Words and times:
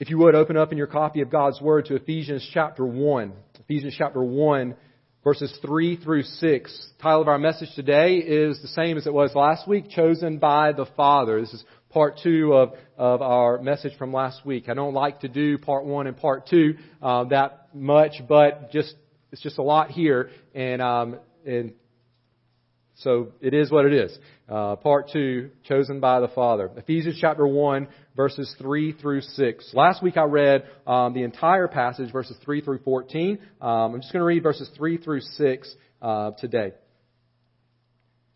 If 0.00 0.08
you 0.08 0.16
would, 0.16 0.34
open 0.34 0.56
up 0.56 0.72
in 0.72 0.78
your 0.78 0.86
copy 0.86 1.20
of 1.20 1.28
God's 1.28 1.60
Word 1.60 1.84
to 1.86 1.94
Ephesians 1.94 2.48
chapter 2.54 2.86
1. 2.86 3.34
Ephesians 3.60 3.94
chapter 3.98 4.22
1, 4.24 4.74
verses 5.22 5.54
3 5.60 5.96
through 5.96 6.22
6. 6.22 6.40
The 6.96 7.02
title 7.02 7.20
of 7.20 7.28
our 7.28 7.38
message 7.38 7.68
today 7.74 8.14
is 8.14 8.62
the 8.62 8.68
same 8.68 8.96
as 8.96 9.06
it 9.06 9.12
was 9.12 9.34
last 9.34 9.68
week, 9.68 9.90
Chosen 9.90 10.38
by 10.38 10.72
the 10.72 10.86
Father. 10.96 11.38
This 11.38 11.52
is 11.52 11.62
part 11.90 12.18
two 12.22 12.54
of, 12.54 12.72
of 12.96 13.20
our 13.20 13.60
message 13.60 13.92
from 13.98 14.10
last 14.10 14.46
week. 14.46 14.70
I 14.70 14.74
don't 14.74 14.94
like 14.94 15.20
to 15.20 15.28
do 15.28 15.58
part 15.58 15.84
one 15.84 16.06
and 16.06 16.16
part 16.16 16.48
two 16.48 16.78
uh, 17.02 17.24
that 17.24 17.68
much, 17.74 18.22
but 18.26 18.72
just 18.72 18.94
it's 19.32 19.42
just 19.42 19.58
a 19.58 19.62
lot 19.62 19.90
here, 19.90 20.30
and 20.54 20.80
um, 20.80 21.18
and 21.44 21.74
so 23.00 23.28
it 23.40 23.54
is 23.54 23.70
what 23.70 23.86
it 23.86 23.94
is. 23.94 24.16
Uh, 24.46 24.76
part 24.76 25.08
two, 25.10 25.50
chosen 25.64 26.00
by 26.00 26.20
the 26.20 26.28
Father. 26.28 26.70
Ephesians 26.76 27.16
chapter 27.18 27.46
1, 27.46 27.88
verses 28.14 28.54
3 28.58 28.92
through 28.92 29.22
6. 29.22 29.70
Last 29.72 30.02
week 30.02 30.18
I 30.18 30.24
read 30.24 30.64
um, 30.86 31.14
the 31.14 31.22
entire 31.22 31.66
passage, 31.66 32.12
verses 32.12 32.36
3 32.44 32.60
through 32.60 32.80
14. 32.80 33.38
Um, 33.60 33.70
I'm 33.94 34.00
just 34.02 34.12
going 34.12 34.20
to 34.20 34.26
read 34.26 34.42
verses 34.42 34.70
3 34.76 34.98
through 34.98 35.22
6 35.22 35.74
uh, 36.02 36.32
today. 36.32 36.72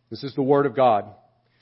This 0.09 0.25
is 0.25 0.35
the 0.35 0.43
Word 0.43 0.65
of 0.65 0.75
God. 0.75 1.07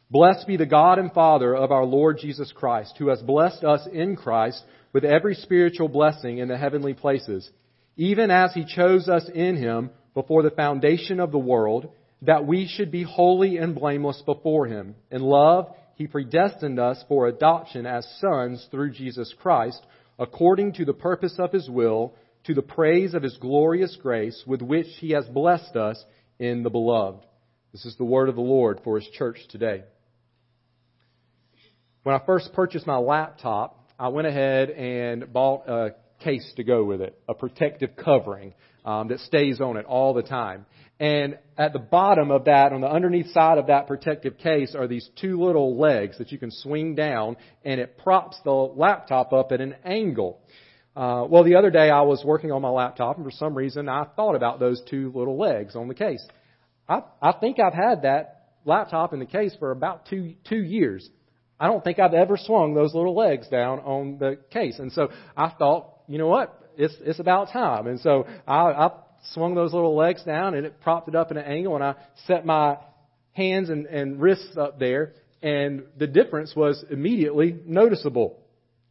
Blessed 0.09 0.47
be 0.47 0.57
the 0.57 0.67
God 0.67 1.01
and 1.01 1.13
Father 1.13 1.57
of 1.57 1.73
our 1.73 1.85
Lord 1.85 2.19
Jesus 2.19 2.53
Christ, 2.55 2.95
who 2.99 3.09
has 3.09 3.21
blessed 3.21 3.65
us 3.65 3.81
in 3.93 4.15
Christ 4.15 4.63
with 4.93 5.05
every 5.05 5.35
spiritual 5.35 5.89
blessing 5.89 6.39
in 6.39 6.47
the 6.47 6.59
heavenly 6.59 6.95
places, 6.95 7.51
even 7.97 8.31
as 8.31 8.53
He 8.55 8.65
chose 8.65 9.09
us 9.09 9.29
in 9.35 9.57
Him 9.57 9.91
before 10.15 10.45
the 10.45 10.51
foundation 10.51 11.19
of 11.19 11.33
the 11.33 11.39
world 11.39 11.89
that 12.23 12.47
we 12.47 12.69
should 12.69 12.91
be 12.91 13.03
holy 13.03 13.59
and 13.59 13.75
blameless 13.75 14.23
before 14.25 14.67
Him. 14.67 14.95
In 15.11 15.23
love, 15.23 15.75
He 15.97 16.07
predestined 16.07 16.79
us 16.79 17.03
for 17.09 17.27
adoption 17.27 17.85
as 17.85 18.07
sons 18.21 18.67
through 18.71 18.93
Jesus 18.93 19.35
Christ, 19.41 19.85
according 20.19 20.75
to 20.75 20.85
the 20.85 20.93
purpose 20.93 21.35
of 21.39 21.53
His 21.53 21.69
will, 21.69 22.15
to 22.45 22.55
the 22.55 22.63
praise 22.63 23.15
of 23.15 23.23
His 23.23 23.37
glorious 23.39 23.97
grace, 24.01 24.43
with 24.47 24.63
which 24.63 24.87
He 24.99 25.11
has 25.11 25.27
blessed 25.27 25.77
us 25.77 26.03
in 26.39 26.63
the 26.63 26.71
Beloved. 26.71 27.25
This 27.73 27.85
is 27.85 27.97
the 27.97 28.05
word 28.05 28.29
of 28.29 28.37
the 28.37 28.41
Lord 28.41 28.81
for 28.85 28.99
His 28.99 29.09
church 29.11 29.39
today. 29.51 29.83
When 32.05 32.15
I 32.15 32.25
first 32.25 32.53
purchased 32.53 32.87
my 32.87 32.97
laptop, 32.97 33.89
I 33.99 34.09
went 34.09 34.27
ahead 34.27 34.71
and 34.71 35.33
bought 35.33 35.69
a 35.69 35.95
case 36.23 36.53
to 36.57 36.65
go 36.65 36.85
with 36.85 37.01
it, 37.01 37.19
a 37.29 37.35
protective 37.35 37.91
covering 37.97 38.55
um, 38.85 39.09
that 39.09 39.21
stays 39.21 39.61
on 39.61 39.77
it 39.77 39.87
all 39.87 40.15
the 40.15 40.23
time. 40.23 40.67
And 41.01 41.39
at 41.59 41.73
the 41.73 41.79
bottom 41.81 42.31
of 42.31 42.45
that, 42.45 42.73
on 42.73 42.81
the 42.81 42.87
underneath 42.87 43.33
side 43.33 43.59
of 43.59 43.67
that 43.67 43.89
protective 43.89 44.39
case, 44.39 44.75
are 44.75 44.87
these 44.87 45.09
two 45.21 45.43
little 45.43 45.77
legs 45.77 46.19
that 46.19 46.31
you 46.31 46.39
can 46.39 46.51
swing 46.51 46.95
down, 46.95 47.37
and 47.65 47.81
it 47.81 47.99
props 47.99 48.39
the 48.45 48.53
laptop 48.53 49.33
up 49.33 49.51
at 49.51 49.61
an 49.61 49.75
angle. 49.85 50.41
Uh, 50.95 51.25
well, 51.29 51.43
the 51.43 51.57
other 51.57 51.71
day 51.71 51.91
I 51.91 52.03
was 52.03 52.23
working 52.25 52.53
on 52.53 52.63
my 52.63 52.69
laptop, 52.69 53.17
and 53.17 53.25
for 53.25 53.33
some 53.33 53.55
reason 53.55 53.89
I 53.89 54.05
thought 54.15 54.37
about 54.37 54.61
those 54.61 54.83
two 54.89 55.11
little 55.15 55.39
legs 55.39 55.75
on 55.75 55.89
the 55.89 55.95
case. 55.95 56.25
I, 56.89 57.03
I 57.21 57.33
think 57.33 57.59
I've 57.59 57.75
had 57.75 58.03
that 58.03 58.51
laptop 58.65 59.13
in 59.13 59.19
the 59.19 59.27
case 59.27 59.57
for 59.59 59.71
about 59.71 60.07
two 60.07 60.35
two 60.49 60.63
years. 60.63 61.09
I 61.59 61.67
don't 61.67 61.83
think 61.83 61.99
I've 61.99 62.15
ever 62.15 62.37
swung 62.37 62.75
those 62.75 62.95
little 62.95 63.15
legs 63.15 63.49
down 63.49 63.81
on 63.81 64.19
the 64.19 64.39
case, 64.51 64.79
and 64.79 64.93
so 64.93 65.09
I 65.37 65.49
thought, 65.49 66.01
you 66.09 66.19
know 66.19 66.29
what? 66.29 66.62
It's 66.77 66.95
it's 67.01 67.21
about 67.21 67.51
time. 67.51 67.87
And 67.87 68.01
so 68.01 68.27
I, 68.47 68.59
I 68.59 68.91
swung 69.33 69.55
those 69.55 69.73
little 69.73 69.97
legs 69.97 70.23
down 70.25 70.55
and 70.55 70.67
it 70.67 70.81
propped 70.81 71.09
it 71.09 71.15
up 71.15 71.31
in 71.31 71.37
an 71.37 71.45
angle 71.45 71.75
and 71.75 71.85
I 71.85 71.95
set 72.27 72.45
my 72.45 72.79
hands 73.33 73.71
and, 73.71 73.87
and 73.87 74.21
wrists 74.21 74.57
up 74.57 74.79
there 74.79 75.13
and 75.43 75.85
the 75.99 76.07
difference 76.07 76.55
was 76.55 76.85
immediately 76.91 77.57
noticeable. 77.67 78.39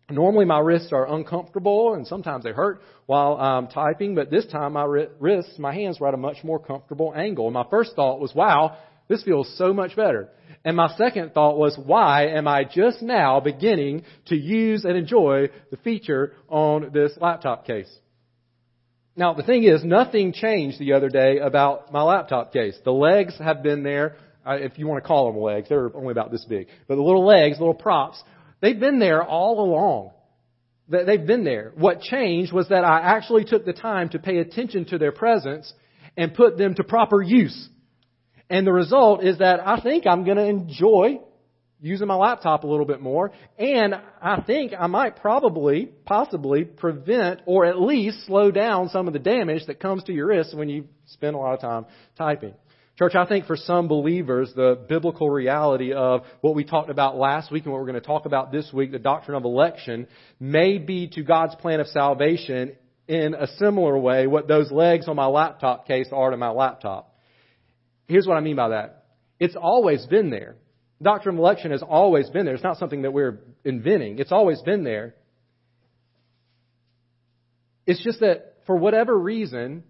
Normally 0.10 0.46
my 0.46 0.60
wrists 0.60 0.92
are 0.92 1.08
uncomfortable 1.14 1.94
and 1.94 2.06
sometimes 2.06 2.44
they 2.44 2.52
hurt 2.52 2.82
while 3.06 3.38
I'm 3.38 3.68
typing, 3.68 4.16
but 4.16 4.30
this 4.30 4.46
time 4.48 4.74
my 4.74 4.84
wrists, 4.84 5.58
my 5.58 5.74
hands 5.74 6.00
were 6.00 6.08
at 6.08 6.14
a 6.14 6.18
much 6.18 6.44
more 6.44 6.60
comfortable 6.60 7.14
angle. 7.16 7.46
And 7.46 7.54
my 7.54 7.66
first 7.70 7.96
thought 7.96 8.20
was, 8.20 8.34
wow, 8.36 8.78
this 9.08 9.24
feels 9.24 9.54
so 9.58 9.74
much 9.74 9.96
better. 9.96 10.30
And 10.64 10.78
my 10.78 10.96
second 10.96 11.34
thought 11.34 11.58
was, 11.58 11.78
why 11.84 12.28
am 12.28 12.48
I 12.48 12.64
just 12.64 13.02
now 13.02 13.40
beginning 13.40 14.04
to 14.28 14.36
use 14.36 14.86
and 14.86 14.96
enjoy 14.96 15.50
the 15.72 15.78
feature 15.78 16.34
on 16.50 16.92
this 16.94 17.14
laptop 17.20 17.66
case? 17.66 17.92
Now, 19.16 19.34
the 19.34 19.44
thing 19.44 19.64
is, 19.64 19.84
nothing 19.84 20.34
changed 20.34 20.80
the 20.80 20.94
other 20.94 21.10
day 21.10 21.40
about 21.40 21.92
my 21.92 22.02
laptop 22.04 22.54
case. 22.54 22.78
The 22.86 22.92
legs 22.92 23.38
have 23.40 23.64
been 23.64 23.84
there, 23.84 24.18
uh, 24.46 24.58
if 24.60 24.78
you 24.78 24.88
want 24.88 25.04
to 25.04 25.08
call 25.08 25.32
them 25.32 25.42
legs. 25.42 25.68
They're 25.68 25.96
only 25.96 26.12
about 26.12 26.32
this 26.32 26.46
big. 26.46 26.68
But 26.88 26.96
the 26.96 27.02
little 27.02 27.26
legs, 27.26 27.60
little 27.60 27.74
props, 27.74 28.24
they've 28.62 28.80
been 28.80 29.00
there 29.00 29.24
all 29.24 29.60
along. 29.60 30.12
They've 30.88 31.26
been 31.26 31.44
there. 31.44 31.72
What 31.76 32.02
changed 32.02 32.52
was 32.52 32.70
that 32.70 32.84
I 32.84 33.00
actually 33.00 33.46
took 33.46 33.66
the 33.66 33.74
time 33.74 34.10
to 34.10 34.20
pay 34.20 34.38
attention 34.38 34.86
to 34.86 34.98
their 34.98 35.12
presence 35.12 35.72
and 36.18 36.34
put 36.34 36.58
them 36.58 36.76
to 36.76 36.84
proper 36.84 37.22
use. 37.22 37.70
And 38.52 38.68
the 38.68 38.74
result 38.74 39.24
is 39.24 39.38
that 39.38 39.66
I 39.66 39.80
think 39.80 40.06
I'm 40.06 40.26
going 40.26 40.36
to 40.36 40.46
enjoy 40.46 41.22
using 41.80 42.06
my 42.06 42.16
laptop 42.16 42.66
a 42.66 42.68
little 42.68 42.86
bit 42.86 43.00
more. 43.00 43.32
And 43.58 43.96
I 44.22 44.42
think 44.42 44.74
I 44.78 44.88
might 44.88 45.16
probably, 45.16 45.86
possibly 45.86 46.66
prevent 46.66 47.40
or 47.46 47.66
at 47.66 47.82
least 47.82 48.26
slow 48.26 48.52
down 48.52 48.90
some 48.90 49.08
of 49.08 49.14
the 49.14 49.20
damage 49.20 49.68
that 49.68 49.80
comes 49.80 50.04
to 50.04 50.14
your 50.14 50.28
wrists 50.28 50.54
when 50.54 50.68
you 50.68 50.84
spend 51.06 51.34
a 51.34 51.40
lot 51.40 51.54
of 51.54 51.62
time 51.62 51.86
typing. 52.18 52.54
Church, 53.00 53.16
I 53.16 53.26
think 53.26 53.46
for 53.46 53.56
some 53.56 53.88
believers, 53.88 54.52
the 54.54 54.78
biblical 54.88 55.30
reality 55.30 55.94
of 55.94 56.24
what 56.42 56.54
we 56.54 56.66
talked 56.66 56.90
about 56.90 57.16
last 57.16 57.54
week 57.54 57.64
and 57.64 57.72
what 57.72 57.80
we're 57.80 57.88
going 57.88 58.02
to 58.02 58.06
talk 58.06 58.26
about 58.26 58.52
this 58.52 58.70
week, 58.74 58.92
the 58.92 59.00
doctrine 59.00 59.38
of 59.38 59.46
election, 59.46 60.08
may 60.42 60.78
be 60.78 61.08
to 61.14 61.24
God's 61.24 61.56
plan 61.56 61.80
of 61.80 61.88
salvation 61.88 62.76
in 63.08 63.34
a 63.34 63.48
similar 63.58 63.98
way 63.98 64.28
what 64.28 64.50
those 64.50 64.70
legs 64.74 65.08
on 65.08 65.16
my 65.16 65.28
laptop 65.28 65.88
case 65.88 66.10
are 66.12 66.32
to 66.32 66.38
my 66.38 66.50
laptop. 66.50 67.11
Here's 68.12 68.28
what 68.28 68.38
I 68.38 68.42
mean 68.42 68.56
by 68.56 68.70
that. 68.70 69.06
It's 69.40 69.56
always 69.56 70.06
been 70.06 70.30
there 70.30 70.58
doctrine 71.02 71.36
of 71.36 71.40
election 71.40 71.72
has 71.72 71.82
always 71.82 72.30
been 72.30 72.46
there. 72.46 72.54
It's 72.54 72.64
not 72.64 72.78
something 72.78 73.02
that 73.04 73.12
we're 73.12 73.40
inventing. 73.66 74.20
It's 74.20 74.32
always 74.32 74.62
been 74.62 74.84
there. 74.84 75.16
It's 77.88 78.04
just 78.04 78.20
that 78.20 78.58
for 78.68 78.76
whatever 78.76 79.18
reason, 79.18 79.84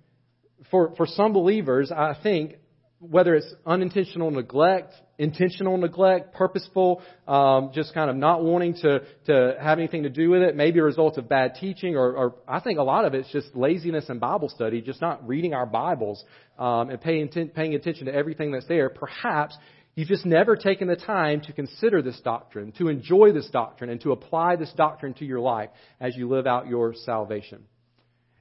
for, 0.70 0.96
for 0.96 1.06
some 1.06 1.34
believers, 1.34 1.92
I 1.92 2.16
think, 2.22 2.56
whether 3.01 3.34
it's 3.34 3.51
unintentional 3.66 4.29
neglect, 4.29 4.94
intentional 5.17 5.75
neglect, 5.78 6.34
purposeful, 6.35 7.01
um, 7.28 7.72
just 7.73 7.94
kind 7.95 8.12
of 8.12 8.16
not 8.16 8.44
wanting 8.44 8.75
to, 8.75 9.01
to 9.25 9.56
have 9.59 9.79
anything 9.79 10.03
to 10.03 10.09
do 10.09 10.29
with 10.29 10.44
it, 10.44 10.56
maybe 10.56 10.79
a 10.79 10.84
result 10.84 11.17
of 11.17 11.28
bad 11.28 11.56
teaching, 11.59 11.95
or, 11.95 12.13
or 12.16 12.35
I 12.47 12.59
think 12.59 12.78
a 12.78 12.84
lot 12.84 13.06
of 13.06 13.16
it's 13.16 13.31
just 13.31 13.56
laziness 13.56 14.09
in 14.09 14.19
Bible 14.19 14.50
study, 14.50 14.81
just 14.81 15.01
not 15.01 15.28
reading 15.28 15.56
our 15.56 15.66
Bibles 15.66 16.23
um, 16.59 16.91
and 16.91 17.01
paying, 17.01 17.28
paying 17.28 17.73
attention 17.73 18.06
to 18.06 18.13
everything 18.13 18.51
that's 18.51 18.67
there. 18.67 18.90
Perhaps 18.90 19.57
You've 19.94 20.07
just 20.07 20.25
never 20.25 20.56
taken 20.56 20.88
the 20.88 20.95
time 20.95 21.41
to 21.41 21.53
consider 21.53 22.01
this 22.01 22.19
doctrine, 22.22 22.72
to 22.78 22.88
enjoy 22.88 23.34
this 23.34 23.50
doctrine, 23.50 23.90
and 23.90 24.00
to 24.01 24.13
apply 24.13 24.56
this 24.56 24.72
doctrine 24.78 25.13
to 25.16 25.25
your 25.25 25.41
life 25.41 25.69
as 26.00 26.16
you 26.16 26.29
live 26.29 26.47
out 26.47 26.67
your 26.67 26.94
salvation. 26.94 27.66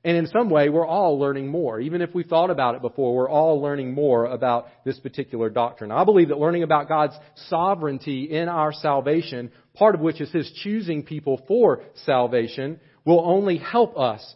And 0.02 0.16
in 0.16 0.28
some 0.28 0.48
way, 0.48 0.70
we're 0.70 0.86
all 0.86 1.18
learning 1.18 1.48
more. 1.48 1.78
Even 1.78 2.00
if 2.00 2.14
we 2.14 2.22
thought 2.22 2.48
about 2.48 2.74
it 2.74 2.80
before, 2.80 3.14
we're 3.14 3.28
all 3.28 3.60
learning 3.60 3.92
more 3.92 4.24
about 4.24 4.68
this 4.84 4.98
particular 4.98 5.50
doctrine. 5.50 5.92
I 5.92 6.04
believe 6.04 6.28
that 6.28 6.38
learning 6.38 6.62
about 6.62 6.88
God's 6.88 7.14
sovereignty 7.48 8.24
in 8.24 8.48
our 8.48 8.72
salvation, 8.72 9.50
part 9.74 9.94
of 9.94 10.00
which 10.00 10.22
is 10.22 10.32
His 10.32 10.50
choosing 10.62 11.02
people 11.02 11.42
for 11.46 11.82
salvation, 12.06 12.80
will 13.04 13.20
only 13.20 13.58
help 13.58 13.98
us 13.98 14.34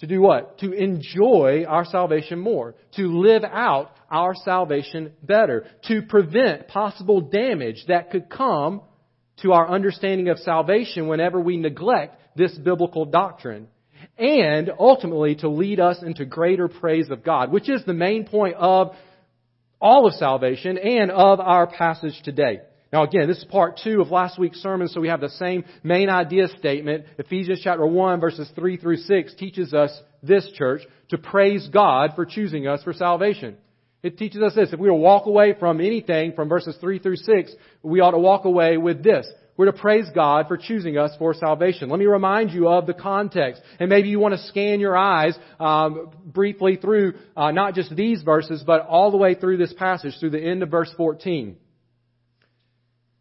to 0.00 0.06
do 0.06 0.20
what? 0.20 0.58
To 0.58 0.72
enjoy 0.72 1.64
our 1.66 1.86
salvation 1.86 2.38
more. 2.38 2.74
To 2.96 3.20
live 3.20 3.44
out 3.44 3.92
our 4.10 4.34
salvation 4.34 5.12
better. 5.22 5.66
To 5.88 6.02
prevent 6.02 6.68
possible 6.68 7.22
damage 7.22 7.84
that 7.88 8.10
could 8.10 8.28
come 8.28 8.82
to 9.42 9.52
our 9.52 9.68
understanding 9.68 10.28
of 10.28 10.38
salvation 10.38 11.08
whenever 11.08 11.40
we 11.40 11.56
neglect 11.56 12.18
this 12.36 12.56
biblical 12.58 13.06
doctrine. 13.06 13.68
And 14.20 14.70
ultimately 14.78 15.36
to 15.36 15.48
lead 15.48 15.80
us 15.80 16.02
into 16.02 16.26
greater 16.26 16.68
praise 16.68 17.08
of 17.08 17.24
God, 17.24 17.50
which 17.50 17.70
is 17.70 17.82
the 17.86 17.94
main 17.94 18.26
point 18.26 18.54
of 18.56 18.94
all 19.80 20.06
of 20.06 20.12
salvation 20.14 20.76
and 20.76 21.10
of 21.10 21.40
our 21.40 21.66
passage 21.66 22.20
today. 22.22 22.60
Now 22.92 23.04
again, 23.04 23.28
this 23.28 23.38
is 23.38 23.44
part 23.44 23.80
two 23.82 24.02
of 24.02 24.10
last 24.10 24.38
week's 24.38 24.58
sermon, 24.58 24.88
so 24.88 25.00
we 25.00 25.08
have 25.08 25.22
the 25.22 25.30
same 25.30 25.64
main 25.82 26.10
idea 26.10 26.48
statement. 26.58 27.06
Ephesians 27.18 27.60
chapter 27.64 27.86
1 27.86 28.20
verses 28.20 28.50
3 28.54 28.76
through 28.76 28.98
6 28.98 29.34
teaches 29.36 29.72
us 29.72 29.98
this 30.22 30.50
church 30.54 30.82
to 31.08 31.16
praise 31.16 31.68
God 31.72 32.10
for 32.14 32.26
choosing 32.26 32.66
us 32.66 32.82
for 32.82 32.92
salvation. 32.92 33.56
It 34.02 34.18
teaches 34.18 34.42
us 34.42 34.54
this. 34.54 34.72
If 34.72 34.80
we 34.80 34.90
were 34.90 34.96
to 34.96 35.02
walk 35.02 35.26
away 35.26 35.54
from 35.58 35.80
anything 35.80 36.32
from 36.32 36.48
verses 36.48 36.76
3 36.80 36.98
through 36.98 37.16
6, 37.16 37.54
we 37.82 38.00
ought 38.00 38.12
to 38.12 38.18
walk 38.18 38.44
away 38.44 38.76
with 38.76 39.02
this. 39.02 39.26
We're 39.60 39.66
to 39.66 39.74
praise 39.74 40.06
God 40.14 40.48
for 40.48 40.56
choosing 40.56 40.96
us 40.96 41.14
for 41.18 41.34
salvation. 41.34 41.90
Let 41.90 41.98
me 41.98 42.06
remind 42.06 42.50
you 42.50 42.66
of 42.66 42.86
the 42.86 42.94
context. 42.94 43.60
And 43.78 43.90
maybe 43.90 44.08
you 44.08 44.18
want 44.18 44.32
to 44.32 44.42
scan 44.46 44.80
your 44.80 44.96
eyes 44.96 45.38
um, 45.58 46.12
briefly 46.24 46.76
through 46.76 47.18
uh, 47.36 47.50
not 47.50 47.74
just 47.74 47.94
these 47.94 48.22
verses, 48.22 48.64
but 48.66 48.86
all 48.86 49.10
the 49.10 49.18
way 49.18 49.34
through 49.34 49.58
this 49.58 49.74
passage, 49.74 50.14
through 50.18 50.30
the 50.30 50.42
end 50.42 50.62
of 50.62 50.70
verse 50.70 50.90
14. 50.96 51.58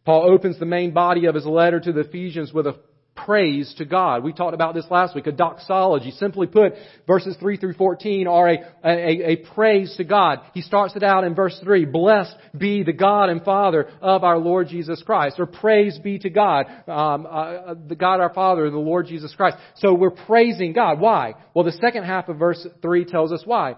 Paul 0.06 0.32
opens 0.32 0.58
the 0.58 0.66
main 0.66 0.94
body 0.94 1.26
of 1.26 1.36
his 1.36 1.46
letter 1.46 1.78
to 1.78 1.92
the 1.92 2.06
Ephesians 2.08 2.54
with 2.54 2.68
a 2.68 2.80
praise 3.26 3.74
to 3.78 3.86
God. 3.86 4.24
We 4.24 4.34
talked 4.34 4.54
about 4.54 4.74
this 4.74 4.86
last 4.90 5.16
week, 5.16 5.28
a 5.28 5.32
doxology. 5.32 6.12
Simply 6.12 6.48
put, 6.48 6.74
verses 7.08 7.36
3 7.40 7.58
through 7.58 7.74
14 7.74 8.28
are 8.28 8.50
a, 8.50 8.58
a, 8.84 9.32
a 9.32 9.36
praise 9.54 9.94
to 9.98 10.04
God. 10.04 10.40
He 10.54 10.62
starts 10.62 10.96
it 10.96 11.04
out 11.04 11.24
in 11.24 11.36
verse 11.36 11.60
3, 11.64 11.86
blessed 11.86 12.36
be 12.58 12.84
the 12.84 12.94
God 12.94 13.30
and 13.30 13.44
Father 13.44 13.90
of 14.02 14.24
our 14.24 14.38
Lord 14.38 14.68
Jesus 14.68 15.02
Christ, 15.04 15.40
or 15.40 15.46
praise 15.46 15.98
be 16.00 16.20
to 16.20 16.30
God, 16.30 16.66
um, 16.88 17.28
uh, 17.30 17.76
the 17.88 17.96
God 17.96 18.20
our 18.20 18.34
Father, 18.34 18.70
the 18.70 18.78
Lord 18.78 19.08
Jesus 19.08 19.34
Christ. 19.36 19.58
So 19.78 19.94
we're 19.94 20.12
praising 20.12 20.74
God. 20.74 21.00
Why? 21.00 21.34
Well, 21.54 21.66
the 21.66 21.72
second 21.74 22.04
half 22.04 22.30
of 22.30 22.38
verse 22.38 22.66
3 22.82 23.06
tells 23.06 23.32
us 23.32 23.44
why. 23.46 23.76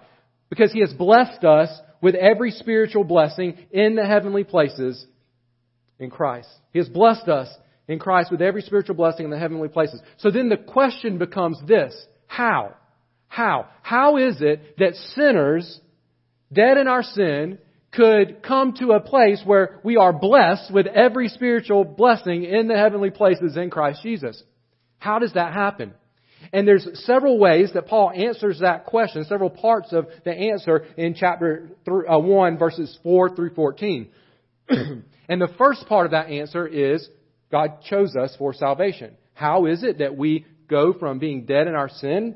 Because 0.49 0.71
He 0.71 0.81
has 0.81 0.93
blessed 0.93 1.43
us 1.43 1.69
with 2.01 2.15
every 2.15 2.51
spiritual 2.51 3.03
blessing 3.03 3.57
in 3.71 3.95
the 3.95 4.05
heavenly 4.05 4.43
places 4.43 5.05
in 5.99 6.09
Christ. 6.09 6.49
He 6.73 6.79
has 6.79 6.89
blessed 6.89 7.27
us 7.27 7.47
in 7.91 7.99
Christ 7.99 8.31
with 8.31 8.41
every 8.41 8.61
spiritual 8.61 8.95
blessing 8.95 9.25
in 9.25 9.31
the 9.31 9.37
heavenly 9.37 9.67
places. 9.67 10.01
So 10.17 10.31
then 10.31 10.47
the 10.47 10.57
question 10.57 11.17
becomes 11.17 11.59
this. 11.67 11.93
How? 12.25 12.75
How? 13.27 13.67
How 13.81 14.17
is 14.17 14.37
it 14.39 14.77
that 14.77 14.95
sinners, 15.13 15.79
dead 16.51 16.77
in 16.77 16.87
our 16.87 17.03
sin, 17.03 17.59
could 17.91 18.41
come 18.41 18.73
to 18.79 18.91
a 18.91 19.01
place 19.01 19.41
where 19.43 19.81
we 19.83 19.97
are 19.97 20.13
blessed 20.13 20.73
with 20.73 20.87
every 20.87 21.27
spiritual 21.27 21.83
blessing 21.83 22.45
in 22.45 22.69
the 22.69 22.77
heavenly 22.77 23.09
places 23.09 23.57
in 23.57 23.69
Christ 23.69 24.01
Jesus? 24.01 24.41
How 24.97 25.19
does 25.19 25.33
that 25.33 25.53
happen? 25.53 25.93
And 26.53 26.65
there's 26.65 26.87
several 27.05 27.37
ways 27.37 27.71
that 27.73 27.87
Paul 27.87 28.11
answers 28.15 28.59
that 28.61 28.85
question, 28.85 29.25
several 29.25 29.49
parts 29.49 29.91
of 29.91 30.07
the 30.23 30.31
answer 30.31 30.85
in 30.95 31.13
chapter 31.13 31.69
uh, 31.87 32.17
1 32.17 32.57
verses 32.57 32.97
4 33.03 33.35
through 33.35 33.53
14. 33.53 34.09
and 34.69 35.41
the 35.41 35.53
first 35.57 35.85
part 35.87 36.05
of 36.05 36.11
that 36.11 36.29
answer 36.29 36.65
is 36.65 37.07
God 37.51 37.81
chose 37.83 38.15
us 38.15 38.35
for 38.37 38.53
salvation. 38.53 39.15
How 39.33 39.65
is 39.65 39.83
it 39.83 39.99
that 39.99 40.15
we 40.15 40.45
go 40.69 40.93
from 40.93 41.19
being 41.19 41.45
dead 41.45 41.67
in 41.67 41.75
our 41.75 41.89
sin 41.89 42.35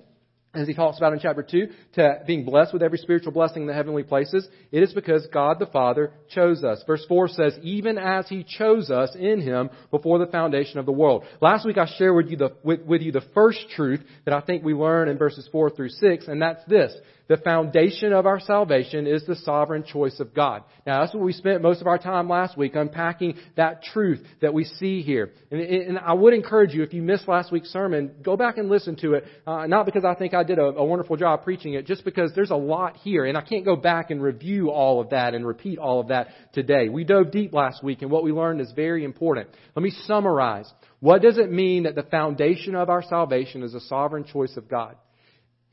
as 0.58 0.68
he 0.68 0.74
talks 0.74 0.98
about 0.98 1.14
in 1.14 1.20
chapter 1.20 1.44
2, 1.44 1.68
to 1.94 2.20
being 2.26 2.46
blessed 2.46 2.74
with 2.74 2.84
every 2.84 2.98
spiritual 2.98 3.32
blessing 3.32 3.64
in 3.64 3.68
the 3.68 3.74
heavenly 3.74 4.04
places, 4.04 4.48
it 4.72 4.84
is 4.84 4.94
because 4.94 5.28
God 5.34 5.60
the 5.60 5.66
Father 5.66 6.12
chose 6.30 6.64
us. 6.64 6.84
Verse 6.86 7.06
4 7.08 7.28
says, 7.30 7.58
even 7.62 7.98
as 7.98 8.28
he 8.28 8.44
chose 8.44 8.90
us 8.90 9.16
in 9.16 9.42
him 9.42 9.70
before 9.92 10.20
the 10.20 10.28
foundation 10.28 10.80
of 10.80 10.86
the 10.86 10.92
world. 10.92 11.24
Last 11.42 11.66
week 11.66 11.78
I 11.78 11.88
shared 11.98 12.16
with 12.16 12.30
you 12.30 12.38
the, 12.38 12.56
with, 12.64 12.82
with 12.82 13.02
you 13.02 13.12
the 13.12 13.26
first 13.34 13.60
truth 13.76 14.02
that 14.26 14.34
I 14.34 14.42
think 14.42 14.64
we 14.64 14.74
learn 14.74 15.10
in 15.10 15.18
verses 15.18 15.48
4 15.52 15.72
through 15.72 15.90
6, 15.90 16.28
and 16.28 16.42
that's 16.42 16.64
this. 16.66 16.96
The 17.28 17.38
foundation 17.38 18.14
of 18.14 18.28
our 18.28 18.40
salvation 18.40 19.08
is 19.08 19.26
the 19.26 19.36
sovereign 19.38 19.84
choice 19.84 20.20
of 20.20 20.36
God. 20.36 20.64
Now 20.86 21.02
that's 21.02 21.14
what 21.14 21.24
we 21.24 21.34
spent 21.34 21.64
most 21.64 21.82
of 21.82 21.88
our 21.88 21.98
time 21.98 22.30
last 22.30 22.56
week 22.56 22.76
unpacking 22.76 23.38
that 23.56 23.82
truth 23.82 24.24
that 24.42 24.54
we 24.54 24.64
see 24.64 25.02
here. 25.02 25.32
And, 25.50 25.60
and 25.60 26.00
I 26.00 26.14
would 26.14 26.36
encourage 26.36 26.74
you, 26.74 26.84
if 26.84 26.94
you 26.94 27.02
missed 27.02 27.28
last 27.28 27.52
week's 27.52 27.70
sermon, 27.70 28.12
go 28.22 28.38
back 28.38 28.60
and 28.60 28.70
listen 28.70 28.96
to 28.98 29.14
it. 29.14 29.26
Uh, 29.48 29.66
not 29.66 29.88
because 29.88 30.06
I 30.06 30.14
think 30.14 30.36
I 30.36 30.44
did 30.46 30.58
a, 30.58 30.64
a 30.64 30.86
wonderful 30.86 31.18
job 31.18 31.44
preaching 31.44 31.74
it, 31.74 31.86
just 31.86 32.06
because 32.06 32.32
there's 32.34 32.52
a 32.52 32.56
lot 32.56 32.96
here, 32.98 33.26
and 33.26 33.38
I 33.38 33.42
can't 33.42 33.66
go 33.66 33.76
back 33.76 34.12
and 34.12 34.22
review 34.22 34.72
all 34.72 35.02
of 35.02 35.10
that 35.10 35.34
and 35.34 35.46
repeat 35.46 35.78
all 35.78 36.00
of 36.00 36.08
that 36.08 36.28
today. 36.54 36.88
We 36.88 37.04
dove 37.04 37.32
deep 37.32 37.54
last 37.54 37.84
week, 37.84 38.02
and 38.02 38.10
what 38.10 38.24
we 38.24 38.32
learned 38.32 38.62
is 38.62 38.72
very 38.74 39.04
important. 39.04 39.50
Let 39.76 39.84
me 39.84 39.92
summarize. 40.06 40.72
What 41.02 41.22
does 41.22 41.38
it 41.38 41.52
mean 41.52 41.84
that 41.84 41.96
the 41.96 42.04
foundation 42.04 42.76
of 42.76 42.90
our 42.90 43.04
salvation 43.04 43.64
is 43.64 43.74
a 43.74 43.82
sovereign 43.82 44.24
choice 44.24 44.56
of 44.56 44.70
God? 44.70 44.96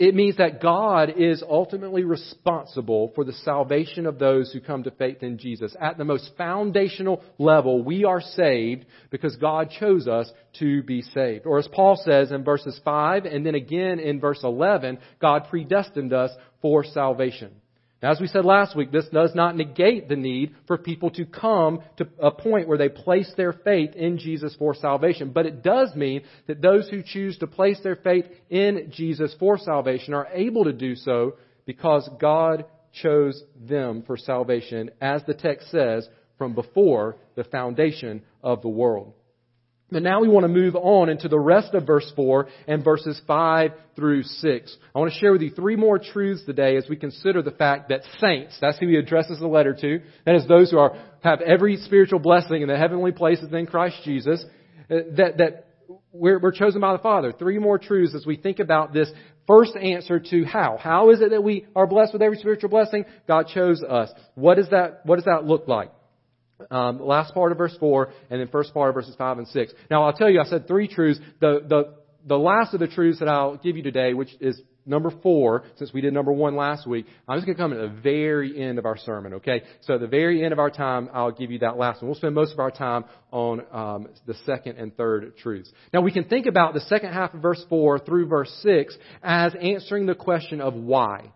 It 0.02 0.16
means 0.16 0.38
that 0.38 0.60
God 0.60 1.14
is 1.16 1.44
ultimately 1.48 2.02
responsible 2.02 3.12
for 3.14 3.22
the 3.22 3.32
salvation 3.32 4.04
of 4.04 4.18
those 4.18 4.50
who 4.50 4.60
come 4.60 4.82
to 4.82 4.90
faith 4.90 5.22
in 5.22 5.38
Jesus. 5.38 5.76
At 5.80 5.96
the 5.96 6.04
most 6.04 6.32
foundational 6.36 7.22
level, 7.38 7.84
we 7.84 8.04
are 8.04 8.20
saved 8.20 8.84
because 9.10 9.36
God 9.36 9.70
chose 9.78 10.08
us 10.08 10.28
to 10.58 10.82
be 10.82 11.02
saved. 11.02 11.46
Or 11.46 11.60
as 11.60 11.68
Paul 11.68 11.94
says 12.04 12.32
in 12.32 12.42
verses 12.42 12.80
5 12.84 13.26
and 13.26 13.46
then 13.46 13.54
again 13.54 14.00
in 14.00 14.18
verse 14.18 14.40
11, 14.42 14.98
God 15.20 15.46
predestined 15.48 16.12
us 16.12 16.32
for 16.60 16.82
salvation. 16.82 17.52
Now, 18.02 18.10
as 18.10 18.20
we 18.20 18.26
said 18.26 18.44
last 18.44 18.76
week, 18.76 18.90
this 18.90 19.06
does 19.12 19.32
not 19.32 19.56
negate 19.56 20.08
the 20.08 20.16
need 20.16 20.56
for 20.66 20.76
people 20.76 21.10
to 21.12 21.24
come 21.24 21.82
to 21.98 22.08
a 22.18 22.32
point 22.32 22.66
where 22.66 22.78
they 22.78 22.88
place 22.88 23.32
their 23.36 23.52
faith 23.52 23.94
in 23.94 24.18
Jesus 24.18 24.56
for 24.58 24.74
salvation. 24.74 25.30
But 25.30 25.46
it 25.46 25.62
does 25.62 25.94
mean 25.94 26.22
that 26.48 26.60
those 26.60 26.88
who 26.88 27.02
choose 27.04 27.38
to 27.38 27.46
place 27.46 27.78
their 27.84 27.94
faith 27.94 28.26
in 28.50 28.90
Jesus 28.90 29.34
for 29.38 29.56
salvation 29.56 30.14
are 30.14 30.26
able 30.32 30.64
to 30.64 30.72
do 30.72 30.96
so 30.96 31.34
because 31.64 32.08
God 32.20 32.64
chose 32.92 33.40
them 33.56 34.02
for 34.04 34.16
salvation, 34.16 34.90
as 35.00 35.22
the 35.24 35.34
text 35.34 35.70
says, 35.70 36.08
from 36.38 36.54
before 36.54 37.16
the 37.36 37.44
foundation 37.44 38.22
of 38.42 38.62
the 38.62 38.68
world. 38.68 39.14
But 39.92 40.02
now 40.02 40.20
we 40.20 40.28
want 40.28 40.44
to 40.44 40.48
move 40.48 40.74
on 40.74 41.08
into 41.08 41.28
the 41.28 41.38
rest 41.38 41.74
of 41.74 41.86
verse 41.86 42.10
4 42.16 42.48
and 42.66 42.82
verses 42.82 43.20
5 43.26 43.72
through 43.94 44.22
6. 44.22 44.76
I 44.94 44.98
want 44.98 45.12
to 45.12 45.18
share 45.18 45.32
with 45.32 45.42
you 45.42 45.50
three 45.50 45.76
more 45.76 45.98
truths 45.98 46.44
today 46.44 46.76
as 46.76 46.86
we 46.88 46.96
consider 46.96 47.42
the 47.42 47.50
fact 47.50 47.90
that 47.90 48.00
saints, 48.20 48.56
that's 48.60 48.78
who 48.78 48.88
he 48.88 48.96
addresses 48.96 49.38
the 49.38 49.46
letter 49.46 49.74
to, 49.74 50.00
that 50.24 50.34
is 50.34 50.48
those 50.48 50.70
who 50.70 50.78
are, 50.78 50.96
have 51.22 51.40
every 51.42 51.76
spiritual 51.76 52.18
blessing 52.18 52.62
in 52.62 52.68
the 52.68 52.76
heavenly 52.76 53.12
places 53.12 53.52
in 53.52 53.66
Christ 53.66 53.96
Jesus, 54.04 54.44
uh, 54.90 54.94
that, 55.16 55.38
that 55.38 55.66
we're, 56.12 56.38
we're 56.38 56.52
chosen 56.52 56.80
by 56.80 56.92
the 56.92 57.02
Father. 57.02 57.32
Three 57.32 57.58
more 57.58 57.78
truths 57.78 58.14
as 58.14 58.26
we 58.26 58.36
think 58.36 58.58
about 58.60 58.92
this 58.92 59.10
first 59.46 59.76
answer 59.76 60.20
to 60.20 60.44
how. 60.44 60.78
How 60.80 61.10
is 61.10 61.20
it 61.20 61.30
that 61.30 61.42
we 61.42 61.66
are 61.76 61.86
blessed 61.86 62.12
with 62.12 62.22
every 62.22 62.38
spiritual 62.38 62.70
blessing? 62.70 63.04
God 63.28 63.48
chose 63.48 63.82
us. 63.82 64.10
What 64.34 64.56
does 64.56 64.70
that, 64.70 65.04
what 65.04 65.16
does 65.16 65.26
that 65.26 65.44
look 65.44 65.68
like? 65.68 65.90
Um, 66.70 67.00
last 67.00 67.34
part 67.34 67.52
of 67.52 67.58
verse 67.58 67.76
4 67.78 68.12
and 68.30 68.40
then 68.40 68.48
first 68.48 68.74
part 68.74 68.88
of 68.88 68.94
verses 68.94 69.14
5 69.16 69.38
and 69.38 69.48
6. 69.48 69.72
Now 69.90 70.04
I'll 70.04 70.12
tell 70.12 70.30
you, 70.30 70.40
I 70.40 70.44
said 70.44 70.66
three 70.66 70.88
truths. 70.88 71.20
The, 71.40 71.60
the, 71.66 71.94
the 72.26 72.38
last 72.38 72.74
of 72.74 72.80
the 72.80 72.86
truths 72.86 73.18
that 73.18 73.28
I'll 73.28 73.56
give 73.56 73.76
you 73.76 73.82
today, 73.82 74.14
which 74.14 74.30
is 74.40 74.60
number 74.86 75.10
four, 75.22 75.64
since 75.76 75.92
we 75.92 76.00
did 76.00 76.12
number 76.12 76.32
one 76.32 76.56
last 76.56 76.86
week, 76.86 77.06
I'm 77.28 77.38
just 77.38 77.46
going 77.46 77.56
to 77.56 77.62
come 77.62 77.72
at 77.72 77.80
the 77.80 78.00
very 78.00 78.60
end 78.60 78.78
of 78.78 78.86
our 78.86 78.96
sermon, 78.96 79.34
okay? 79.34 79.62
So 79.82 79.98
the 79.98 80.06
very 80.06 80.42
end 80.42 80.52
of 80.52 80.58
our 80.58 80.70
time, 80.70 81.08
I'll 81.12 81.30
give 81.30 81.50
you 81.50 81.60
that 81.60 81.76
last 81.76 82.02
one. 82.02 82.08
We'll 82.08 82.16
spend 82.16 82.34
most 82.34 82.52
of 82.52 82.58
our 82.58 82.70
time 82.70 83.04
on 83.30 83.62
um, 83.72 84.08
the 84.26 84.34
second 84.46 84.78
and 84.78 84.96
third 84.96 85.36
truths. 85.36 85.70
Now 85.92 86.00
we 86.00 86.12
can 86.12 86.24
think 86.24 86.46
about 86.46 86.74
the 86.74 86.80
second 86.80 87.12
half 87.12 87.34
of 87.34 87.40
verse 87.40 87.64
4 87.68 88.00
through 88.00 88.26
verse 88.26 88.52
6 88.62 88.96
as 89.22 89.54
answering 89.60 90.06
the 90.06 90.14
question 90.14 90.60
of 90.60 90.74
why. 90.74 91.32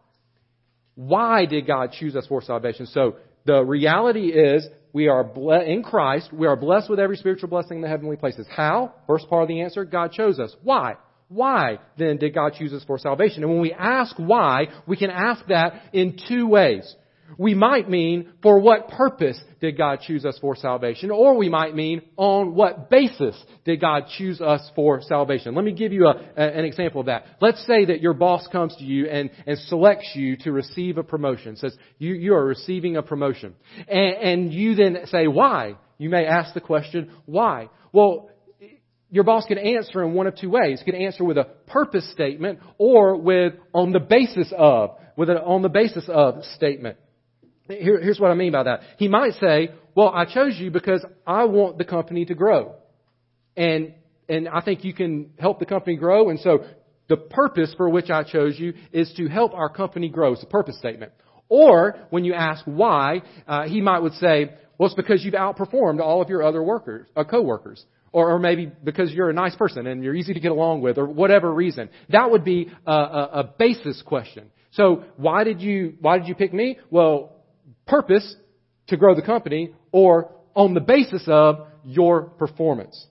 Why 0.94 1.44
did 1.46 1.66
God 1.66 1.92
choose 1.92 2.16
us 2.16 2.26
for 2.26 2.42
salvation? 2.42 2.86
So 2.86 3.16
the 3.44 3.62
reality 3.62 4.28
is 4.28 4.66
we 4.96 5.08
are 5.08 5.22
ble- 5.22 5.60
in 5.60 5.82
Christ. 5.82 6.32
We 6.32 6.46
are 6.46 6.56
blessed 6.56 6.88
with 6.88 6.98
every 6.98 7.18
spiritual 7.18 7.50
blessing 7.50 7.76
in 7.76 7.82
the 7.82 7.88
heavenly 7.88 8.16
places. 8.16 8.46
How? 8.48 8.94
First 9.06 9.28
part 9.28 9.42
of 9.42 9.48
the 9.48 9.60
answer, 9.60 9.84
God 9.84 10.12
chose 10.12 10.40
us. 10.40 10.56
Why? 10.62 10.94
Why 11.28 11.80
then 11.98 12.16
did 12.16 12.32
God 12.34 12.54
choose 12.54 12.72
us 12.72 12.82
for 12.86 12.96
salvation? 12.98 13.42
And 13.42 13.52
when 13.52 13.60
we 13.60 13.74
ask 13.74 14.16
why, 14.16 14.68
we 14.86 14.96
can 14.96 15.10
ask 15.10 15.44
that 15.48 15.82
in 15.92 16.16
two 16.26 16.46
ways. 16.46 16.96
We 17.38 17.54
might 17.54 17.88
mean, 17.88 18.32
for 18.42 18.60
what 18.60 18.88
purpose 18.88 19.40
did 19.60 19.76
God 19.76 20.00
choose 20.00 20.24
us 20.24 20.38
for 20.40 20.56
salvation? 20.56 21.10
Or 21.10 21.36
we 21.36 21.48
might 21.48 21.74
mean, 21.74 22.02
on 22.16 22.54
what 22.54 22.88
basis 22.88 23.36
did 23.64 23.80
God 23.80 24.04
choose 24.16 24.40
us 24.40 24.70
for 24.74 25.02
salvation? 25.02 25.54
Let 25.54 25.64
me 25.64 25.72
give 25.72 25.92
you 25.92 26.06
a, 26.06 26.14
a, 26.36 26.58
an 26.58 26.64
example 26.64 27.00
of 27.00 27.06
that. 27.06 27.26
Let's 27.40 27.64
say 27.66 27.86
that 27.86 28.00
your 28.00 28.14
boss 28.14 28.46
comes 28.48 28.74
to 28.76 28.84
you 28.84 29.06
and, 29.06 29.30
and 29.46 29.58
selects 29.58 30.12
you 30.14 30.36
to 30.38 30.52
receive 30.52 30.98
a 30.98 31.02
promotion, 31.02 31.56
says 31.56 31.76
you, 31.98 32.14
you 32.14 32.34
are 32.34 32.44
receiving 32.44 32.96
a 32.96 33.02
promotion. 33.02 33.54
And, 33.88 34.14
and 34.14 34.52
you 34.52 34.74
then 34.74 34.98
say, 35.06 35.26
why? 35.26 35.76
You 35.98 36.10
may 36.10 36.26
ask 36.26 36.54
the 36.54 36.60
question, 36.60 37.10
why? 37.24 37.68
Well, 37.92 38.30
your 39.10 39.24
boss 39.24 39.44
could 39.46 39.58
answer 39.58 40.02
in 40.02 40.14
one 40.14 40.26
of 40.26 40.36
two 40.36 40.50
ways. 40.50 40.82
He 40.84 41.04
answer 41.04 41.24
with 41.24 41.38
a 41.38 41.44
purpose 41.66 42.10
statement 42.12 42.58
or 42.76 43.16
with 43.16 43.54
on 43.72 43.92
the 43.92 44.00
basis 44.00 44.52
of, 44.56 44.96
with 45.16 45.30
an 45.30 45.38
on 45.38 45.62
the 45.62 45.68
basis 45.68 46.04
of 46.08 46.44
statement. 46.56 46.98
Here, 47.68 48.00
here's 48.00 48.20
what 48.20 48.30
I 48.30 48.34
mean 48.34 48.52
by 48.52 48.62
that. 48.64 48.80
He 48.98 49.08
might 49.08 49.34
say, 49.34 49.70
well, 49.94 50.08
I 50.08 50.24
chose 50.24 50.56
you 50.58 50.70
because 50.70 51.04
I 51.26 51.44
want 51.44 51.78
the 51.78 51.84
company 51.84 52.24
to 52.26 52.34
grow. 52.34 52.74
And, 53.56 53.94
and 54.28 54.48
I 54.48 54.60
think 54.60 54.84
you 54.84 54.92
can 54.92 55.30
help 55.38 55.58
the 55.58 55.66
company 55.66 55.96
grow. 55.96 56.30
And 56.30 56.38
so 56.40 56.64
the 57.08 57.16
purpose 57.16 57.74
for 57.76 57.88
which 57.88 58.10
I 58.10 58.22
chose 58.22 58.58
you 58.58 58.74
is 58.92 59.12
to 59.16 59.28
help 59.28 59.54
our 59.54 59.68
company 59.68 60.08
grow. 60.08 60.32
It's 60.32 60.42
a 60.42 60.46
purpose 60.46 60.78
statement. 60.78 61.12
Or 61.48 61.96
when 62.10 62.24
you 62.24 62.34
ask 62.34 62.64
why, 62.64 63.22
uh, 63.46 63.64
he 63.64 63.80
might 63.80 64.00
would 64.00 64.14
say, 64.14 64.50
well, 64.78 64.88
it's 64.88 64.94
because 64.94 65.24
you've 65.24 65.34
outperformed 65.34 66.00
all 66.00 66.20
of 66.20 66.28
your 66.28 66.42
other 66.42 66.62
workers, 66.62 67.08
uh, 67.16 67.24
co-workers. 67.24 67.84
Or, 68.12 68.32
or 68.32 68.38
maybe 68.38 68.70
because 68.82 69.12
you're 69.12 69.30
a 69.30 69.34
nice 69.34 69.54
person 69.54 69.86
and 69.86 70.02
you're 70.02 70.14
easy 70.14 70.32
to 70.32 70.40
get 70.40 70.50
along 70.50 70.80
with 70.80 70.96
or 70.96 71.06
whatever 71.06 71.52
reason. 71.52 71.90
That 72.10 72.30
would 72.30 72.44
be 72.44 72.70
a, 72.86 72.92
a, 72.92 73.30
a 73.32 73.44
basis 73.58 74.02
question. 74.06 74.50
So 74.72 75.04
why 75.16 75.44
did 75.44 75.60
you, 75.60 75.94
why 76.00 76.18
did 76.18 76.28
you 76.28 76.34
pick 76.34 76.52
me? 76.54 76.78
Well, 76.90 77.35
purpose 77.86 78.36
to 78.88 78.96
grow 78.96 79.14
the 79.14 79.22
company 79.22 79.74
or 79.92 80.32
on 80.54 80.74
the 80.74 80.80
basis 80.80 81.24
of 81.26 81.66
your 81.84 82.22
performance. 82.22 83.06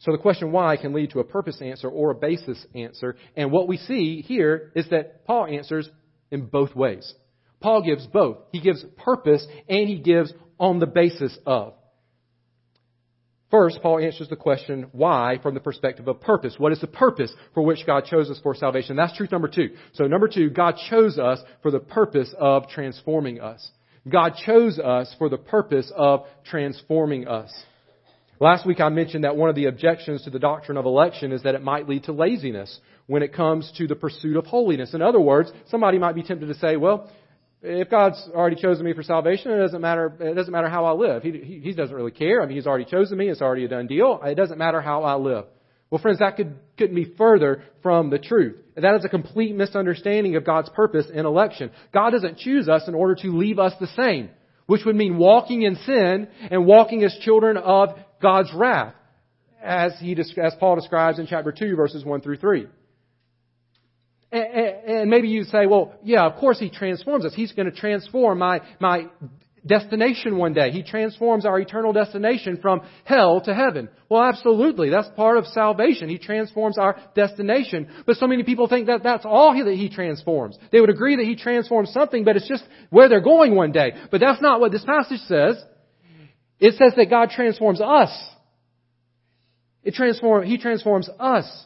So 0.00 0.12
the 0.12 0.18
question 0.18 0.52
why 0.52 0.76
can 0.76 0.92
lead 0.92 1.10
to 1.10 1.20
a 1.20 1.24
purpose 1.24 1.60
answer 1.60 1.88
or 1.88 2.10
a 2.10 2.14
basis 2.14 2.64
answer. 2.74 3.16
And 3.36 3.50
what 3.50 3.66
we 3.66 3.76
see 3.76 4.22
here 4.22 4.72
is 4.76 4.88
that 4.90 5.24
Paul 5.26 5.46
answers 5.46 5.88
in 6.30 6.46
both 6.46 6.74
ways. 6.74 7.12
Paul 7.60 7.82
gives 7.82 8.06
both. 8.06 8.38
He 8.52 8.60
gives 8.60 8.84
purpose 8.96 9.44
and 9.68 9.88
he 9.88 9.98
gives 9.98 10.32
on 10.58 10.78
the 10.78 10.86
basis 10.86 11.36
of. 11.44 11.74
First, 13.50 13.80
Paul 13.80 13.98
answers 13.98 14.28
the 14.28 14.36
question, 14.36 14.88
why, 14.92 15.38
from 15.42 15.54
the 15.54 15.60
perspective 15.60 16.06
of 16.06 16.20
purpose. 16.20 16.56
What 16.58 16.72
is 16.72 16.80
the 16.82 16.86
purpose 16.86 17.32
for 17.54 17.62
which 17.62 17.86
God 17.86 18.04
chose 18.04 18.30
us 18.30 18.38
for 18.42 18.54
salvation? 18.54 18.96
That's 18.96 19.16
truth 19.16 19.32
number 19.32 19.48
two. 19.48 19.70
So 19.94 20.06
number 20.06 20.28
two, 20.28 20.50
God 20.50 20.74
chose 20.90 21.18
us 21.18 21.40
for 21.62 21.70
the 21.70 21.80
purpose 21.80 22.34
of 22.38 22.68
transforming 22.68 23.40
us. 23.40 23.66
God 24.06 24.34
chose 24.44 24.78
us 24.78 25.14
for 25.18 25.30
the 25.30 25.38
purpose 25.38 25.90
of 25.96 26.26
transforming 26.44 27.26
us. 27.26 27.50
Last 28.38 28.66
week 28.66 28.80
I 28.80 28.88
mentioned 28.90 29.24
that 29.24 29.36
one 29.36 29.48
of 29.48 29.56
the 29.56 29.64
objections 29.64 30.22
to 30.24 30.30
the 30.30 30.38
doctrine 30.38 30.76
of 30.76 30.84
election 30.84 31.32
is 31.32 31.42
that 31.42 31.54
it 31.54 31.62
might 31.62 31.88
lead 31.88 32.04
to 32.04 32.12
laziness 32.12 32.80
when 33.06 33.22
it 33.22 33.34
comes 33.34 33.72
to 33.78 33.86
the 33.86 33.96
pursuit 33.96 34.36
of 34.36 34.44
holiness. 34.44 34.94
In 34.94 35.02
other 35.02 35.20
words, 35.20 35.50
somebody 35.70 35.98
might 35.98 36.14
be 36.14 36.22
tempted 36.22 36.46
to 36.46 36.54
say, 36.54 36.76
well, 36.76 37.10
if 37.62 37.90
God's 37.90 38.22
already 38.34 38.56
chosen 38.56 38.84
me 38.84 38.92
for 38.92 39.02
salvation, 39.02 39.50
it 39.50 39.58
doesn't 39.58 39.80
matter. 39.80 40.12
It 40.20 40.34
doesn't 40.34 40.52
matter 40.52 40.68
how 40.68 40.84
I 40.84 40.92
live. 40.92 41.22
He, 41.22 41.32
he, 41.32 41.60
he 41.60 41.72
doesn't 41.72 41.94
really 41.94 42.12
care. 42.12 42.40
I 42.42 42.46
mean, 42.46 42.56
He's 42.56 42.66
already 42.66 42.84
chosen 42.84 43.18
me. 43.18 43.28
It's 43.28 43.42
already 43.42 43.64
a 43.64 43.68
done 43.68 43.86
deal. 43.86 44.20
It 44.22 44.36
doesn't 44.36 44.58
matter 44.58 44.80
how 44.80 45.02
I 45.02 45.14
live. 45.16 45.44
Well, 45.90 46.00
friends, 46.00 46.18
that 46.18 46.36
could, 46.36 46.54
couldn't 46.76 46.94
be 46.94 47.14
further 47.16 47.62
from 47.82 48.10
the 48.10 48.18
truth. 48.18 48.56
That 48.76 48.94
is 48.94 49.04
a 49.04 49.08
complete 49.08 49.54
misunderstanding 49.56 50.36
of 50.36 50.44
God's 50.44 50.68
purpose 50.70 51.06
in 51.12 51.24
election. 51.24 51.70
God 51.92 52.10
doesn't 52.10 52.38
choose 52.38 52.68
us 52.68 52.86
in 52.86 52.94
order 52.94 53.14
to 53.22 53.28
leave 53.28 53.58
us 53.58 53.72
the 53.80 53.86
same, 53.88 54.28
which 54.66 54.84
would 54.84 54.96
mean 54.96 55.16
walking 55.16 55.62
in 55.62 55.76
sin 55.76 56.28
and 56.50 56.66
walking 56.66 57.04
as 57.04 57.16
children 57.22 57.56
of 57.56 57.90
God's 58.20 58.52
wrath, 58.54 58.94
as 59.62 59.92
he, 59.98 60.12
as 60.12 60.54
Paul 60.60 60.76
describes 60.76 61.18
in 61.18 61.26
chapter 61.26 61.52
2, 61.52 61.74
verses 61.74 62.04
1 62.04 62.20
through 62.20 62.36
3. 62.36 62.66
And 64.30 65.08
maybe 65.08 65.28
you 65.28 65.44
say, 65.44 65.66
well, 65.66 65.94
yeah, 66.02 66.26
of 66.26 66.36
course 66.36 66.58
he 66.58 66.68
transforms 66.70 67.24
us. 67.24 67.32
He's 67.34 67.52
going 67.52 67.70
to 67.70 67.76
transform 67.76 68.38
my, 68.38 68.60
my 68.78 69.06
destination 69.66 70.36
one 70.36 70.52
day. 70.52 70.70
He 70.70 70.82
transforms 70.82 71.46
our 71.46 71.58
eternal 71.58 71.92
destination 71.92 72.58
from 72.60 72.82
hell 73.04 73.40
to 73.42 73.54
heaven. 73.54 73.88
Well, 74.08 74.22
absolutely. 74.22 74.90
That's 74.90 75.08
part 75.16 75.38
of 75.38 75.46
salvation. 75.46 76.08
He 76.08 76.18
transforms 76.18 76.76
our 76.76 76.96
destination. 77.14 77.88
But 78.06 78.16
so 78.16 78.26
many 78.26 78.42
people 78.42 78.68
think 78.68 78.88
that 78.88 79.02
that's 79.02 79.24
all 79.24 79.54
that 79.54 79.74
he 79.74 79.88
transforms. 79.88 80.58
They 80.72 80.80
would 80.80 80.90
agree 80.90 81.16
that 81.16 81.24
he 81.24 81.36
transforms 81.36 81.90
something, 81.92 82.24
but 82.24 82.36
it's 82.36 82.48
just 82.48 82.64
where 82.90 83.08
they're 83.08 83.20
going 83.20 83.54
one 83.54 83.72
day. 83.72 83.92
But 84.10 84.20
that's 84.20 84.42
not 84.42 84.60
what 84.60 84.72
this 84.72 84.84
passage 84.84 85.20
says. 85.20 85.62
It 86.58 86.74
says 86.74 86.92
that 86.96 87.08
God 87.08 87.30
transforms 87.30 87.80
us. 87.80 88.10
It 89.84 89.94
transform, 89.94 90.44
he 90.44 90.58
transforms 90.58 91.08
us. 91.18 91.64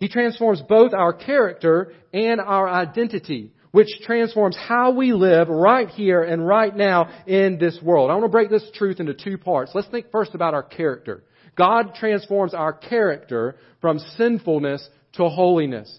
He 0.00 0.08
transforms 0.08 0.62
both 0.66 0.94
our 0.94 1.12
character 1.12 1.92
and 2.12 2.40
our 2.40 2.68
identity, 2.68 3.52
which 3.70 3.88
transforms 4.02 4.56
how 4.56 4.92
we 4.92 5.12
live 5.12 5.48
right 5.48 5.88
here 5.88 6.22
and 6.22 6.44
right 6.44 6.74
now 6.74 7.10
in 7.26 7.58
this 7.58 7.78
world. 7.82 8.10
I 8.10 8.14
want 8.14 8.24
to 8.24 8.30
break 8.30 8.50
this 8.50 8.68
truth 8.74 8.98
into 8.98 9.14
two 9.14 9.36
parts. 9.38 9.72
Let's 9.74 9.88
think 9.88 10.10
first 10.10 10.34
about 10.34 10.54
our 10.54 10.62
character. 10.62 11.22
God 11.54 11.94
transforms 11.94 12.54
our 12.54 12.72
character 12.72 13.56
from 13.82 13.98
sinfulness 14.16 14.88
to 15.12 15.28
holiness. 15.28 15.98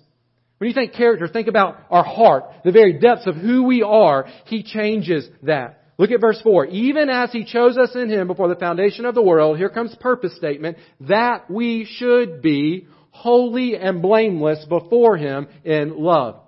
When 0.58 0.67
you 0.67 0.74
think 0.74 0.93
character, 0.93 1.27
think 1.27 1.48
about 1.48 1.77
our 1.89 2.03
heart, 2.03 2.46
the 2.63 2.72
very 2.72 3.00
depths 3.00 3.27
of 3.27 3.36
who 3.36 3.63
we 3.63 3.84
are. 3.84 4.27
He 4.46 4.63
changes 4.63 5.27
that. 5.43 5.77
Look 5.98 6.10
at 6.10 6.22
verse 6.22 6.41
4. 6.41 6.65
Even 6.67 7.10
as 7.10 7.31
He 7.31 7.46
chose 7.46 7.77
us 7.77 7.96
in 7.96 8.10
Him 8.10 8.25
before 8.25 8.48
the 8.48 8.55
foundation 8.55 9.05
of 9.05 9.13
the 9.13 9.22
world, 9.22 9.58
here 9.58 9.70
comes 9.70 9.96
purpose 10.00 10.36
statement, 10.36 10.77
that 11.01 11.50
we 11.51 11.86
should 11.86 12.41
be 12.41 12.88
holy 13.12 13.75
and 13.75 14.01
blameless 14.01 14.65
before 14.68 15.18
Him 15.18 15.48
in 15.63 15.98
love. 15.98 16.39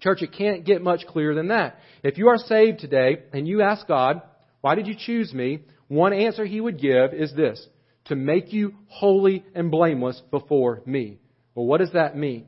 Church, 0.00 0.22
it 0.22 0.32
can't 0.32 0.64
get 0.64 0.80
much 0.80 1.06
clearer 1.06 1.34
than 1.34 1.48
that. 1.48 1.78
If 2.04 2.18
you 2.18 2.28
are 2.28 2.38
saved 2.38 2.78
today 2.78 3.24
and 3.32 3.48
you 3.48 3.62
ask 3.62 3.86
God, 3.88 4.22
why 4.60 4.76
did 4.76 4.86
you 4.86 4.94
choose 4.96 5.34
me? 5.34 5.60
One 5.88 6.12
answer 6.12 6.44
He 6.44 6.60
would 6.60 6.80
give 6.80 7.12
is 7.14 7.34
this, 7.34 7.66
to 8.04 8.14
make 8.14 8.52
you 8.52 8.74
holy 8.86 9.44
and 9.54 9.70
blameless 9.70 10.22
before 10.30 10.82
me. 10.86 11.18
Well, 11.54 11.66
what 11.66 11.78
does 11.78 11.92
that 11.92 12.16
mean? 12.16 12.46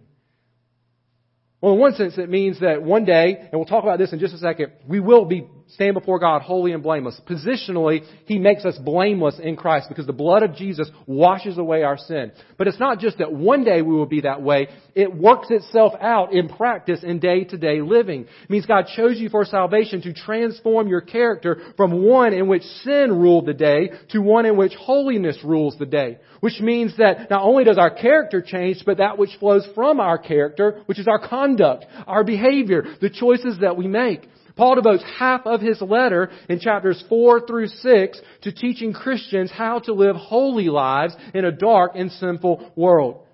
Well, 1.61 1.75
in 1.75 1.81
one 1.81 1.95
sense, 1.95 2.17
it 2.17 2.31
means 2.31 2.61
that 2.61 2.83
one 2.83 3.05
day, 3.05 3.37
and 3.37 3.53
we'll 3.53 3.67
talk 3.67 3.83
about 3.83 3.99
this 3.99 4.13
in 4.13 4.19
just 4.19 4.35
a 4.35 4.39
second, 4.39 4.73
we 4.87 5.01
will 5.01 5.25
be 5.25 5.47
stand 5.75 5.95
before 5.95 6.19
God 6.19 6.43
holy 6.43 6.73
and 6.73 6.83
blameless. 6.83 7.21
Positionally, 7.29 8.05
He 8.27 8.39
makes 8.39 8.65
us 8.65 8.77
blameless 8.79 9.39
in 9.43 9.57
Christ 9.57 9.89
because 9.89 10.07
the 10.07 10.13
blood 10.13 10.43
of 10.43 10.55
Jesus 10.55 10.91
washes 11.07 11.59
away 11.59 11.83
our 11.83 11.99
sin. 11.99 12.33
But 12.59 12.69
it's 12.69 12.81
not 12.81 12.99
just 12.99 13.19
that 13.19 13.33
one 13.33 13.65
day 13.65 13.83
we 13.83 13.95
will 13.95 14.07
be 14.07 14.23
that 14.23 14.43
way. 14.43 14.69
It 14.95 15.15
works 15.15 15.49
itself 15.51 15.93
out 16.01 16.33
in 16.33 16.49
practice 16.49 17.03
in 17.03 17.21
day 17.21 17.45
to 17.45 17.57
day 17.57 17.81
living. 17.81 18.23
It 18.23 18.51
means 18.51 18.67
God 18.67 18.87
chose 18.97 19.19
you 19.19 19.29
for 19.29 19.45
salvation 19.45 20.03
to 20.03 20.13
transform 20.13 20.89
your 20.89 21.01
character 21.01 21.73
from 21.77 22.05
one 22.05 22.33
in 22.33 22.49
which 22.49 22.63
sin 22.63 23.13
ruled 23.13 23.47
the 23.47 23.55
day 23.55 23.91
to 24.11 24.21
one 24.21 24.47
in 24.47 24.57
which 24.57 24.75
holiness 24.75 25.39
rules 25.45 25.77
the 25.79 25.87
day. 25.87 26.19
Which 26.41 26.61
means 26.61 26.97
that 26.97 27.31
not 27.31 27.43
only 27.43 27.65
does 27.65 27.79
our 27.79 27.91
character 27.91 28.43
change, 28.43 28.83
but 28.85 28.99
that 28.99 29.19
which 29.19 29.37
flows 29.39 29.69
from 29.75 30.01
our 30.01 30.19
character, 30.19 30.83
which 30.87 30.99
is 30.99 31.07
our 31.07 31.29
conduct, 31.29 31.85
our 32.07 32.25
behavior, 32.25 32.85
the 33.01 33.11
choices 33.11 33.59
that 33.61 33.77
we 33.77 33.87
make. 33.87 34.27
Paul 34.57 34.77
devotes 34.77 35.05
half 35.19 35.47
of 35.47 35.61
his 35.61 35.81
letter 35.81 36.31
in 36.49 36.61
chapters 36.61 37.03
4 37.09 37.47
through 37.47 37.69
6 37.69 38.21
to 38.43 38.53
teaching 38.53 38.93
Christians 38.93 39.51
how 39.51 39.81
to 39.81 39.93
live 39.93 40.17
holy 40.17 40.69
lives 40.69 41.15
in 41.35 41.45
a 41.45 41.53
dark 41.53 41.93
and 41.95 42.11
sinful 42.13 42.73
world. 42.77 43.25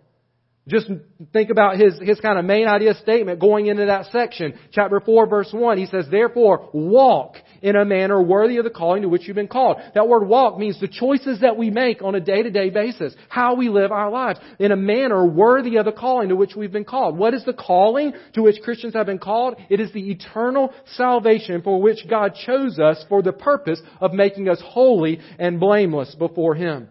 Just 0.69 0.91
think 1.33 1.51
about 1.51 1.77
his, 1.77 1.99
his 2.01 2.19
kind 2.19 2.39
of 2.39 2.45
main 2.45 2.67
idea 2.67 2.95
statement 2.95 3.39
going 3.39 3.67
into 3.67 3.87
that 3.87 4.07
section. 4.07 4.55
Chapter 4.73 4.99
4 4.99 5.29
verse 5.29 5.51
1, 5.53 5.79
he 5.79 5.87
says, 5.87 6.07
Therefore, 6.11 6.71
walk 6.73 7.37
in 7.63 7.77
a 7.77 7.85
manner 7.85 8.23
worthy 8.23 8.59
of 8.59 8.65
the 8.65 8.71
calling 8.71 9.03
to 9.03 9.09
which 9.09 9.27
you've 9.27 9.37
been 9.37 9.49
called. 9.49 9.79
That 9.95 10.09
word 10.09 10.27
walk 10.27 10.59
means 10.59 10.81
the 10.81 10.89
choices 10.89 11.41
that 11.41 11.57
we 11.57 11.71
make 11.71 12.03
on 12.03 12.15
a 12.15 12.21
day-to-day 12.21 12.71
basis. 12.71 13.15
How 13.29 13.55
we 13.55 13.69
live 13.69 13.93
our 13.93 14.11
lives. 14.11 14.41
In 14.59 14.73
a 14.73 14.77
manner 14.77 15.27
worthy 15.27 15.77
of 15.77 15.85
the 15.85 15.93
calling 15.93 16.29
to 16.29 16.37
which 16.37 16.57
we've 16.57 16.73
been 16.73 16.85
called. 16.85 17.17
What 17.17 17.35
is 17.35 17.45
the 17.45 17.53
calling 17.53 18.13
to 18.35 18.43
which 18.43 18.63
Christians 18.63 18.95
have 18.95 19.07
been 19.07 19.19
called? 19.19 19.57
It 19.69 19.81
is 19.81 19.93
the 19.93 20.11
eternal 20.11 20.73
salvation 20.95 21.63
for 21.63 21.81
which 21.81 22.09
God 22.09 22.35
chose 22.47 22.79
us 22.79 23.05
for 23.09 23.23
the 23.23 23.33
purpose 23.33 23.81
of 24.01 24.13
making 24.13 24.49
us 24.49 24.63
holy 24.65 25.21
and 25.39 25.61
blameless 25.61 26.15
before 26.15 26.55
Him. 26.55 26.89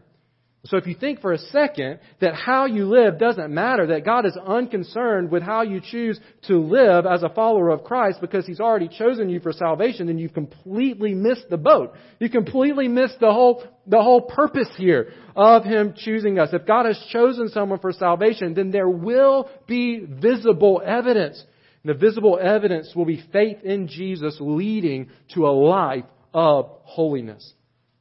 So 0.65 0.77
if 0.77 0.88
you 0.88 0.95
think 0.95 1.22
for 1.22 1.31
a 1.31 1.38
second 1.38 2.00
that 2.22 2.34
how 2.34 2.65
you 2.65 2.86
live 2.86 3.19
doesn't 3.19 3.53
matter, 3.53 3.88
that 3.88 4.03
God 4.03 4.25
is 4.25 4.36
unconcerned 4.36 5.29
with 5.29 5.43
how 5.43 5.62
you 5.62 5.79
choose 5.79 6.19
to 6.48 6.57
live 6.57 7.05
as 7.05 7.22
a 7.22 7.29
follower 7.29 7.69
of 7.69 7.84
Christ 7.84 8.19
because 8.19 8.48
He's 8.48 8.60
already 8.60 8.88
chosen 8.88 9.29
you 9.29 9.39
for 9.39 9.53
salvation, 9.53 10.07
then 10.07 10.17
you've 10.17 10.34
completely 10.34 11.13
missed 11.13 11.50
the 11.50 11.57
boat. 11.57 11.93
You 12.19 12.29
completely 12.29 12.88
missed 12.88 13.19
the 13.19 13.31
whole, 13.31 13.63
the 13.86 14.01
whole 14.01 14.22
purpose 14.22 14.69
here 14.75 15.12
of 15.36 15.63
Him 15.63 15.93
choosing 15.95 16.39
us. 16.39 16.50
If 16.51 16.65
God 16.65 16.88
has 16.88 17.00
chosen 17.12 17.50
someone 17.50 17.79
for 17.79 17.91
salvation, 17.91 18.55
then 18.55 18.72
there 18.72 18.89
will 18.89 19.50
be 19.67 20.00
visible 20.00 20.81
evidence. 20.84 21.43
And 21.84 21.93
the 21.93 22.00
visible 22.00 22.39
evidence 22.41 22.91
will 22.95 23.05
be 23.05 23.24
faith 23.31 23.60
in 23.63 23.88
Jesus 23.88 24.38
leading 24.39 25.12
to 25.36 25.45
a 25.45 25.53
life 25.53 26.05
of 26.34 26.72
holiness. 26.84 27.53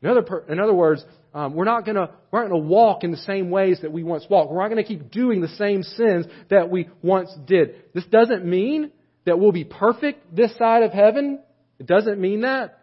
In 0.03 0.09
other, 0.09 0.45
in 0.49 0.61
other 0.61 0.75
words, 0.75 1.05
um, 1.35 1.55
we're 1.55 1.65
not 1.65 1.85
going 1.85 1.97
to 1.97 2.11
we're 2.31 2.43
not 2.43 2.51
going 2.51 2.63
to 2.63 2.69
walk 2.69 3.03
in 3.03 3.11
the 3.11 3.17
same 3.17 3.51
ways 3.51 3.81
that 3.83 3.93
we 3.93 4.05
once 4.05 4.25
walked. 4.31 4.53
We're 4.53 4.63
not 4.63 4.71
going 4.71 4.83
to 4.83 4.89
keep 4.89 5.11
doing 5.11 5.41
the 5.41 5.49
same 5.49 5.83
sins 5.83 6.27
that 6.49 6.71
we 6.71 6.89
once 7.03 7.31
did. 7.45 7.75
This 7.93 8.07
doesn't 8.07 8.45
mean 8.45 8.93
that 9.27 9.39
we'll 9.39 9.53
be 9.53 9.65
perfect 9.65 10.35
this 10.35 10.57
side 10.57 10.85
of 10.85 10.93
heaven. 10.93 11.41
It 11.81 11.87
doesn't 11.87 12.21
mean 12.21 12.43
that. 12.43 12.79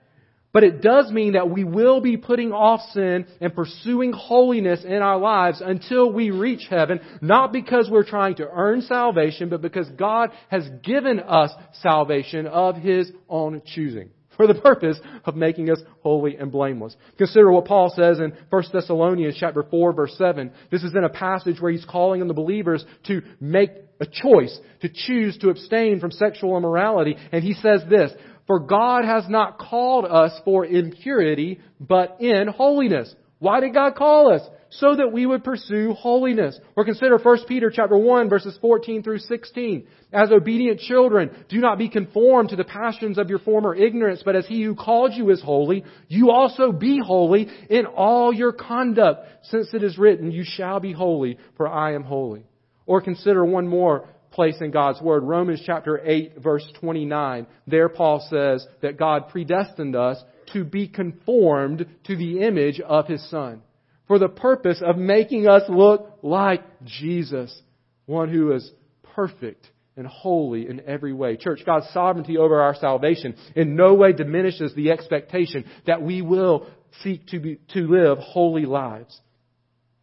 But 0.54 0.66
it 0.66 0.82
does 0.82 1.10
mean 1.10 1.34
that 1.34 1.50
we 1.50 1.64
will 1.64 2.02
be 2.02 2.18
putting 2.18 2.52
off 2.52 2.82
sin 2.92 3.26
and 3.40 3.56
pursuing 3.56 4.12
holiness 4.12 4.84
in 4.84 5.02
our 5.02 5.18
lives 5.18 5.62
until 5.66 6.12
we 6.12 6.30
reach 6.30 6.68
heaven, 6.70 7.00
not 7.22 7.54
because 7.54 7.90
we're 7.90 8.04
trying 8.04 8.36
to 8.36 8.50
earn 8.52 8.82
salvation, 8.82 9.48
but 9.48 9.62
because 9.62 9.88
God 9.92 10.32
has 10.50 10.68
given 10.84 11.22
us 11.22 11.52
salvation 11.82 12.48
of 12.48 12.76
His 12.76 13.10
own 13.30 13.62
choosing 13.66 14.10
for 14.42 14.52
the 14.52 14.60
purpose 14.60 15.00
of 15.24 15.36
making 15.36 15.70
us 15.70 15.78
holy 16.02 16.36
and 16.36 16.52
blameless. 16.52 16.96
Consider 17.20 17.52
what 17.52 17.66
Paul 17.66 17.94
says 17.96 18.20
in 18.20 18.34
1 18.50 18.64
Thessalonians 18.74 19.38
chapter 19.40 19.62
4 19.62 19.94
verse 19.94 20.16
7. 20.18 20.52
This 20.72 20.84
is 20.84 20.96
in 20.96 21.04
a 21.04 21.10
passage 21.10 21.62
where 21.62 21.72
he's 21.72 21.86
calling 21.86 22.22
on 22.24 22.28
the 22.28 22.34
believers 22.34 22.84
to 23.06 23.22
make 23.40 23.70
a 24.00 24.08
choice, 24.08 24.60
to 24.82 24.90
choose 24.90 25.38
to 25.38 25.52
abstain 25.52 26.00
from 26.00 26.10
sexual 26.10 26.58
immorality. 26.58 27.18
And 27.32 27.44
he 27.44 27.54
says 27.54 27.84
this, 27.88 28.12
For 28.48 28.60
God 28.60 29.06
has 29.06 29.26
not 29.30 29.60
called 29.60 30.06
us 30.06 30.32
for 30.44 30.66
impurity, 30.66 31.60
but 31.80 32.18
in 32.20 32.48
holiness. 32.48 33.14
Why 33.38 33.60
did 33.60 33.76
God 33.76 33.94
call 33.94 34.34
us? 34.34 34.42
So 34.74 34.96
that 34.96 35.12
we 35.12 35.26
would 35.26 35.44
pursue 35.44 35.94
holiness. 35.94 36.58
Or 36.78 36.86
consider 36.86 37.18
1 37.18 37.38
Peter 37.46 37.70
chapter 37.70 37.98
1 37.98 38.30
verses 38.30 38.58
14 38.62 39.04
through 39.04 39.20
16. 39.20 39.86
As 40.14 40.32
obedient 40.32 40.80
children, 40.80 41.46
do 41.50 41.60
not 41.60 41.78
be 41.78 41.90
conformed 41.90 42.50
to 42.50 42.56
the 42.56 42.64
passions 42.64 43.18
of 43.18 43.30
your 43.30 43.40
former 43.40 43.76
ignorance, 43.76 44.22
but 44.24 44.38
as 44.38 44.48
he 44.48 44.64
who 44.64 44.74
called 44.74 45.14
you 45.14 45.30
is 45.30 45.42
holy, 45.42 45.84
you 46.08 46.32
also 46.32 46.72
be 46.72 47.02
holy 47.06 47.50
in 47.70 47.86
all 47.86 48.34
your 48.34 48.54
conduct, 48.54 49.28
since 49.44 49.74
it 49.74 49.84
is 49.84 49.98
written, 49.98 50.32
you 50.32 50.46
shall 50.46 50.80
be 50.80 50.94
holy, 50.94 51.38
for 51.58 51.68
I 51.68 51.94
am 51.94 52.04
holy. 52.04 52.46
Or 52.86 53.02
consider 53.02 53.44
one 53.44 53.68
more 53.68 54.08
place 54.32 54.56
in 54.62 54.72
God's 54.72 55.02
Word. 55.02 55.24
Romans 55.24 55.62
chapter 55.66 56.00
8 56.02 56.36
verse 56.42 56.66
29. 56.80 57.46
There 57.68 57.90
Paul 57.90 58.26
says 58.30 58.66
that 58.82 58.98
God 58.98 59.28
predestined 59.30 59.98
us 59.98 60.24
to 60.54 60.64
be 60.64 60.88
conformed 60.88 61.86
to 62.06 62.16
the 62.16 62.42
image 62.42 62.80
of 62.80 63.08
His 63.08 63.30
Son. 63.30 63.62
For 64.12 64.20
the 64.20 64.28
purpose 64.28 64.82
of 64.86 64.98
making 64.98 65.48
us 65.48 65.62
look 65.70 66.20
like 66.22 66.66
Jesus, 66.84 67.58
one 68.08 68.28
who 68.28 68.52
is 68.52 68.70
perfect 69.16 69.66
and 69.96 70.06
holy 70.06 70.68
in 70.68 70.82
every 70.86 71.14
way. 71.14 71.38
Church, 71.38 71.62
God's 71.66 71.88
sovereignty 71.94 72.38
over 72.38 72.60
our 72.60 72.76
salvation 72.76 73.38
in 73.56 73.78
no 73.78 73.94
way 73.94 74.12
diminishes 74.12 74.76
the 74.76 74.92
expectation 74.92 75.64
that 75.88 76.02
we 76.02 76.22
will 76.22 76.68
seek 77.04 77.26
to, 77.28 77.40
be, 77.40 77.60
to 77.70 77.88
live 77.88 78.18
holy 78.18 78.66
lives. 78.66 79.18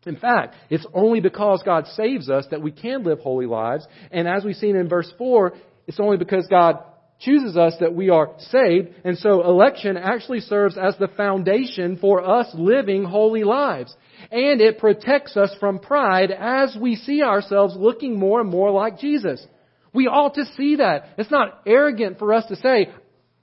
In 0.07 0.17
fact, 0.17 0.55
it's 0.71 0.87
only 0.95 1.21
because 1.21 1.63
God 1.63 1.87
saves 1.89 2.31
us 2.31 2.47
that 2.51 2.63
we 2.63 2.73
can 2.73 3.05
live 3.05 3.19
holy 3.19 3.45
lives. 3.45 3.87
And 4.11 4.27
as 4.27 4.43
we've 4.43 4.57
seen 4.57 4.75
in 4.75 4.89
verse 4.89 5.13
4, 5.19 5.53
it's 5.87 6.01
only 6.01 6.17
because 6.17 6.47
God 6.49 6.79
chooses 7.21 7.57
us 7.57 7.75
that 7.81 7.95
we 7.95 8.11
are 8.11 8.35
saved. 8.39 8.89
And 9.05 9.19
so 9.19 9.45
election 9.45 9.97
actually 9.97 10.41
serves 10.41 10.77
as 10.79 10.97
the 10.99 11.09
foundation 11.09 11.97
for 11.97 12.23
us 12.25 12.49
living 12.55 13.05
holy 13.05 13.45
lives. 13.45 13.95
And 14.31 14.61
it 14.61 14.79
protects 14.79 15.37
us 15.37 15.55
from 15.59 15.79
pride 15.79 16.31
as 16.31 16.77
we 16.81 16.97
see 16.97 17.23
ourselves 17.23 17.75
looking 17.77 18.19
more 18.19 18.41
and 18.41 18.51
more 18.51 18.71
like 18.71 18.99
Jesus. 18.99 19.45
We 19.93 20.07
ought 20.07 20.35
to 20.35 20.45
see 20.57 20.77
that. 20.77 21.15
It's 21.19 21.31
not 21.31 21.63
arrogant 21.67 22.19
for 22.19 22.33
us 22.33 22.47
to 22.47 22.57
say, 22.57 22.89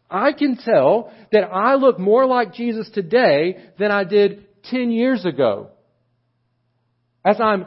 I 0.10 0.32
can 0.34 0.58
tell 0.58 1.12
that 1.32 1.44
I 1.44 1.76
look 1.76 2.00
more 2.00 2.26
like 2.26 2.54
Jesus 2.54 2.90
today 2.94 3.58
than 3.80 3.92
I 3.92 4.04
did 4.04 4.46
10 4.66 4.92
years 4.92 5.26
ago. 5.26 5.70
As 7.26 7.42
I'm 7.42 7.66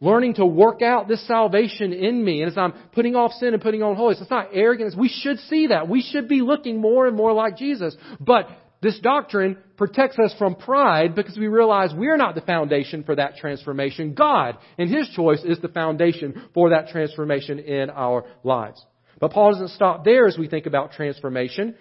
learning 0.00 0.34
to 0.34 0.46
work 0.46 0.82
out 0.82 1.08
this 1.08 1.26
salvation 1.26 1.92
in 1.92 2.24
me, 2.24 2.42
and 2.42 2.50
as 2.50 2.58
I'm 2.58 2.72
putting 2.92 3.14
off 3.14 3.32
sin 3.32 3.52
and 3.52 3.62
putting 3.62 3.82
on 3.82 3.96
holiness, 3.96 4.20
it's 4.20 4.30
not 4.30 4.48
arrogance. 4.52 4.94
We 4.96 5.08
should 5.08 5.38
see 5.40 5.68
that. 5.68 5.88
We 5.88 6.02
should 6.02 6.28
be 6.28 6.40
looking 6.40 6.80
more 6.80 7.06
and 7.06 7.16
more 7.16 7.32
like 7.32 7.56
Jesus. 7.56 7.96
But 8.18 8.48
this 8.82 8.98
doctrine 9.00 9.58
protects 9.76 10.18
us 10.18 10.34
from 10.38 10.54
pride 10.54 11.14
because 11.14 11.36
we 11.36 11.48
realize 11.48 11.92
we're 11.94 12.16
not 12.16 12.34
the 12.34 12.40
foundation 12.40 13.04
for 13.04 13.14
that 13.16 13.36
transformation. 13.36 14.14
God, 14.14 14.56
in 14.78 14.88
His 14.88 15.08
choice, 15.10 15.42
is 15.44 15.58
the 15.60 15.68
foundation 15.68 16.48
for 16.54 16.70
that 16.70 16.88
transformation 16.88 17.58
in 17.58 17.90
our 17.90 18.24
lives. 18.42 18.84
But 19.20 19.32
Paul 19.32 19.52
doesn't 19.52 19.70
stop 19.70 20.04
there 20.04 20.26
as 20.26 20.38
we 20.38 20.48
think 20.48 20.64
about 20.64 20.92
transformation. 20.92 21.74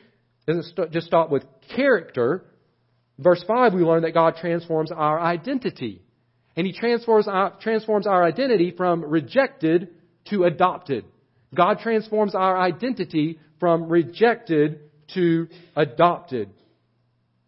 Doesn't 0.46 0.92
just 0.92 1.08
stop 1.08 1.30
with 1.30 1.46
character. 1.74 2.44
Verse 3.18 3.44
5, 3.48 3.74
we 3.74 3.82
learn 3.82 4.02
that 4.02 4.14
God 4.14 4.36
transforms 4.42 4.92
our 4.92 5.20
identity. 5.20 6.02
And 6.60 6.68
He 6.68 6.74
transforms 6.74 7.26
our, 7.26 7.54
transforms 7.62 8.06
our 8.06 8.22
identity 8.22 8.74
from 8.76 9.06
rejected 9.06 9.92
to 10.30 10.44
adopted. 10.44 11.06
God 11.56 11.80
transforms 11.82 12.36
our 12.36 12.60
identity 12.60 13.40
from 13.62 13.88
rejected 13.88 14.82
to 15.14 15.48
adopted. 15.78 16.50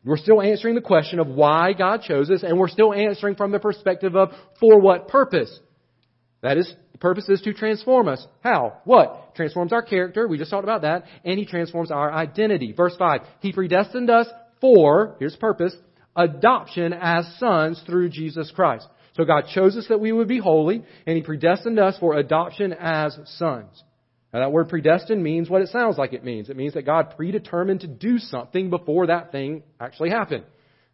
We're 0.05 0.15
still 0.15 0.41
answering 0.41 0.75
the 0.75 0.81
question 0.81 1.19
of 1.19 1.27
why 1.27 1.73
God 1.73 2.03
chose 2.03 2.31
us, 2.31 2.41
and 2.41 2.57
we're 2.57 2.69
still 2.69 2.93
answering 2.93 3.35
from 3.35 3.51
the 3.51 3.59
perspective 3.59 4.15
of 4.15 4.29
for 4.61 4.79
what 4.79 5.09
purpose. 5.09 5.59
That 6.41 6.57
is, 6.57 6.73
the 6.93 6.97
purpose 6.97 7.27
is 7.27 7.41
to 7.41 7.53
transform 7.53 8.07
us. 8.07 8.25
How? 8.41 8.77
What? 8.85 9.35
Transforms 9.35 9.73
our 9.73 9.81
character. 9.81 10.25
We 10.25 10.37
just 10.37 10.51
talked 10.51 10.63
about 10.63 10.83
that. 10.83 11.03
And 11.25 11.37
He 11.37 11.45
transforms 11.45 11.91
our 11.91 12.13
identity. 12.13 12.71
Verse 12.71 12.95
5. 12.97 13.19
He 13.41 13.51
predestined 13.51 14.09
us 14.09 14.27
for, 14.61 15.17
here's 15.19 15.35
purpose, 15.35 15.75
adoption 16.15 16.93
as 16.93 17.25
sons 17.39 17.83
through 17.85 18.07
Jesus 18.07 18.49
Christ. 18.55 18.87
So 19.13 19.25
God 19.25 19.45
chose 19.53 19.75
us 19.75 19.87
that 19.89 19.99
we 19.99 20.11
would 20.11 20.27
be 20.27 20.39
holy, 20.39 20.83
and 21.05 21.17
He 21.17 21.23
predestined 21.23 21.79
us 21.79 21.97
for 21.99 22.15
adoption 22.15 22.73
as 22.73 23.17
sons. 23.37 23.83
Now 24.33 24.39
that 24.39 24.51
word 24.51 24.69
predestined 24.69 25.21
means 25.21 25.49
what 25.49 25.61
it 25.61 25.69
sounds 25.69 25.97
like 25.97 26.13
it 26.13 26.23
means. 26.23 26.49
It 26.49 26.55
means 26.55 26.75
that 26.75 26.85
God 26.85 27.15
predetermined 27.17 27.81
to 27.81 27.87
do 27.87 28.17
something 28.17 28.69
before 28.69 29.07
that 29.07 29.31
thing 29.31 29.63
actually 29.79 30.09
happened. 30.09 30.45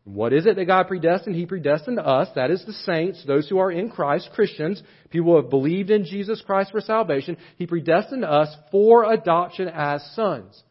What 0.06 0.32
is 0.32 0.46
it 0.46 0.56
that 0.56 0.66
God 0.66 0.88
predestined? 0.88 1.36
He 1.36 1.46
predestined 1.46 2.00
us, 2.00 2.30
that 2.36 2.50
is 2.50 2.64
the 2.66 2.72
saints, 2.72 3.24
those 3.28 3.50
who 3.50 3.60
are 3.60 3.72
in 3.72 3.90
Christ, 3.90 4.30
Christians, 4.34 4.82
people 5.10 5.34
who 5.34 5.42
have 5.42 5.50
believed 5.50 5.90
in 5.90 6.06
Jesus 6.06 6.42
Christ 6.46 6.72
for 6.72 6.80
salvation. 6.80 7.36
He 7.58 7.68
predestined 7.68 8.24
us 8.24 8.48
for 8.72 9.12
adoption 9.12 9.68
as 9.68 10.02
sons. 10.16 10.64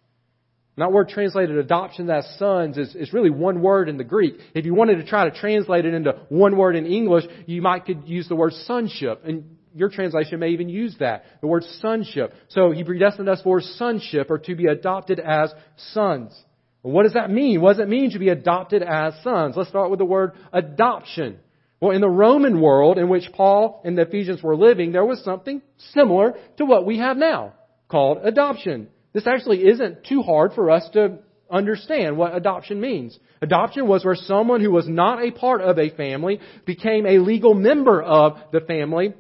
That 0.79 0.93
word 0.93 1.09
translated 1.09 1.57
adoption 1.57 2.11
as 2.11 2.29
sons 2.39 2.77
is, 2.77 2.95
is 2.95 3.13
really 3.13 3.31
one 3.31 3.63
word 3.63 3.89
in 3.89 3.97
the 3.97 4.05
Greek. 4.05 4.35
If 4.55 4.67
you 4.67 4.75
wanted 4.75 4.97
to 4.97 5.07
try 5.07 5.29
to 5.29 5.35
translate 5.35 5.87
it 5.87 5.95
into 5.95 6.13
one 6.29 6.57
word 6.57 6.77
in 6.77 6.85
English, 6.85 7.25
you 7.47 7.63
might 7.63 7.87
could 7.87 8.07
use 8.07 8.29
the 8.29 8.37
word 8.37 8.53
sonship. 8.53 9.23
And 9.25 9.57
your 9.75 9.89
translation 9.89 10.39
may 10.39 10.51
even 10.51 10.69
use 10.69 10.95
that, 11.01 11.25
the 11.41 11.47
word 11.47 11.65
sonship. 11.81 12.35
So 12.49 12.73
he 12.73 12.85
predestined 12.85 13.29
us 13.29 13.41
for 13.43 13.63
sonship 13.63 14.31
or 14.31 14.39
to 14.39 14.55
be 14.55 14.67
adopted 14.67 15.19
as 15.19 15.53
sons. 15.93 16.39
What 16.83 17.05
does 17.05 17.15
that 17.15 17.31
mean? 17.31 17.63
What 17.63 17.77
does 17.77 17.81
it 17.81 17.89
mean 17.89 18.11
to 18.11 18.19
be 18.19 18.29
adopted 18.29 18.83
as 18.83 19.15
sons? 19.23 19.57
Let's 19.57 19.71
start 19.71 19.91
with 19.91 19.99
the 19.99 20.05
word 20.05 20.33
adoption. 20.53 21.39
Well, 21.81 21.93
in 21.93 22.01
the 22.01 22.09
Roman 22.09 22.61
world 22.61 22.99
in 22.99 23.09
which 23.09 23.33
Paul 23.33 23.83
and 23.85 23.97
the 23.97 24.03
Ephesians 24.03 24.43
were 24.43 24.57
living, 24.57 24.93
there 24.93 25.05
was 25.05 25.23
something 25.25 25.63
similar 25.93 26.35
to 26.59 26.65
what 26.65 26.87
we 26.87 26.99
have 26.99 27.17
now 27.17 27.55
called 27.89 28.19
adoption. 28.23 28.89
This 29.17 29.27
actually 29.27 29.67
isn't 29.67 30.05
too 30.05 30.21
hard 30.21 30.53
for 30.53 30.71
us 30.71 30.87
to 30.93 31.21
understand 31.51 32.19
what 32.19 32.37
adoption 32.37 32.83
means. 32.83 33.19
Adoption 33.41 33.89
was 33.89 34.05
where 34.05 34.15
someone 34.15 34.61
who 34.61 34.71
was 34.71 34.87
not 34.87 35.25
a 35.25 35.31
part 35.31 35.63
of 35.63 35.79
a 35.79 35.89
family 35.89 36.39
became 36.67 37.07
a 37.07 37.17
legal 37.17 37.55
member 37.55 38.03
of 38.03 38.37
the 38.53 38.61
family 38.61 39.15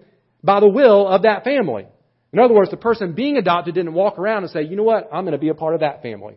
by 0.44 0.60
the 0.60 0.68
will 0.68 1.08
of 1.08 1.22
that 1.22 1.44
family. 1.44 1.86
In 2.30 2.38
other 2.38 2.52
words, 2.52 2.70
the 2.70 2.76
person 2.76 3.14
being 3.14 3.38
adopted 3.38 3.74
didn't 3.74 3.94
walk 3.94 4.18
around 4.18 4.42
and 4.42 4.52
say, 4.52 4.64
you 4.64 4.76
know 4.76 4.82
what, 4.82 5.08
I'm 5.10 5.24
going 5.24 5.32
to 5.32 5.38
be 5.38 5.48
a 5.48 5.54
part 5.54 5.72
of 5.72 5.80
that 5.80 6.02
family. 6.02 6.34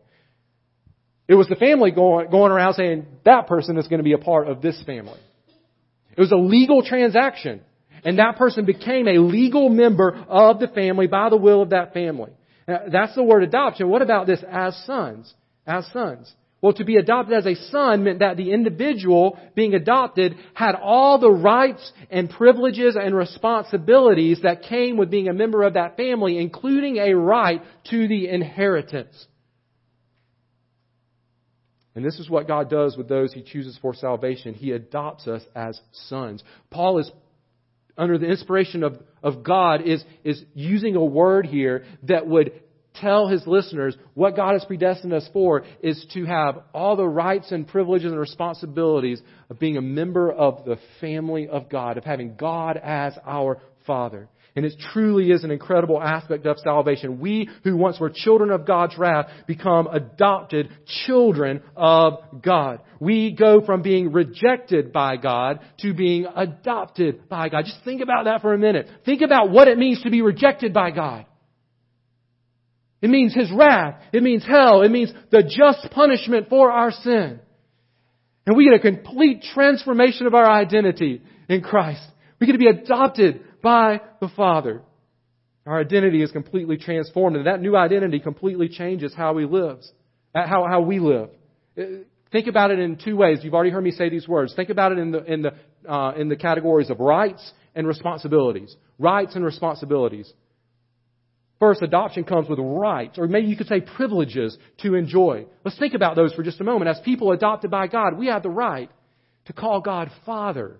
It 1.27 1.35
was 1.35 1.49
the 1.49 1.57
family 1.57 1.91
going, 1.91 2.29
going 2.29 2.53
around 2.53 2.75
saying, 2.75 3.07
that 3.25 3.47
person 3.47 3.77
is 3.77 3.89
going 3.89 3.99
to 3.99 4.05
be 4.05 4.13
a 4.13 4.19
part 4.19 4.47
of 4.47 4.61
this 4.61 4.81
family. 4.85 5.19
It 6.15 6.21
was 6.21 6.31
a 6.31 6.37
legal 6.37 6.81
transaction. 6.81 7.59
And 8.05 8.19
that 8.19 8.37
person 8.37 8.63
became 8.63 9.09
a 9.09 9.19
legal 9.19 9.67
member 9.67 10.15
of 10.29 10.61
the 10.61 10.69
family 10.69 11.07
by 11.07 11.29
the 11.29 11.35
will 11.35 11.61
of 11.61 11.71
that 11.71 11.93
family. 11.93 12.31
That's 12.91 13.15
the 13.15 13.23
word 13.23 13.43
adoption. 13.43 13.89
What 13.89 14.01
about 14.01 14.27
this 14.27 14.43
as 14.49 14.75
sons? 14.85 15.33
As 15.65 15.87
sons. 15.91 16.33
Well, 16.61 16.73
to 16.73 16.83
be 16.83 16.97
adopted 16.97 17.37
as 17.37 17.45
a 17.45 17.55
son 17.69 18.03
meant 18.03 18.19
that 18.19 18.35
the 18.35 18.51
individual 18.51 19.39
being 19.55 19.73
adopted 19.75 20.35
had 20.53 20.75
all 20.75 21.17
the 21.17 21.31
rights 21.31 21.91
and 22.11 22.29
privileges 22.29 22.97
and 23.01 23.15
responsibilities 23.15 24.41
that 24.43 24.63
came 24.63 24.97
with 24.97 25.09
being 25.09 25.29
a 25.29 25.33
member 25.33 25.63
of 25.63 25.75
that 25.75 25.95
family, 25.95 26.37
including 26.37 26.97
a 26.97 27.13
right 27.13 27.61
to 27.91 28.07
the 28.09 28.27
inheritance. 28.27 29.27
And 31.95 32.05
this 32.05 32.19
is 32.19 32.29
what 32.29 32.47
God 32.47 32.69
does 32.69 32.97
with 32.97 33.07
those 33.07 33.33
He 33.33 33.41
chooses 33.41 33.77
for 33.81 33.93
salvation. 33.93 34.53
He 34.53 34.71
adopts 34.71 35.27
us 35.27 35.43
as 35.55 35.79
sons. 36.07 36.43
Paul 36.69 36.99
is, 36.99 37.09
under 37.99 38.17
the 38.17 38.25
inspiration 38.25 38.83
of, 38.83 38.97
of 39.21 39.43
God, 39.43 39.81
is, 39.81 40.03
is 40.23 40.43
using 40.55 40.95
a 40.95 41.03
word 41.03 41.45
here 41.45 41.83
that 42.03 42.25
would 42.25 42.53
tell 42.95 43.27
his 43.27 43.45
listeners 43.45 43.95
what 44.13 44.35
God 44.35 44.53
has 44.53 44.65
predestined 44.65 45.13
us 45.13 45.29
for 45.31 45.63
is 45.81 46.05
to 46.13 46.25
have 46.25 46.63
all 46.73 46.95
the 46.95 47.07
rights 47.07 47.51
and 47.51 47.67
privileges 47.67 48.11
and 48.11 48.19
responsibilities 48.19 49.21
of 49.49 49.59
being 49.59 49.77
a 49.77 49.81
member 49.81 50.31
of 50.31 50.65
the 50.65 50.77
family 50.99 51.47
of 51.47 51.69
God, 51.69 51.97
of 51.97 52.03
having 52.03 52.35
God 52.35 52.77
as 52.77 53.13
our 53.25 53.61
Father. 53.85 54.29
And 54.55 54.65
it 54.65 54.73
truly 54.93 55.31
is 55.31 55.43
an 55.43 55.51
incredible 55.51 56.01
aspect 56.01 56.45
of 56.45 56.57
salvation. 56.59 57.19
We 57.19 57.49
who 57.63 57.77
once 57.77 57.99
were 57.99 58.09
children 58.13 58.49
of 58.51 58.65
God's 58.65 58.97
wrath 58.97 59.29
become 59.47 59.87
adopted 59.87 60.69
children 61.05 61.61
of 61.75 62.41
God. 62.41 62.81
We 62.99 63.31
go 63.31 63.63
from 63.63 63.81
being 63.81 64.11
rejected 64.11 64.91
by 64.91 65.17
God 65.17 65.59
to 65.79 65.93
being 65.93 66.25
adopted 66.35 67.29
by 67.29 67.49
God. 67.49 67.65
Just 67.65 67.83
think 67.85 68.01
about 68.01 68.25
that 68.25 68.41
for 68.41 68.53
a 68.53 68.57
minute. 68.57 68.89
Think 69.05 69.21
about 69.21 69.51
what 69.51 69.67
it 69.67 69.77
means 69.77 70.01
to 70.03 70.09
be 70.09 70.21
rejected 70.21 70.73
by 70.73 70.91
God. 70.91 71.25
It 73.01 73.09
means 73.09 73.33
His 73.33 73.51
wrath. 73.51 74.01
It 74.11 74.23
means 74.23 74.45
hell. 74.45 74.81
It 74.81 74.91
means 74.91 75.13
the 75.31 75.43
just 75.43 75.91
punishment 75.91 76.49
for 76.49 76.71
our 76.71 76.91
sin. 76.91 77.39
And 78.45 78.57
we 78.57 78.65
get 78.65 78.73
a 78.73 78.79
complete 78.79 79.43
transformation 79.53 80.25
of 80.25 80.33
our 80.33 80.49
identity 80.49 81.21
in 81.47 81.61
Christ. 81.61 82.01
We 82.39 82.47
get 82.47 82.53
to 82.53 82.59
be 82.59 82.67
adopted 82.67 83.41
by 83.61 84.01
the 84.19 84.29
Father. 84.35 84.81
Our 85.65 85.79
identity 85.79 86.23
is 86.23 86.31
completely 86.31 86.77
transformed, 86.77 87.37
and 87.37 87.45
that 87.45 87.61
new 87.61 87.75
identity 87.75 88.19
completely 88.19 88.69
changes 88.69 89.13
how 89.15 89.33
we 89.33 89.45
live. 89.45 89.79
How, 90.33 90.65
how 90.69 90.81
we 90.81 90.99
live. 90.99 91.29
Uh, 91.77 91.83
think 92.31 92.47
about 92.47 92.71
it 92.71 92.79
in 92.79 92.97
two 92.97 93.15
ways. 93.15 93.39
You've 93.41 93.53
already 93.53 93.71
heard 93.71 93.83
me 93.83 93.91
say 93.91 94.09
these 94.09 94.27
words. 94.27 94.53
Think 94.55 94.69
about 94.69 94.91
it 94.91 94.97
in 94.97 95.11
the, 95.11 95.23
in 95.23 95.41
the, 95.41 95.91
uh, 95.91 96.13
in 96.13 96.29
the 96.29 96.35
categories 96.35 96.89
of 96.89 96.99
rights 96.99 97.51
and 97.75 97.87
responsibilities. 97.87 98.75
Rights 98.97 99.35
and 99.35 99.43
responsibilities. 99.43 100.31
First, 101.59 101.81
adoption 101.81 102.23
comes 102.23 102.47
with 102.47 102.57
rights, 102.59 103.17
or 103.17 103.27
maybe 103.27 103.47
you 103.47 103.57
could 103.57 103.67
say 103.67 103.81
privileges 103.81 104.57
to 104.81 104.95
enjoy. 104.95 105.45
Let's 105.65 105.77
think 105.77 105.93
about 105.93 106.15
those 106.15 106.33
for 106.33 106.41
just 106.41 106.61
a 106.61 106.63
moment. 106.63 106.89
As 106.89 106.99
people 107.03 107.31
adopted 107.31 107.69
by 107.69 107.87
God, 107.87 108.17
we 108.17 108.27
have 108.27 108.43
the 108.43 108.49
right 108.49 108.89
to 109.45 109.53
call 109.53 109.81
God 109.81 110.09
Father. 110.25 110.79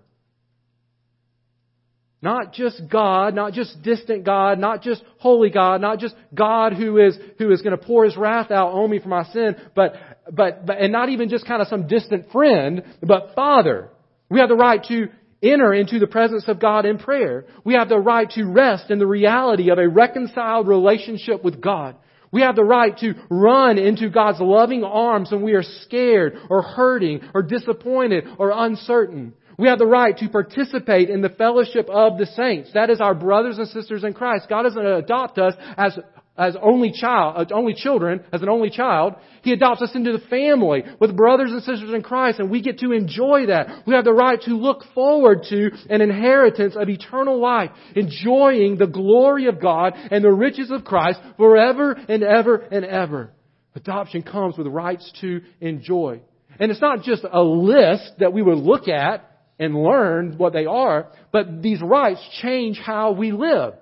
Not 2.22 2.52
just 2.54 2.82
God, 2.90 3.34
not 3.34 3.54
just 3.54 3.82
distant 3.82 4.26
God, 4.26 4.60
not 4.60 4.82
just 4.82 5.02
holy 5.20 5.50
God, 5.50 5.80
not 5.80 6.00
just 6.00 6.16
God 6.34 6.74
who 6.74 6.98
is, 6.98 7.18
who 7.38 7.52
is 7.52 7.62
going 7.62 7.78
to 7.78 7.84
pour 7.84 8.04
His 8.04 8.18
wrath 8.18 8.52
out 8.52 8.74
on 8.74 8.90
me 8.90 9.00
for 9.00 9.08
my 9.08 9.24
sin, 9.24 9.56
but, 9.74 9.94
but, 10.30 10.66
but, 10.66 10.80
and 10.80 10.92
not 10.92 11.10
even 11.10 11.30
just 11.30 11.48
kind 11.48 11.62
of 11.62 11.70
some 11.70 11.88
distant 11.88 12.30
friend, 12.32 12.84
but 13.02 13.36
Father. 13.36 13.90
We 14.30 14.40
have 14.40 14.50
the 14.50 14.56
right 14.56 14.84
to 14.90 15.08
enter 15.42 15.74
into 15.74 15.98
the 16.00 16.08
presence 16.08 16.44
of 16.48 16.60
God 16.60 16.86
in 16.86 16.98
prayer. 16.98 17.46
We 17.64 17.76
have 17.76 17.88
the 17.88 17.98
right 17.98 18.30
to 18.32 18.44
rest 18.44 18.92
in 18.92 19.00
the 19.00 19.08
reality 19.08 19.72
of 19.72 19.80
a 19.80 19.88
reconciled 19.88 20.68
relationship 20.68 21.44
with 21.44 21.62
God. 21.62 21.96
We 22.32 22.42
have 22.42 22.56
the 22.56 22.64
right 22.64 22.96
to 22.98 23.16
run 23.30 23.78
into 23.80 24.10
God's 24.10 24.40
loving 24.40 24.84
arms 24.84 25.32
when 25.32 25.42
we 25.42 25.54
are 25.54 25.64
scared 25.64 26.38
or 26.50 26.62
hurting 26.62 27.22
or 27.34 27.42
disappointed 27.42 28.26
or 28.38 28.52
uncertain. 28.54 29.34
We 29.60 29.67
have 29.67 29.78
the 29.78 29.86
right 29.86 30.17
to 30.17 30.30
participate 30.30 31.10
in 31.10 31.22
the 31.22 31.30
fellowship 31.30 31.89
of 31.89 32.17
the 32.17 32.26
saints. 32.28 32.72
That 32.74 32.89
is 32.89 33.02
our 33.02 33.13
brothers 33.13 33.58
and 33.58 33.67
sisters 33.67 34.06
in 34.06 34.13
Christ. 34.13 34.48
God 34.48 34.63
doesn't 34.63 34.86
adopt 34.86 35.38
us 35.38 35.54
as 35.78 36.00
as 36.38 36.56
only 36.62 36.93
child, 36.93 37.52
only 37.52 37.74
children, 37.74 38.22
as 38.32 38.41
an 38.41 38.48
only 38.48 38.69
child. 38.69 39.15
He 39.43 39.52
adopts 39.52 39.82
us 39.82 39.91
into 39.93 40.13
the 40.13 40.26
family 40.30 40.84
with 40.98 41.17
brothers 41.17 41.52
and 41.52 41.62
sisters 41.62 41.93
in 41.93 42.02
Christ, 42.02 42.39
and 42.39 42.50
we 42.50 42.62
get 42.62 42.80
to 42.80 42.93
enjoy 42.93 43.48
that. 43.48 43.84
We 43.86 43.93
have 43.93 44.06
the 44.06 44.13
right 44.13 44.41
to 44.43 44.52
look 44.52 44.86
forward 44.95 45.43
to 45.50 45.72
an 45.89 46.00
inheritance 46.00 46.78
of 46.78 46.88
eternal 46.88 47.41
life, 47.41 47.72
enjoying 47.93 48.78
the 48.78 48.88
glory 48.88 49.48
of 49.48 49.62
God 49.62 49.95
and 49.95 50.24
the 50.24 50.32
riches 50.32 50.72
of 50.72 50.86
Christ 50.86 51.19
forever 51.36 51.91
and 51.91 52.24
ever 52.24 52.56
and 52.56 52.86
ever. 52.86 53.34
Adoption 53.76 54.24
comes 54.24 54.58
with 54.58 54.67
rights 54.67 55.12
to 55.19 55.41
enjoy. 55.60 56.22
And 56.58 56.72
it's 56.72 56.82
not 56.82 57.04
just 57.04 57.26
a 57.30 57.41
list 57.41 58.13
that 58.19 58.32
we 58.32 58.41
would 58.41 58.58
look 58.58 58.88
at 58.88 59.29
and 59.60 59.76
learn 59.76 60.38
what 60.38 60.54
they 60.54 60.65
are, 60.65 61.08
but 61.32 61.62
these 61.62 61.82
rights 61.82 62.22
change 62.41 62.80
how 62.80 63.12
we 63.12 63.32
live. 63.32 63.74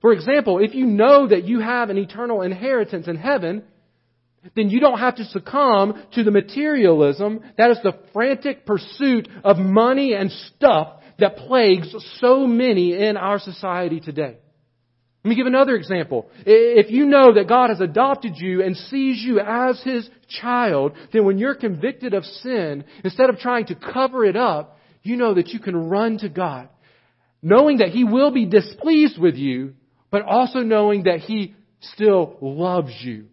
For 0.00 0.12
example, 0.12 0.58
if 0.58 0.74
you 0.74 0.86
know 0.86 1.28
that 1.28 1.44
you 1.44 1.60
have 1.60 1.88
an 1.88 1.96
eternal 1.96 2.42
inheritance 2.42 3.08
in 3.08 3.16
heaven, 3.16 3.62
then 4.56 4.68
you 4.68 4.80
don't 4.80 4.98
have 4.98 5.16
to 5.16 5.24
succumb 5.24 6.02
to 6.12 6.24
the 6.24 6.30
materialism 6.30 7.40
that 7.56 7.70
is 7.70 7.78
the 7.82 7.98
frantic 8.12 8.66
pursuit 8.66 9.28
of 9.44 9.58
money 9.58 10.14
and 10.14 10.30
stuff 10.30 11.00
that 11.18 11.36
plagues 11.36 11.94
so 12.18 12.46
many 12.46 12.94
in 12.94 13.16
our 13.16 13.38
society 13.38 14.00
today. 14.00 14.36
Let 15.24 15.28
me 15.28 15.36
give 15.36 15.46
another 15.46 15.76
example. 15.76 16.28
If 16.44 16.90
you 16.90 17.06
know 17.06 17.34
that 17.34 17.48
God 17.48 17.70
has 17.70 17.80
adopted 17.80 18.32
you 18.36 18.60
and 18.60 18.76
sees 18.76 19.22
you 19.22 19.38
as 19.38 19.80
His 19.84 20.08
child, 20.28 20.94
then 21.12 21.24
when 21.24 21.38
you're 21.38 21.54
convicted 21.54 22.12
of 22.12 22.24
sin, 22.24 22.84
instead 23.04 23.30
of 23.30 23.38
trying 23.38 23.66
to 23.66 23.76
cover 23.76 24.24
it 24.24 24.34
up, 24.34 24.78
you 25.02 25.16
know 25.16 25.34
that 25.34 25.48
you 25.48 25.58
can 25.60 25.76
run 25.76 26.18
to 26.18 26.28
God, 26.28 26.68
knowing 27.42 27.78
that 27.78 27.88
He 27.88 28.04
will 28.04 28.30
be 28.30 28.46
displeased 28.46 29.18
with 29.18 29.34
you, 29.34 29.74
but 30.10 30.22
also 30.22 30.60
knowing 30.60 31.04
that 31.04 31.20
He 31.20 31.54
still 31.80 32.36
loves 32.40 32.92
you. 33.00 33.26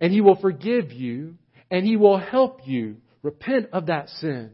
And 0.00 0.12
He 0.12 0.20
will 0.20 0.36
forgive 0.36 0.92
you, 0.92 1.36
and 1.70 1.84
He 1.84 1.96
will 1.96 2.18
help 2.18 2.60
you 2.66 2.96
repent 3.22 3.70
of 3.72 3.86
that 3.86 4.08
sin 4.08 4.50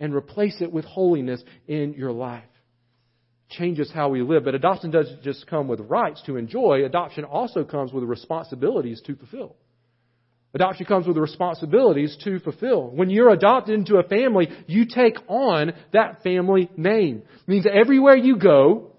and 0.00 0.14
replace 0.14 0.60
it 0.60 0.72
with 0.72 0.84
holiness 0.84 1.42
in 1.66 1.94
your 1.94 2.12
life. 2.12 2.44
Changes 3.48 3.90
how 3.94 4.08
we 4.08 4.22
live. 4.22 4.44
But 4.44 4.54
adoption 4.54 4.90
doesn't 4.90 5.22
just 5.22 5.46
come 5.46 5.68
with 5.68 5.80
rights 5.80 6.22
to 6.26 6.36
enjoy, 6.36 6.84
adoption 6.84 7.24
also 7.24 7.64
comes 7.64 7.92
with 7.92 8.04
responsibilities 8.04 9.00
to 9.06 9.14
fulfill. 9.14 9.56
Adoption 10.56 10.86
comes 10.86 11.06
with 11.06 11.18
responsibilities 11.18 12.16
to 12.24 12.38
fulfill. 12.38 12.88
When 12.88 13.10
you're 13.10 13.28
adopted 13.28 13.74
into 13.74 13.98
a 13.98 14.02
family, 14.02 14.48
you 14.66 14.86
take 14.86 15.16
on 15.28 15.74
that 15.92 16.22
family 16.22 16.70
name. 16.78 17.24
It 17.42 17.48
means 17.48 17.66
everywhere 17.70 18.16
you 18.16 18.38
go, 18.38 18.92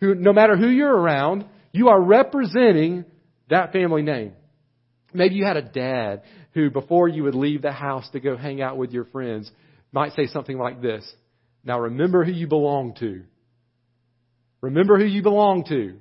no 0.00 0.32
matter 0.32 0.56
who 0.56 0.68
you're 0.68 0.96
around, 0.96 1.46
you 1.72 1.88
are 1.88 2.00
representing 2.00 3.04
that 3.48 3.72
family 3.72 4.02
name. 4.02 4.34
Maybe 5.12 5.34
you 5.34 5.44
had 5.44 5.56
a 5.56 5.62
dad 5.62 6.22
who, 6.54 6.70
before 6.70 7.08
you 7.08 7.24
would 7.24 7.34
leave 7.34 7.62
the 7.62 7.72
house 7.72 8.08
to 8.10 8.20
go 8.20 8.36
hang 8.36 8.62
out 8.62 8.76
with 8.76 8.92
your 8.92 9.06
friends, 9.06 9.50
might 9.90 10.12
say 10.12 10.28
something 10.28 10.58
like 10.58 10.80
this. 10.80 11.12
Now 11.64 11.80
remember 11.80 12.24
who 12.24 12.30
you 12.30 12.46
belong 12.46 12.94
to. 13.00 13.24
Remember 14.60 14.96
who 14.96 15.06
you 15.06 15.24
belong 15.24 15.64
to. 15.70 15.96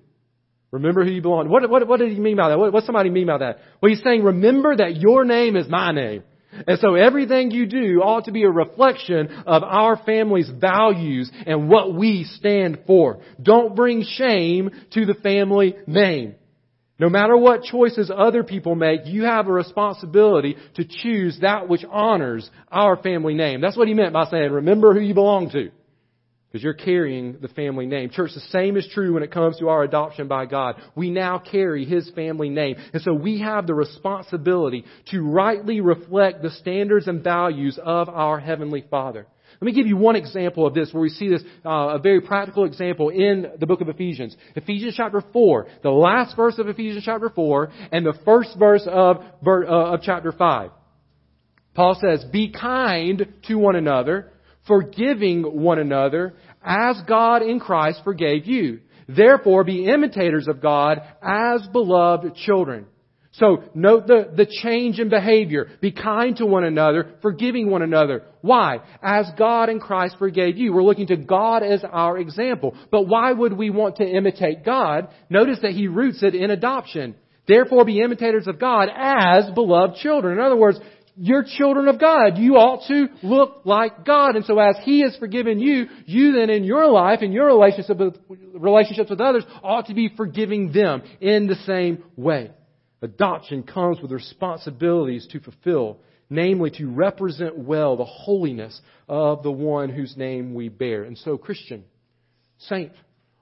Remember 0.72 1.04
who 1.04 1.12
you 1.12 1.22
belong 1.22 1.46
to. 1.46 1.50
What, 1.50 1.70
what, 1.70 1.88
what 1.88 2.00
did 2.00 2.12
he 2.12 2.20
mean 2.20 2.38
by 2.38 2.50
that? 2.50 2.60
What, 2.60 2.72
what 2.72 2.84
somebody 2.84 3.10
mean 3.10 3.28
by 3.28 3.40
that? 3.40 3.60
Well, 3.82 3.90
he's 3.90 4.04
saying, 4.04 4.24
remember 4.24 4.76
that 4.76 4.98
your 4.98 5.26
name 5.26 5.56
is 5.56 5.68
my 5.68 5.92
name. 5.92 6.24
And 6.68 6.80
so 6.80 6.96
everything 6.96 7.52
you 7.52 7.66
do 7.66 8.02
ought 8.02 8.26
to 8.26 8.32
be 8.32 8.44
a 8.44 8.50
reflection 8.50 9.28
of 9.46 9.64
our 9.64 9.98
family's 10.06 10.50
values 10.50 11.32
and 11.46 11.70
what 11.70 11.94
we 11.94 12.24
stand 12.24 12.80
for. 12.86 13.22
Don't 13.42 13.76
bring 13.76 14.04
shame 14.04 14.72
to 14.92 15.06
the 15.06 15.14
family 15.14 15.76
name. 15.88 16.36
No 17.00 17.08
matter 17.08 17.38
what 17.38 17.64
choices 17.64 18.12
other 18.14 18.44
people 18.44 18.76
make, 18.76 19.02
you 19.06 19.24
have 19.24 19.48
a 19.48 19.54
responsibility 19.54 20.58
to 20.76 20.84
choose 20.84 21.40
that 21.42 21.70
which 21.70 21.86
honors 21.90 22.50
our 22.70 22.98
family 22.98 23.36
name. 23.36 23.62
That's 23.62 23.78
what 23.78 23.88
he 23.88 23.94
meant 23.94 24.12
by 24.12 24.26
saying, 24.26 24.52
remember 24.52 24.94
who 24.94 25.00
you 25.00 25.14
belong 25.14 25.50
to. 25.52 25.72
Because 26.52 26.64
you're 26.64 26.74
carrying 26.74 27.38
the 27.42 27.48
family 27.50 27.86
name. 27.86 28.10
Church, 28.10 28.32
the 28.34 28.42
same 28.50 28.76
is 28.76 28.90
true 28.92 29.14
when 29.14 29.22
it 29.22 29.32
comes 29.32 29.60
to 29.60 29.70
our 29.70 29.84
adoption 29.84 30.28
by 30.28 30.48
God. 30.48 30.82
We 30.96 31.12
now 31.12 31.38
carry 31.38 31.86
His 31.86 32.10
family 32.16 32.50
name. 32.50 32.78
And 32.92 33.04
so 33.04 33.14
we 33.14 33.42
have 33.42 33.68
the 33.68 33.76
responsibility 33.76 34.84
to 35.12 35.22
rightly 35.22 35.80
reflect 35.80 36.42
the 36.42 36.50
standards 36.50 37.08
and 37.08 37.24
values 37.24 37.78
of 37.84 38.10
our 38.10 38.40
Heavenly 38.40 38.84
Father. 38.90 39.28
Let 39.62 39.66
me 39.66 39.74
give 39.74 39.88
you 39.88 39.98
one 39.98 40.16
example 40.16 40.66
of 40.66 40.74
this 40.74 40.92
where 40.92 41.02
we 41.02 41.10
see 41.10 41.30
this, 41.30 41.44
uh, 41.66 41.70
a 41.70 42.00
very 42.00 42.22
practical 42.22 42.66
example 42.66 43.10
in 43.10 43.46
the 43.60 43.68
book 43.68 43.82
of 43.82 43.90
Ephesians. 43.90 44.36
Ephesians 44.56 44.96
chapter 44.96 45.22
4, 45.34 45.68
the 45.84 45.90
last 45.92 46.36
verse 46.36 46.58
of 46.58 46.68
Ephesians 46.68 47.04
chapter 47.06 47.30
4, 47.30 47.70
and 47.92 48.06
the 48.06 48.18
first 48.26 48.56
verse 48.58 48.88
of, 48.88 49.18
uh, 49.46 49.66
of 49.66 50.02
chapter 50.02 50.32
5. 50.32 50.72
Paul 51.76 52.00
says, 52.02 52.24
Be 52.32 52.52
kind 52.52 53.34
to 53.48 53.56
one 53.56 53.76
another, 53.76 54.32
forgiving 54.70 55.44
one 55.44 55.80
another 55.80 56.36
as 56.64 57.02
God 57.06 57.42
in 57.42 57.60
Christ 57.60 58.02
forgave 58.06 58.46
you. 58.46 58.80
Therefore, 59.10 59.64
be 59.64 59.86
imitators 59.86 60.48
of 60.48 60.62
God 60.62 61.02
as 61.22 61.68
beloved 61.74 62.36
children. 62.36 62.86
So, 63.32 63.64
note 63.74 64.08
the, 64.08 64.32
the 64.36 64.46
change 64.46 65.00
in 65.00 65.10
behavior. 65.10 65.70
Be 65.82 65.92
kind 65.92 66.36
to 66.38 66.46
one 66.46 66.64
another, 66.64 67.16
forgiving 67.22 67.70
one 67.70 67.82
another. 67.82 68.24
Why? 68.42 68.80
As 69.02 69.28
God 69.38 69.70
in 69.70 69.80
Christ 69.80 70.18
forgave 70.20 70.58
you. 70.58 70.74
We're 70.74 70.84
looking 70.84 71.08
to 71.08 71.18
God 71.18 71.64
as 71.64 71.84
our 71.84 72.18
example. 72.18 72.76
But 72.92 73.08
why 73.08 73.32
would 73.32 73.54
we 73.54 73.70
want 73.70 73.98
to 73.98 74.08
imitate 74.08 74.64
God? 74.64 75.10
Notice 75.30 75.60
that 75.62 75.72
He 75.72 75.88
roots 75.88 76.22
it 76.22 76.36
in 76.36 76.52
adoption. 76.52 77.16
Therefore, 77.48 77.84
be 77.84 78.02
imitators 78.02 78.46
of 78.46 78.60
God 78.60 78.90
as 78.96 79.50
beloved 79.56 79.98
children. 79.98 80.38
In 80.38 80.44
other 80.44 80.56
words, 80.56 80.80
you're 81.22 81.44
children 81.44 81.90
of 81.90 82.00
God. 82.00 82.38
You 82.38 82.56
ought 82.56 82.88
to 82.88 83.08
look 83.22 83.62
like 83.66 84.06
God. 84.06 84.38
And 84.38 84.46
so 84.46 84.58
as 84.58 84.78
He 84.84 85.02
has 85.02 85.18
forgiven 85.18 85.60
you, 85.60 85.88
you 86.06 86.32
then 86.32 86.50
in 86.50 86.64
your 86.64 86.90
life, 86.90 87.22
in 87.22 87.34
your 87.34 87.48
relationship 87.48 87.98
with, 87.98 88.16
relationships 88.54 89.10
with 89.10 89.20
others, 89.20 89.44
ought 89.62 89.88
to 89.88 89.94
be 89.94 90.10
forgiving 90.16 90.72
them 90.72 91.02
in 91.20 91.48
the 91.48 91.56
same 91.66 92.04
way. 92.16 92.52
Adoption 93.02 93.64
comes 93.64 94.00
with 94.02 94.12
responsibilities 94.12 95.28
to 95.32 95.42
fulfill, 95.42 96.00
namely 96.30 96.72
to 96.72 96.90
represent 96.90 97.58
well 97.58 97.98
the 97.98 98.06
holiness 98.06 98.80
of 99.10 99.44
the 99.44 99.52
one 99.52 99.90
whose 99.90 100.16
name 100.16 100.54
we 100.54 100.70
bear. 100.70 101.04
And 101.04 101.18
so, 101.18 101.38
Christian, 101.38 101.84
saint, 102.60 102.94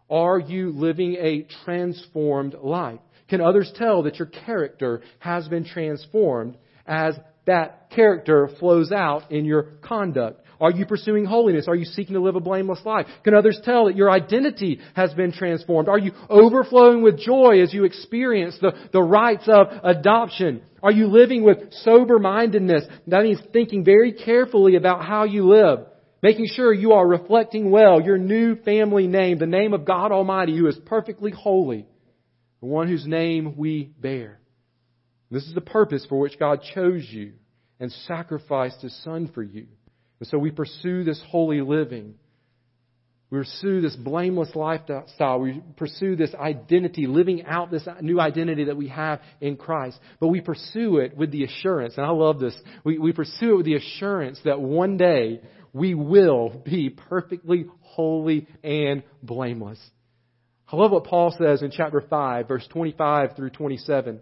are 0.09 0.39
you 0.39 0.71
living 0.71 1.15
a 1.15 1.45
transformed 1.63 2.55
life? 2.55 2.99
Can 3.29 3.41
others 3.41 3.71
tell 3.75 4.03
that 4.03 4.17
your 4.17 4.29
character 4.45 5.01
has 5.19 5.47
been 5.47 5.65
transformed 5.65 6.57
as 6.87 7.15
that 7.45 7.89
character 7.91 8.49
flows 8.59 8.91
out 8.91 9.31
in 9.31 9.45
your 9.45 9.63
conduct? 9.81 10.41
Are 10.59 10.71
you 10.71 10.85
pursuing 10.85 11.25
holiness? 11.25 11.67
Are 11.67 11.75
you 11.75 11.85
seeking 11.85 12.15
to 12.15 12.21
live 12.21 12.35
a 12.35 12.39
blameless 12.39 12.79
life? 12.83 13.05
Can 13.23 13.35
others 13.35 13.59
tell 13.63 13.85
that 13.85 13.95
your 13.95 14.09
identity 14.09 14.79
has 14.95 15.13
been 15.13 15.31
transformed? 15.31 15.87
Are 15.87 15.99
you 15.99 16.11
overflowing 16.29 17.03
with 17.03 17.19
joy 17.19 17.61
as 17.61 17.73
you 17.73 17.83
experience 17.83 18.57
the, 18.59 18.71
the 18.91 19.01
rights 19.01 19.47
of 19.47 19.67
adoption? 19.83 20.61
Are 20.81 20.91
you 20.91 21.07
living 21.07 21.43
with 21.43 21.71
sober 21.83 22.17
mindedness? 22.17 22.85
That 23.05 23.23
means 23.23 23.39
thinking 23.53 23.85
very 23.85 24.13
carefully 24.13 24.75
about 24.75 25.05
how 25.05 25.25
you 25.25 25.47
live. 25.47 25.85
Making 26.23 26.47
sure 26.47 26.73
you 26.73 26.93
are 26.93 27.07
reflecting 27.07 27.69
well 27.69 28.01
your 28.01 28.17
new 28.17 28.55
family 28.55 29.05
name, 29.05 29.37
the 29.37 29.45
name 29.45 29.73
of 29.73 29.85
God 29.85 30.11
Almighty 30.11 30.57
who 30.57 30.67
is 30.67 30.77
perfectly 30.85 31.31
holy, 31.31 31.85
the 32.61 32.65
one 32.65 32.87
whose 32.87 33.05
name 33.05 33.55
we 33.55 33.91
bear. 33.99 34.39
This 35.29 35.45
is 35.45 35.53
the 35.53 35.61
purpose 35.61 36.05
for 36.07 36.19
which 36.19 36.39
God 36.39 36.61
chose 36.73 37.05
you 37.09 37.33
and 37.79 37.91
sacrificed 37.91 38.81
His 38.81 38.95
Son 39.03 39.29
for 39.33 39.43
you. 39.43 39.67
And 40.19 40.27
so 40.27 40.37
we 40.37 40.51
pursue 40.51 41.03
this 41.03 41.21
holy 41.29 41.61
living. 41.61 42.15
We 43.29 43.39
pursue 43.39 43.81
this 43.81 43.95
blameless 43.95 44.55
lifestyle. 44.55 45.39
We 45.39 45.61
pursue 45.75 46.15
this 46.15 46.33
identity, 46.33 47.07
living 47.07 47.45
out 47.45 47.71
this 47.71 47.87
new 48.01 48.21
identity 48.21 48.65
that 48.65 48.77
we 48.77 48.87
have 48.87 49.21
in 49.41 49.57
Christ. 49.57 49.99
But 50.19 50.29
we 50.29 50.39
pursue 50.39 50.97
it 50.97 51.15
with 51.17 51.31
the 51.31 51.43
assurance, 51.43 51.95
and 51.97 52.05
I 52.05 52.09
love 52.09 52.39
this, 52.39 52.55
we, 52.85 52.97
we 52.97 53.11
pursue 53.11 53.51
it 53.53 53.57
with 53.57 53.65
the 53.65 53.75
assurance 53.75 54.39
that 54.45 54.61
one 54.61 54.95
day 54.95 55.41
we 55.73 55.93
will 55.93 56.61
be 56.63 56.89
perfectly 56.89 57.65
holy 57.81 58.47
and 58.63 59.03
blameless. 59.21 59.79
I 60.71 60.75
love 60.77 60.91
what 60.91 61.03
Paul 61.03 61.35
says 61.37 61.61
in 61.61 61.71
chapter 61.71 62.01
5, 62.01 62.47
verse 62.47 62.67
25 62.69 63.35
through 63.35 63.51
27. 63.51 64.21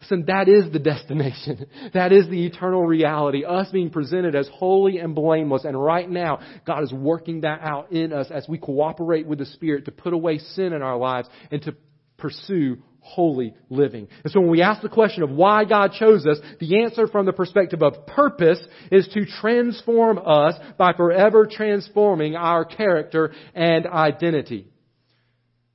Listen, 0.00 0.24
that 0.26 0.48
is 0.48 0.72
the 0.72 0.78
destination. 0.78 1.66
That 1.92 2.12
is 2.12 2.28
the 2.28 2.46
eternal 2.46 2.86
reality. 2.86 3.44
Us 3.44 3.68
being 3.72 3.90
presented 3.90 4.34
as 4.34 4.48
holy 4.52 4.98
and 4.98 5.14
blameless. 5.14 5.64
And 5.64 5.80
right 5.80 6.08
now, 6.08 6.40
God 6.66 6.82
is 6.84 6.92
working 6.92 7.40
that 7.42 7.60
out 7.62 7.92
in 7.92 8.12
us 8.12 8.28
as 8.30 8.46
we 8.48 8.58
cooperate 8.58 9.26
with 9.26 9.38
the 9.38 9.46
Spirit 9.46 9.86
to 9.86 9.90
put 9.90 10.12
away 10.12 10.38
sin 10.38 10.72
in 10.72 10.82
our 10.82 10.96
lives 10.96 11.28
and 11.50 11.60
to 11.62 11.74
pursue 12.16 12.78
holy 13.00 13.54
living. 13.68 14.08
And 14.22 14.32
so 14.32 14.40
when 14.40 14.50
we 14.50 14.62
ask 14.62 14.82
the 14.82 14.88
question 14.88 15.22
of 15.22 15.30
why 15.30 15.64
God 15.64 15.92
chose 15.98 16.26
us, 16.26 16.38
the 16.60 16.82
answer 16.82 17.06
from 17.06 17.26
the 17.26 17.32
perspective 17.32 17.82
of 17.82 18.06
purpose 18.06 18.60
is 18.92 19.08
to 19.14 19.26
transform 19.40 20.18
us 20.24 20.54
by 20.78 20.92
forever 20.92 21.48
transforming 21.50 22.36
our 22.36 22.64
character 22.64 23.32
and 23.54 23.86
identity. 23.86 24.69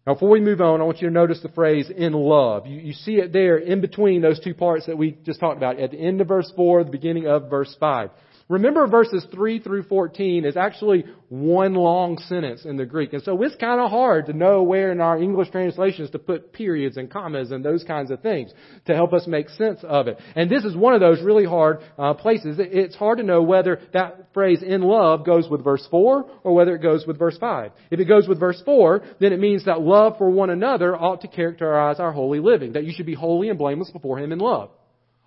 Now, 0.05 0.13
before 0.13 0.29
we 0.29 0.39
move 0.39 0.61
on, 0.61 0.81
I 0.81 0.83
want 0.83 1.01
you 1.01 1.07
to 1.07 1.13
notice 1.13 1.41
the 1.41 1.49
phrase 1.49 1.89
in 1.89 2.13
love. 2.13 2.67
You, 2.67 2.79
you, 2.79 2.93
see 2.93 3.13
it 3.13 3.33
there 3.33 3.57
in 3.57 3.81
between 3.81 4.21
those 4.21 4.39
two 4.39 4.53
parts 4.53 4.85
that 4.85 4.95
we 4.95 5.17
just 5.25 5.39
talked 5.39 5.57
about 5.57 5.79
at 5.79 5.91
the 5.91 5.97
end 5.97 6.21
of 6.21 6.27
verse 6.27 6.51
4, 6.55 6.83
the 6.83 6.91
beginning 6.91 7.25
of 7.25 7.49
verse 7.49 7.75
5. 7.79 8.11
Remember 8.47 8.86
verses 8.86 9.25
3 9.34 9.60
through 9.60 9.84
14 9.84 10.45
is 10.45 10.55
actually 10.55 11.05
one 11.29 11.73
long 11.73 12.19
sentence 12.19 12.63
in 12.63 12.77
the 12.77 12.86
Greek. 12.86 13.13
And 13.13 13.23
so 13.23 13.41
it's 13.41 13.55
kind 13.55 13.81
of 13.81 13.89
hard 13.89 14.27
to 14.27 14.34
know 14.34 14.62
where 14.62 14.91
in 14.91 15.01
our 15.01 15.17
English 15.17 15.49
translations 15.49 16.12
to 16.12 16.19
put 16.19 16.53
periods 16.53 16.97
and 16.97 17.10
commas 17.10 17.49
and 17.49 17.65
those 17.65 17.84
kinds 17.84 18.12
of 18.12 18.21
things 18.21 18.53
to 18.86 18.93
help 18.93 19.13
us 19.13 19.25
make 19.25 19.49
sense 19.49 19.79
of 19.84 20.08
it. 20.08 20.19
And 20.36 20.47
this 20.47 20.63
is 20.63 20.75
one 20.75 20.93
of 20.93 20.99
those 20.99 21.23
really 21.23 21.45
hard 21.45 21.79
uh, 21.97 22.13
places. 22.13 22.58
It's 22.60 22.95
hard 22.95 23.17
to 23.17 23.23
know 23.23 23.41
whether 23.41 23.81
that 23.93 24.27
phrase 24.31 24.62
in 24.62 24.84
love 24.84 25.25
goes 25.25 25.49
with 25.49 25.63
verse 25.63 25.88
4 25.89 26.29
or 26.43 26.53
whether 26.53 26.75
it 26.75 26.84
goes 26.84 27.03
with 27.08 27.17
verse 27.17 27.39
5. 27.39 27.71
If 27.89 27.99
it 27.99 28.05
goes 28.05 28.27
with 28.27 28.39
verse 28.39 28.62
4, 28.63 29.01
then 29.19 29.34
it 29.34 29.39
means 29.39 29.65
that 29.65 29.81
love 29.81 30.19
for 30.19 30.29
one 30.29 30.51
another 30.51 30.95
ought 30.95 31.21
to 31.21 31.27
characterize 31.27 31.99
our 31.99 32.12
holy 32.12 32.39
living, 32.39 32.73
that 32.73 32.84
you 32.84 32.93
should 32.95 33.08
be 33.08 33.15
holy 33.15 33.49
and 33.49 33.58
blameless 33.58 33.89
before 33.89 34.19
Him 34.19 34.31
in 34.31 34.38
love. 34.38 34.69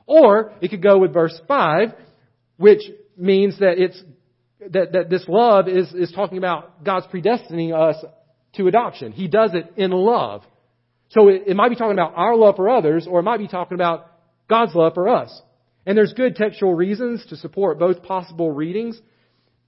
Or 0.06 0.52
it 0.60 0.68
could 0.68 0.84
go 0.84 0.98
with 0.98 1.12
verse 1.12 1.38
5, 1.48 1.94
which 2.58 2.82
means 3.18 3.58
that 3.58 3.78
it's 3.78 4.02
that, 4.70 4.92
that 4.92 5.10
this 5.10 5.24
love 5.28 5.68
is, 5.68 5.92
is 5.94 6.12
talking 6.12 6.38
about 6.38 6.84
God's 6.84 7.06
predestining 7.06 7.72
us 7.72 8.02
to 8.54 8.66
adoption. 8.66 9.12
He 9.12 9.28
does 9.28 9.54
it 9.54 9.72
in 9.76 9.90
love. 9.90 10.42
So 11.10 11.28
it, 11.28 11.42
it 11.46 11.56
might 11.56 11.70
be 11.70 11.76
talking 11.76 11.92
about 11.92 12.14
our 12.16 12.36
love 12.36 12.56
for 12.56 12.68
others, 12.68 13.06
or 13.08 13.20
it 13.20 13.22
might 13.22 13.38
be 13.38 13.48
talking 13.48 13.76
about 13.76 14.10
God's 14.48 14.74
love 14.74 14.94
for 14.94 15.08
us. 15.08 15.42
And 15.86 15.96
there's 15.96 16.12
good 16.12 16.36
textual 16.36 16.74
reasons 16.74 17.24
to 17.26 17.36
support 17.36 17.78
both 17.78 18.02
possible 18.02 18.50
readings. 18.50 19.00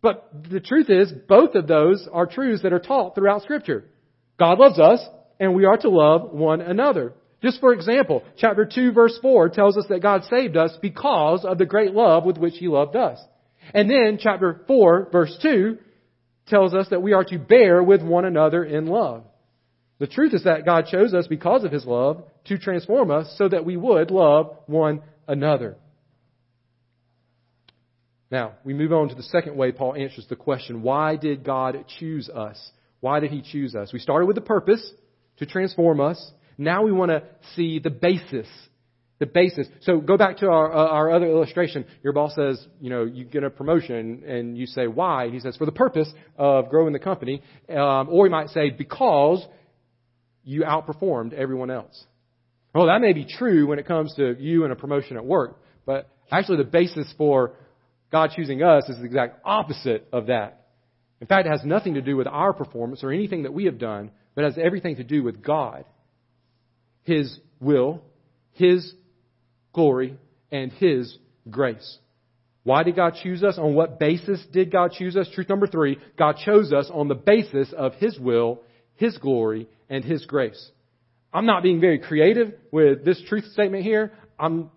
But 0.02 0.28
the 0.50 0.60
truth 0.60 0.90
is, 0.90 1.12
both 1.12 1.54
of 1.54 1.66
those 1.66 2.08
are 2.12 2.26
truths 2.26 2.62
that 2.62 2.72
are 2.72 2.80
taught 2.80 3.14
throughout 3.14 3.42
Scripture. 3.42 3.84
God 4.38 4.58
loves 4.58 4.78
us, 4.78 5.00
and 5.38 5.54
we 5.54 5.66
are 5.66 5.76
to 5.78 5.88
love 5.88 6.32
one 6.32 6.60
another. 6.60 7.14
Just 7.42 7.60
for 7.60 7.72
example, 7.72 8.22
chapter 8.36 8.66
2 8.66 8.92
verse 8.92 9.18
4 9.22 9.48
tells 9.50 9.78
us 9.78 9.86
that 9.88 10.02
God 10.02 10.24
saved 10.24 10.56
us 10.56 10.76
because 10.82 11.44
of 11.44 11.56
the 11.56 11.64
great 11.64 11.92
love 11.92 12.24
with 12.24 12.36
which 12.36 12.54
He 12.58 12.68
loved 12.68 12.96
us. 12.96 13.18
And 13.74 13.88
then 13.90 14.18
chapter 14.20 14.62
4 14.66 15.08
verse 15.10 15.36
2 15.42 15.78
tells 16.46 16.74
us 16.74 16.88
that 16.90 17.02
we 17.02 17.12
are 17.12 17.24
to 17.24 17.38
bear 17.38 17.82
with 17.82 18.02
one 18.02 18.24
another 18.24 18.64
in 18.64 18.86
love. 18.86 19.24
The 19.98 20.06
truth 20.06 20.34
is 20.34 20.44
that 20.44 20.64
God 20.64 20.86
chose 20.90 21.14
us 21.14 21.26
because 21.26 21.62
of 21.62 21.72
His 21.72 21.84
love 21.84 22.24
to 22.46 22.58
transform 22.58 23.10
us 23.10 23.34
so 23.36 23.48
that 23.48 23.64
we 23.64 23.76
would 23.76 24.10
love 24.10 24.56
one 24.66 25.02
another. 25.28 25.76
Now, 28.30 28.52
we 28.64 28.74
move 28.74 28.92
on 28.92 29.08
to 29.08 29.14
the 29.14 29.22
second 29.24 29.56
way 29.56 29.72
Paul 29.72 29.94
answers 29.94 30.26
the 30.28 30.36
question, 30.36 30.82
why 30.82 31.16
did 31.16 31.44
God 31.44 31.84
choose 31.98 32.28
us? 32.28 32.70
Why 33.00 33.20
did 33.20 33.30
He 33.30 33.42
choose 33.42 33.74
us? 33.74 33.92
We 33.92 33.98
started 33.98 34.26
with 34.26 34.36
the 34.36 34.42
purpose 34.42 34.90
to 35.38 35.46
transform 35.46 36.00
us. 36.00 36.30
Now 36.56 36.82
we 36.82 36.92
want 36.92 37.10
to 37.10 37.22
see 37.54 37.78
the 37.78 37.90
basis 37.90 38.46
the 39.20 39.26
basis. 39.26 39.68
So 39.82 40.00
go 40.00 40.16
back 40.16 40.38
to 40.38 40.48
our, 40.48 40.72
uh, 40.72 40.88
our 40.88 41.12
other 41.12 41.26
illustration. 41.26 41.84
Your 42.02 42.14
boss 42.14 42.34
says, 42.34 42.66
you 42.80 42.90
know, 42.90 43.04
you 43.04 43.24
get 43.24 43.44
a 43.44 43.50
promotion 43.50 44.24
and 44.26 44.56
you 44.56 44.66
say, 44.66 44.86
why? 44.86 45.28
He 45.28 45.38
says, 45.38 45.56
for 45.56 45.66
the 45.66 45.72
purpose 45.72 46.10
of 46.36 46.70
growing 46.70 46.94
the 46.94 46.98
company. 46.98 47.42
Um, 47.68 48.08
or 48.10 48.26
he 48.26 48.30
might 48.30 48.48
say, 48.48 48.70
because 48.70 49.46
you 50.42 50.62
outperformed 50.62 51.34
everyone 51.34 51.70
else. 51.70 52.04
Well, 52.74 52.86
that 52.86 53.00
may 53.02 53.12
be 53.12 53.26
true 53.26 53.66
when 53.66 53.78
it 53.78 53.86
comes 53.86 54.14
to 54.16 54.36
you 54.38 54.64
and 54.64 54.72
a 54.72 54.76
promotion 54.76 55.16
at 55.18 55.24
work, 55.24 55.60
but 55.84 56.08
actually 56.32 56.56
the 56.56 56.64
basis 56.64 57.12
for 57.18 57.52
God 58.10 58.30
choosing 58.34 58.62
us 58.62 58.88
is 58.88 58.96
the 58.96 59.04
exact 59.04 59.40
opposite 59.44 60.08
of 60.12 60.26
that. 60.26 60.68
In 61.20 61.26
fact, 61.26 61.46
it 61.46 61.50
has 61.50 61.64
nothing 61.64 61.94
to 61.94 62.00
do 62.00 62.16
with 62.16 62.26
our 62.26 62.54
performance 62.54 63.04
or 63.04 63.12
anything 63.12 63.42
that 63.42 63.52
we 63.52 63.66
have 63.66 63.78
done, 63.78 64.12
but 64.34 64.44
has 64.44 64.56
everything 64.56 64.96
to 64.96 65.04
do 65.04 65.22
with 65.22 65.42
God. 65.42 65.84
His 67.02 67.38
will, 67.60 68.02
His 68.52 68.94
glory, 69.72 70.16
and 70.50 70.72
His 70.72 71.16
grace. 71.48 71.98
Why 72.62 72.82
did 72.82 72.96
God 72.96 73.14
choose 73.22 73.42
us? 73.42 73.58
On 73.58 73.74
what 73.74 73.98
basis 73.98 74.44
did 74.52 74.70
God 74.70 74.92
choose 74.92 75.16
us? 75.16 75.28
Truth 75.34 75.48
number 75.48 75.66
three, 75.66 75.98
God 76.18 76.36
chose 76.44 76.72
us 76.72 76.90
on 76.92 77.08
the 77.08 77.14
basis 77.14 77.72
of 77.76 77.94
His 77.94 78.18
will, 78.18 78.60
His 78.96 79.16
glory, 79.18 79.68
and 79.88 80.04
His 80.04 80.26
grace. 80.26 80.70
I'm 81.32 81.46
not 81.46 81.62
being 81.62 81.80
very 81.80 81.98
creative 81.98 82.54
with 82.70 83.04
this 83.04 83.22
truth 83.28 83.44
statement 83.52 83.84
here. 83.84 84.12
I'm 84.38 84.70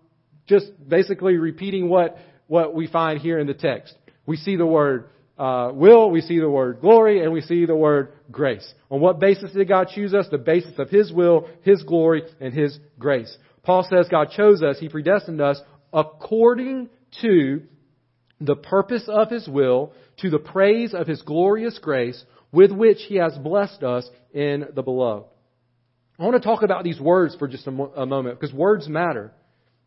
just 0.46 0.66
basically 0.88 1.36
repeating 1.36 1.88
what, 1.88 2.16
what 2.46 2.74
we 2.74 2.86
find 2.86 3.20
here 3.20 3.38
in 3.38 3.46
the 3.46 3.54
text. 3.54 3.94
We 4.26 4.36
see 4.36 4.56
the 4.56 4.66
word 4.66 5.08
uh, 5.36 5.72
will, 5.74 6.10
we 6.10 6.20
see 6.20 6.38
the 6.38 6.48
word 6.48 6.80
glory, 6.80 7.22
and 7.22 7.32
we 7.32 7.40
see 7.40 7.66
the 7.66 7.74
word 7.74 8.12
grace. 8.30 8.72
On 8.90 9.00
what 9.00 9.18
basis 9.18 9.50
did 9.52 9.68
God 9.68 9.88
choose 9.92 10.14
us? 10.14 10.26
The 10.30 10.38
basis 10.38 10.78
of 10.78 10.90
His 10.90 11.12
will, 11.12 11.48
His 11.62 11.82
glory, 11.82 12.22
and 12.40 12.54
His 12.54 12.78
grace. 12.98 13.36
Paul 13.64 13.86
says 13.88 14.08
God 14.10 14.30
chose 14.36 14.62
us, 14.62 14.78
He 14.78 14.88
predestined 14.88 15.40
us 15.40 15.60
according 15.92 16.88
to 17.22 17.62
the 18.40 18.56
purpose 18.56 19.04
of 19.08 19.30
His 19.30 19.48
will, 19.48 19.92
to 20.18 20.30
the 20.30 20.38
praise 20.38 20.94
of 20.94 21.06
His 21.06 21.22
glorious 21.22 21.78
grace, 21.78 22.22
with 22.52 22.70
which 22.70 22.98
He 23.08 23.16
has 23.16 23.36
blessed 23.38 23.82
us 23.82 24.08
in 24.32 24.66
the 24.74 24.82
beloved. 24.82 25.26
I 26.18 26.24
want 26.24 26.40
to 26.40 26.46
talk 26.46 26.62
about 26.62 26.84
these 26.84 27.00
words 27.00 27.34
for 27.36 27.48
just 27.48 27.66
a, 27.66 27.70
mo- 27.70 27.92
a 27.96 28.06
moment, 28.06 28.38
because 28.38 28.54
words 28.54 28.88
matter. 28.88 29.32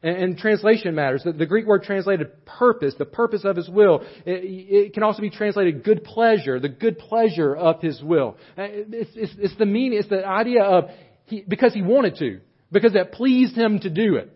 And, 0.04 0.18
and 0.18 0.38
translation 0.38 0.94
matters. 0.94 1.24
The, 1.24 1.32
the, 1.32 1.46
Greek 1.46 1.66
word 1.66 1.84
translated 1.84 2.46
purpose, 2.46 2.94
the 2.98 3.06
purpose 3.06 3.46
of 3.46 3.56
His 3.56 3.70
will, 3.70 4.02
it, 4.26 4.44
it, 4.44 4.94
can 4.94 5.04
also 5.04 5.22
be 5.22 5.30
translated 5.30 5.84
good 5.84 6.04
pleasure, 6.04 6.60
the 6.60 6.70
good 6.70 7.00
pleasure 7.00 7.56
of 7.56 7.82
His 7.82 8.02
will. 8.04 8.38
It's, 8.58 9.12
it's, 9.16 9.34
it's 9.38 9.58
the 9.58 9.66
meaning, 9.66 10.00
it's 10.00 10.10
the 10.10 10.26
idea 10.26 10.64
of 10.64 10.90
he, 11.26 11.44
because 11.48 11.74
He 11.74 11.82
wanted 11.82 12.18
to 12.18 12.42
because 12.72 12.96
it 12.96 13.12
pleased 13.12 13.56
him 13.56 13.80
to 13.80 13.90
do 13.90 14.16
it. 14.16 14.32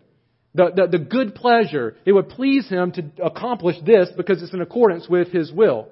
The, 0.54 0.70
the, 0.74 0.98
the 0.98 1.04
good 1.04 1.34
pleasure, 1.34 1.96
it 2.04 2.12
would 2.12 2.28
please 2.28 2.68
him 2.68 2.92
to 2.92 3.10
accomplish 3.24 3.76
this 3.86 4.10
because 4.16 4.42
it's 4.42 4.52
in 4.52 4.60
accordance 4.60 5.08
with 5.08 5.28
his 5.28 5.50
will. 5.50 5.88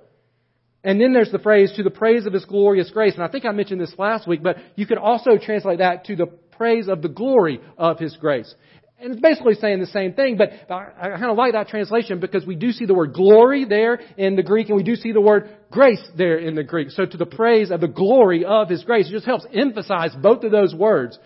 And 0.84 1.00
then 1.00 1.12
there's 1.12 1.30
the 1.30 1.38
phrase, 1.38 1.72
to 1.76 1.82
the 1.82 1.90
praise 1.90 2.26
of 2.26 2.32
his 2.32 2.44
glorious 2.44 2.90
grace. 2.90 3.14
And 3.14 3.22
I 3.22 3.28
think 3.28 3.44
I 3.44 3.52
mentioned 3.52 3.80
this 3.80 3.94
last 3.98 4.26
week, 4.26 4.42
but 4.42 4.56
you 4.76 4.86
could 4.86 4.98
also 4.98 5.32
translate 5.36 5.78
that 5.78 6.06
to 6.06 6.16
the 6.16 6.26
praise 6.26 6.88
of 6.88 7.02
the 7.02 7.08
glory 7.08 7.60
of 7.78 7.98
his 7.98 8.16
grace. 8.16 8.54
And 8.98 9.12
it's 9.12 9.22
basically 9.22 9.54
saying 9.54 9.80
the 9.80 9.86
same 9.86 10.12
thing, 10.12 10.36
but 10.36 10.50
I, 10.70 10.88
I 11.00 11.08
kind 11.12 11.30
of 11.30 11.38
like 11.38 11.54
that 11.54 11.68
translation 11.68 12.20
because 12.20 12.44
we 12.44 12.54
do 12.54 12.70
see 12.70 12.84
the 12.84 12.92
word 12.92 13.14
glory 13.14 13.64
there 13.64 13.94
in 14.18 14.36
the 14.36 14.42
Greek 14.42 14.68
and 14.68 14.76
we 14.76 14.82
do 14.82 14.94
see 14.94 15.12
the 15.12 15.22
word 15.22 15.48
grace 15.70 16.06
there 16.18 16.36
in 16.36 16.54
the 16.54 16.62
Greek. 16.62 16.90
So 16.90 17.06
to 17.06 17.16
the 17.16 17.24
praise 17.24 17.70
of 17.70 17.80
the 17.80 17.88
glory 17.88 18.44
of 18.44 18.68
His 18.68 18.84
grace. 18.84 19.08
It 19.08 19.12
just 19.12 19.24
helps 19.24 19.46
emphasize 19.54 20.14
both 20.20 20.44
of 20.44 20.52
those 20.52 20.74
words 20.74 21.18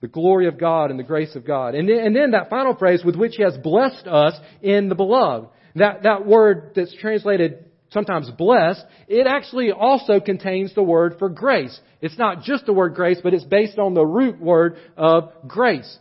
the 0.00 0.08
glory 0.08 0.46
of 0.48 0.58
God 0.58 0.90
and 0.90 0.98
the 0.98 1.04
grace 1.04 1.34
of 1.36 1.46
God. 1.46 1.74
And 1.74 1.88
then, 1.88 1.98
and 1.98 2.16
then 2.16 2.30
that 2.30 2.50
final 2.50 2.74
phrase, 2.74 3.02
with 3.04 3.16
which 3.16 3.36
He 3.36 3.42
has 3.42 3.56
blessed 3.56 4.06
us 4.06 4.34
in 4.62 4.88
the 4.88 4.94
beloved. 4.94 5.48
That, 5.76 6.02
that 6.02 6.26
word 6.26 6.72
that's 6.74 6.94
translated 6.96 7.66
sometimes 7.90 8.30
blessed, 8.30 8.84
it 9.08 9.26
actually 9.26 9.72
also 9.72 10.20
contains 10.20 10.74
the 10.74 10.82
word 10.82 11.16
for 11.18 11.28
grace. 11.28 11.78
It's 12.00 12.18
not 12.18 12.42
just 12.42 12.66
the 12.66 12.72
word 12.72 12.94
grace, 12.94 13.18
but 13.22 13.34
it's 13.34 13.44
based 13.44 13.78
on 13.78 13.94
the 13.94 14.04
root 14.04 14.40
word 14.40 14.76
of 14.96 15.32
grace. 15.46 15.98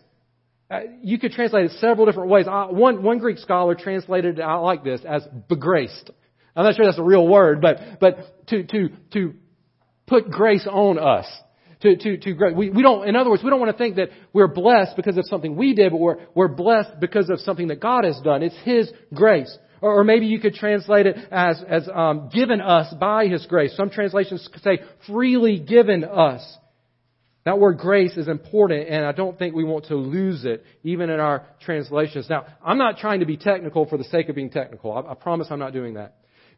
Uh, 0.71 0.81
you 1.01 1.19
could 1.19 1.31
translate 1.31 1.65
it 1.65 1.71
several 1.79 2.05
different 2.05 2.29
ways. 2.29 2.45
One, 2.45 3.01
one 3.01 3.17
Greek 3.17 3.39
scholar 3.39 3.75
translated 3.75 4.37
it 4.37 4.41
out 4.41 4.63
like 4.63 4.83
this, 4.83 5.01
as 5.07 5.27
begraced. 5.47 6.11
I'm 6.55 6.63
not 6.63 6.75
sure 6.75 6.85
that's 6.85 6.99
a 6.99 7.03
real 7.03 7.27
word, 7.27 7.61
but, 7.61 7.99
but 7.99 8.47
to, 8.47 8.63
to, 8.63 8.89
to 9.13 9.33
put 10.07 10.29
grace 10.29 10.67
on 10.69 10.99
us 10.99 11.25
To, 11.81 11.95
to, 11.95 12.17
to 12.17 12.33
grow. 12.33 12.51
We, 12.51 12.69
we 12.69 12.81
don't, 12.81 13.07
in 13.07 13.15
other 13.15 13.29
words, 13.29 13.41
we 13.41 13.49
don't 13.49 13.61
want 13.61 13.71
to 13.71 13.77
think 13.77 13.95
that 13.95 14.09
we're 14.33 14.49
blessed 14.49 14.97
because 14.97 15.17
of 15.17 15.25
something 15.27 15.55
we 15.55 15.73
did, 15.73 15.93
but 15.93 15.99
we're, 15.99 16.17
we're 16.35 16.49
blessed 16.49 16.99
because 16.99 17.29
of 17.29 17.39
something 17.39 17.69
that 17.69 17.79
God 17.79 18.03
has 18.03 18.19
done. 18.21 18.43
It's 18.43 18.57
His 18.65 18.91
grace. 19.13 19.57
Or, 19.81 20.01
or 20.01 20.03
maybe 20.03 20.25
you 20.25 20.41
could 20.41 20.55
translate 20.55 21.05
it 21.05 21.15
as, 21.31 21.63
as 21.65 21.87
um, 21.93 22.29
given 22.33 22.59
us 22.59 22.93
by 22.99 23.27
His 23.27 23.45
grace. 23.45 23.77
Some 23.77 23.91
translations 23.91 24.49
say 24.61 24.79
freely 25.07 25.57
given 25.57 26.03
us. 26.03 26.45
That 27.45 27.59
word 27.59 27.77
grace 27.77 28.17
is 28.17 28.27
important, 28.27 28.89
and 28.89 29.05
I 29.05 29.13
don't 29.13 29.39
think 29.39 29.55
we 29.55 29.63
want 29.63 29.85
to 29.85 29.95
lose 29.95 30.43
it, 30.43 30.65
even 30.83 31.09
in 31.09 31.21
our 31.21 31.47
translations. 31.61 32.29
Now, 32.29 32.45
I'm 32.61 32.77
not 32.77 32.97
trying 32.97 33.21
to 33.21 33.25
be 33.25 33.37
technical 33.37 33.85
for 33.85 33.97
the 33.97 34.03
sake 34.03 34.27
of 34.27 34.35
being 34.35 34.49
technical. 34.49 34.91
I, 34.91 35.11
I 35.11 35.13
promise 35.13 35.47
I'm 35.49 35.59
not 35.59 35.71
doing 35.71 35.93
that. 35.93 36.17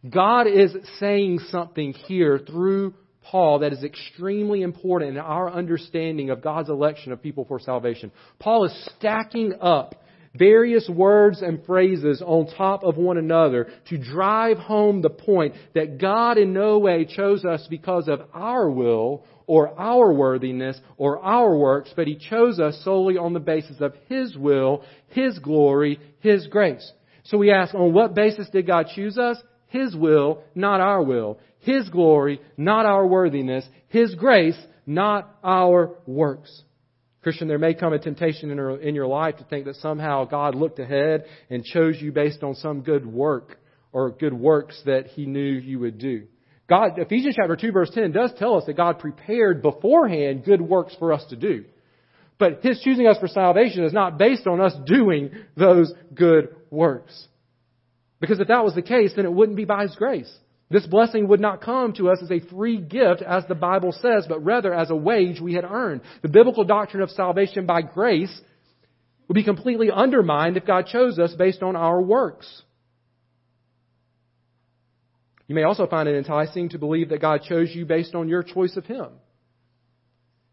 God 0.09 0.47
is 0.47 0.75
saying 0.99 1.41
something 1.49 1.93
here 1.93 2.39
through 2.39 2.95
Paul 3.23 3.59
that 3.59 3.73
is 3.73 3.83
extremely 3.83 4.61
important 4.61 5.11
in 5.11 5.17
our 5.17 5.51
understanding 5.51 6.29
of 6.29 6.41
God's 6.41 6.69
election 6.69 7.11
of 7.11 7.21
people 7.21 7.45
for 7.45 7.59
salvation. 7.59 8.11
Paul 8.39 8.65
is 8.65 8.89
stacking 8.97 9.53
up 9.61 9.95
various 10.33 10.89
words 10.89 11.41
and 11.41 11.65
phrases 11.65 12.21
on 12.25 12.47
top 12.55 12.83
of 12.83 12.95
one 12.97 13.17
another 13.17 13.69
to 13.89 13.97
drive 13.97 14.57
home 14.57 15.01
the 15.01 15.09
point 15.09 15.55
that 15.75 15.99
God 15.99 16.37
in 16.37 16.53
no 16.53 16.79
way 16.79 17.05
chose 17.05 17.43
us 17.43 17.67
because 17.69 18.07
of 18.07 18.21
our 18.33 18.69
will 18.69 19.25
or 19.45 19.77
our 19.79 20.13
worthiness 20.13 20.79
or 20.97 21.19
our 21.19 21.55
works, 21.55 21.91
but 21.95 22.07
He 22.07 22.15
chose 22.15 22.59
us 22.59 22.79
solely 22.83 23.17
on 23.17 23.33
the 23.33 23.39
basis 23.39 23.81
of 23.81 23.93
His 24.07 24.37
will, 24.37 24.83
His 25.09 25.37
glory, 25.39 25.99
His 26.19 26.47
grace. 26.47 26.89
So 27.23 27.37
we 27.37 27.51
ask, 27.51 27.75
on 27.75 27.93
what 27.93 28.15
basis 28.15 28.49
did 28.49 28.67
God 28.67 28.87
choose 28.95 29.17
us? 29.17 29.37
His 29.67 29.95
will, 29.95 30.43
not 30.55 30.81
our 30.81 31.03
will. 31.03 31.39
His 31.61 31.89
glory, 31.89 32.41
not 32.57 32.85
our 32.85 33.05
worthiness. 33.05 33.65
His 33.87 34.13
grace, 34.15 34.57
not 34.85 35.35
our 35.43 35.95
works. 36.05 36.63
Christian, 37.21 37.47
there 37.47 37.59
may 37.59 37.75
come 37.75 37.93
a 37.93 37.99
temptation 37.99 38.49
in 38.49 38.95
your 38.95 39.07
life 39.07 39.37
to 39.37 39.43
think 39.43 39.65
that 39.65 39.75
somehow 39.75 40.25
God 40.25 40.55
looked 40.55 40.79
ahead 40.79 41.25
and 41.49 41.63
chose 41.63 42.01
you 42.01 42.11
based 42.11 42.41
on 42.41 42.55
some 42.55 42.81
good 42.81 43.05
work 43.05 43.59
or 43.91 44.09
good 44.09 44.33
works 44.33 44.81
that 44.85 45.07
He 45.07 45.27
knew 45.27 45.51
you 45.51 45.79
would 45.79 45.99
do. 45.99 46.23
God, 46.67 46.97
Ephesians 46.97 47.35
chapter 47.37 47.55
2 47.55 47.71
verse 47.71 47.91
10 47.93 48.11
does 48.11 48.31
tell 48.39 48.55
us 48.55 48.63
that 48.65 48.77
God 48.77 48.97
prepared 48.97 49.61
beforehand 49.61 50.45
good 50.45 50.61
works 50.61 50.95
for 50.97 51.13
us 51.13 51.23
to 51.29 51.35
do. 51.35 51.65
But 52.39 52.61
His 52.63 52.81
choosing 52.81 53.05
us 53.05 53.19
for 53.19 53.27
salvation 53.27 53.83
is 53.83 53.93
not 53.93 54.17
based 54.17 54.47
on 54.47 54.59
us 54.59 54.73
doing 54.87 55.29
those 55.55 55.93
good 56.15 56.55
works. 56.71 57.27
Because 58.19 58.39
if 58.39 58.47
that 58.47 58.63
was 58.63 58.73
the 58.73 58.81
case, 58.81 59.13
then 59.15 59.25
it 59.25 59.33
wouldn't 59.33 59.57
be 59.57 59.65
by 59.65 59.83
His 59.83 59.95
grace. 59.95 60.31
This 60.71 60.87
blessing 60.87 61.27
would 61.27 61.41
not 61.41 61.61
come 61.61 61.91
to 61.93 62.09
us 62.09 62.19
as 62.23 62.31
a 62.31 62.39
free 62.39 62.77
gift, 62.77 63.21
as 63.21 63.43
the 63.47 63.55
Bible 63.55 63.91
says, 63.91 64.25
but 64.29 64.43
rather 64.45 64.73
as 64.73 64.89
a 64.89 64.95
wage 64.95 65.41
we 65.41 65.53
had 65.53 65.65
earned. 65.65 66.01
The 66.21 66.29
biblical 66.29 66.63
doctrine 66.63 67.03
of 67.03 67.09
salvation 67.09 67.65
by 67.65 67.81
grace 67.81 68.41
would 69.27 69.35
be 69.35 69.43
completely 69.43 69.91
undermined 69.91 70.55
if 70.55 70.65
God 70.65 70.87
chose 70.87 71.19
us 71.19 71.33
based 71.33 71.61
on 71.61 71.75
our 71.75 72.01
works. 72.01 72.63
You 75.47 75.55
may 75.55 75.63
also 75.63 75.87
find 75.87 76.07
it 76.07 76.15
enticing 76.15 76.69
to 76.69 76.79
believe 76.79 77.09
that 77.09 77.19
God 77.19 77.41
chose 77.43 77.69
you 77.75 77.85
based 77.85 78.15
on 78.15 78.29
your 78.29 78.41
choice 78.41 78.77
of 78.77 78.85
Him. 78.85 79.07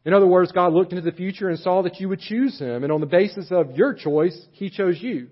In 0.04 0.14
other 0.14 0.26
words, 0.26 0.50
God 0.50 0.72
looked 0.72 0.92
into 0.92 1.08
the 1.08 1.16
future 1.16 1.48
and 1.48 1.60
saw 1.60 1.82
that 1.82 2.00
you 2.00 2.08
would 2.08 2.20
choose 2.20 2.58
Him, 2.58 2.82
and 2.82 2.92
on 2.92 3.00
the 3.00 3.06
basis 3.06 3.46
of 3.52 3.76
your 3.76 3.94
choice, 3.94 4.36
He 4.50 4.70
chose 4.70 5.00
you. 5.00 5.28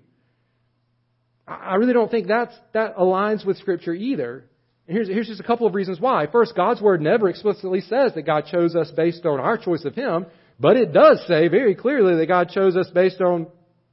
I 1.45 1.75
really 1.75 1.93
don't 1.93 2.09
think 2.09 2.27
that's, 2.27 2.55
that 2.73 2.95
aligns 2.95 3.45
with 3.45 3.57
Scripture 3.57 3.93
either. 3.93 4.45
Here's, 4.87 5.09
here's 5.09 5.27
just 5.27 5.41
a 5.41 5.43
couple 5.43 5.67
of 5.67 5.75
reasons 5.75 5.99
why. 5.99 6.27
First, 6.27 6.55
God's 6.55 6.81
Word 6.81 7.01
never 7.01 7.27
explicitly 7.27 7.81
says 7.81 8.13
that 8.15 8.25
God 8.25 8.45
chose 8.49 8.75
us 8.75 8.89
based 8.91 9.25
on 9.25 9.39
our 9.39 9.57
choice 9.57 9.83
of 9.83 9.93
Him, 9.93 10.25
but 10.59 10.77
it 10.77 10.93
does 10.93 11.21
say 11.27 11.49
very 11.49 11.75
clearly 11.75 12.15
that 12.15 12.27
God 12.27 12.49
chose 12.49 12.77
us 12.77 12.89
based 12.93 13.19
on 13.19 13.47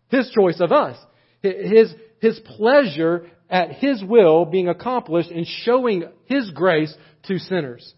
His 0.09 0.30
choice 0.30 0.61
of 0.61 0.70
us. 0.70 0.96
His, 1.42 1.92
His 2.20 2.38
pleasure 2.57 3.26
at 3.50 3.72
His 3.72 4.04
will 4.04 4.44
being 4.44 4.68
accomplished 4.68 5.30
in 5.30 5.44
showing 5.44 6.04
His 6.26 6.52
grace 6.52 6.94
to 7.24 7.38
sinners. 7.38 7.92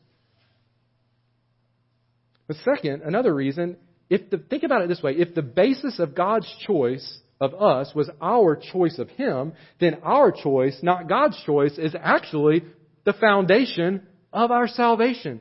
But 2.47 2.57
second, 2.65 3.03
another 3.03 3.35
reason, 3.35 3.77
if 4.09 4.31
the, 4.31 4.39
think 4.39 4.63
about 4.63 4.83
it 4.83 4.89
this 4.89 5.03
way, 5.03 5.13
if 5.13 5.35
the 5.35 5.43
basis 5.43 5.99
of 5.99 6.15
God's 6.15 6.51
choice 6.67 7.19
of 7.41 7.55
us 7.55 7.93
was 7.95 8.09
our 8.23 8.57
choice 8.57 8.99
of 8.99 9.11
Him, 9.11 9.53
then 9.81 9.99
our 10.03 10.33
choice, 10.33 10.79
not 10.83 11.09
God's 11.09 11.39
choice, 11.45 11.77
is 11.77 11.95
actually 12.01 12.65
the 13.07 13.15
foundation 13.15 14.03
of 14.33 14.51
our 14.51 14.69
salvation. 14.69 15.41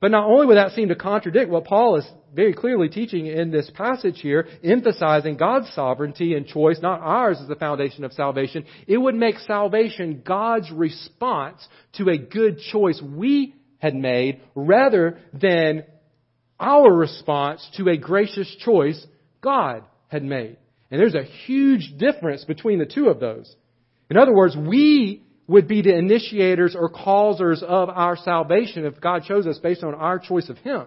But 0.00 0.10
not 0.10 0.28
only 0.28 0.46
would 0.46 0.58
that 0.58 0.72
seem 0.72 0.88
to 0.88 0.96
contradict 0.96 1.50
what 1.50 1.64
Paul 1.64 1.96
is 1.96 2.06
very 2.34 2.52
clearly 2.52 2.88
teaching 2.88 3.26
in 3.26 3.50
this 3.50 3.70
passage 3.74 4.20
here, 4.20 4.46
emphasizing 4.62 5.36
God's 5.36 5.72
sovereignty 5.72 6.34
and 6.34 6.46
choice, 6.46 6.78
not 6.82 7.00
ours 7.00 7.38
as 7.40 7.48
the 7.48 7.56
foundation 7.56 8.04
of 8.04 8.12
salvation, 8.12 8.64
it 8.86 8.98
would 8.98 9.14
make 9.14 9.38
salvation 9.38 10.22
God's 10.24 10.70
response 10.70 11.66
to 11.94 12.10
a 12.10 12.18
good 12.18 12.58
choice 12.70 13.00
we 13.02 13.54
had 13.78 13.94
made 13.94 14.40
rather 14.54 15.18
than 15.32 15.84
our 16.60 16.92
response 16.92 17.66
to 17.76 17.88
a 17.88 17.96
gracious 17.96 18.54
choice 18.60 19.04
God 19.40 19.84
had 20.08 20.24
made. 20.24 20.58
And 20.90 21.00
there's 21.00 21.14
a 21.14 21.22
huge 21.46 21.94
difference 21.98 22.44
between 22.44 22.78
the 22.78 22.86
two 22.86 23.08
of 23.08 23.20
those. 23.20 23.54
In 24.10 24.16
other 24.16 24.34
words, 24.34 24.56
we 24.56 25.22
would 25.48 25.66
be 25.66 25.82
the 25.82 25.96
initiators 25.96 26.76
or 26.78 26.90
causers 26.90 27.62
of 27.66 27.88
our 27.88 28.16
salvation 28.16 28.84
if 28.84 29.00
God 29.00 29.24
chose 29.24 29.46
us 29.46 29.58
based 29.58 29.82
on 29.82 29.94
our 29.94 30.18
choice 30.18 30.48
of 30.50 30.58
Him. 30.58 30.84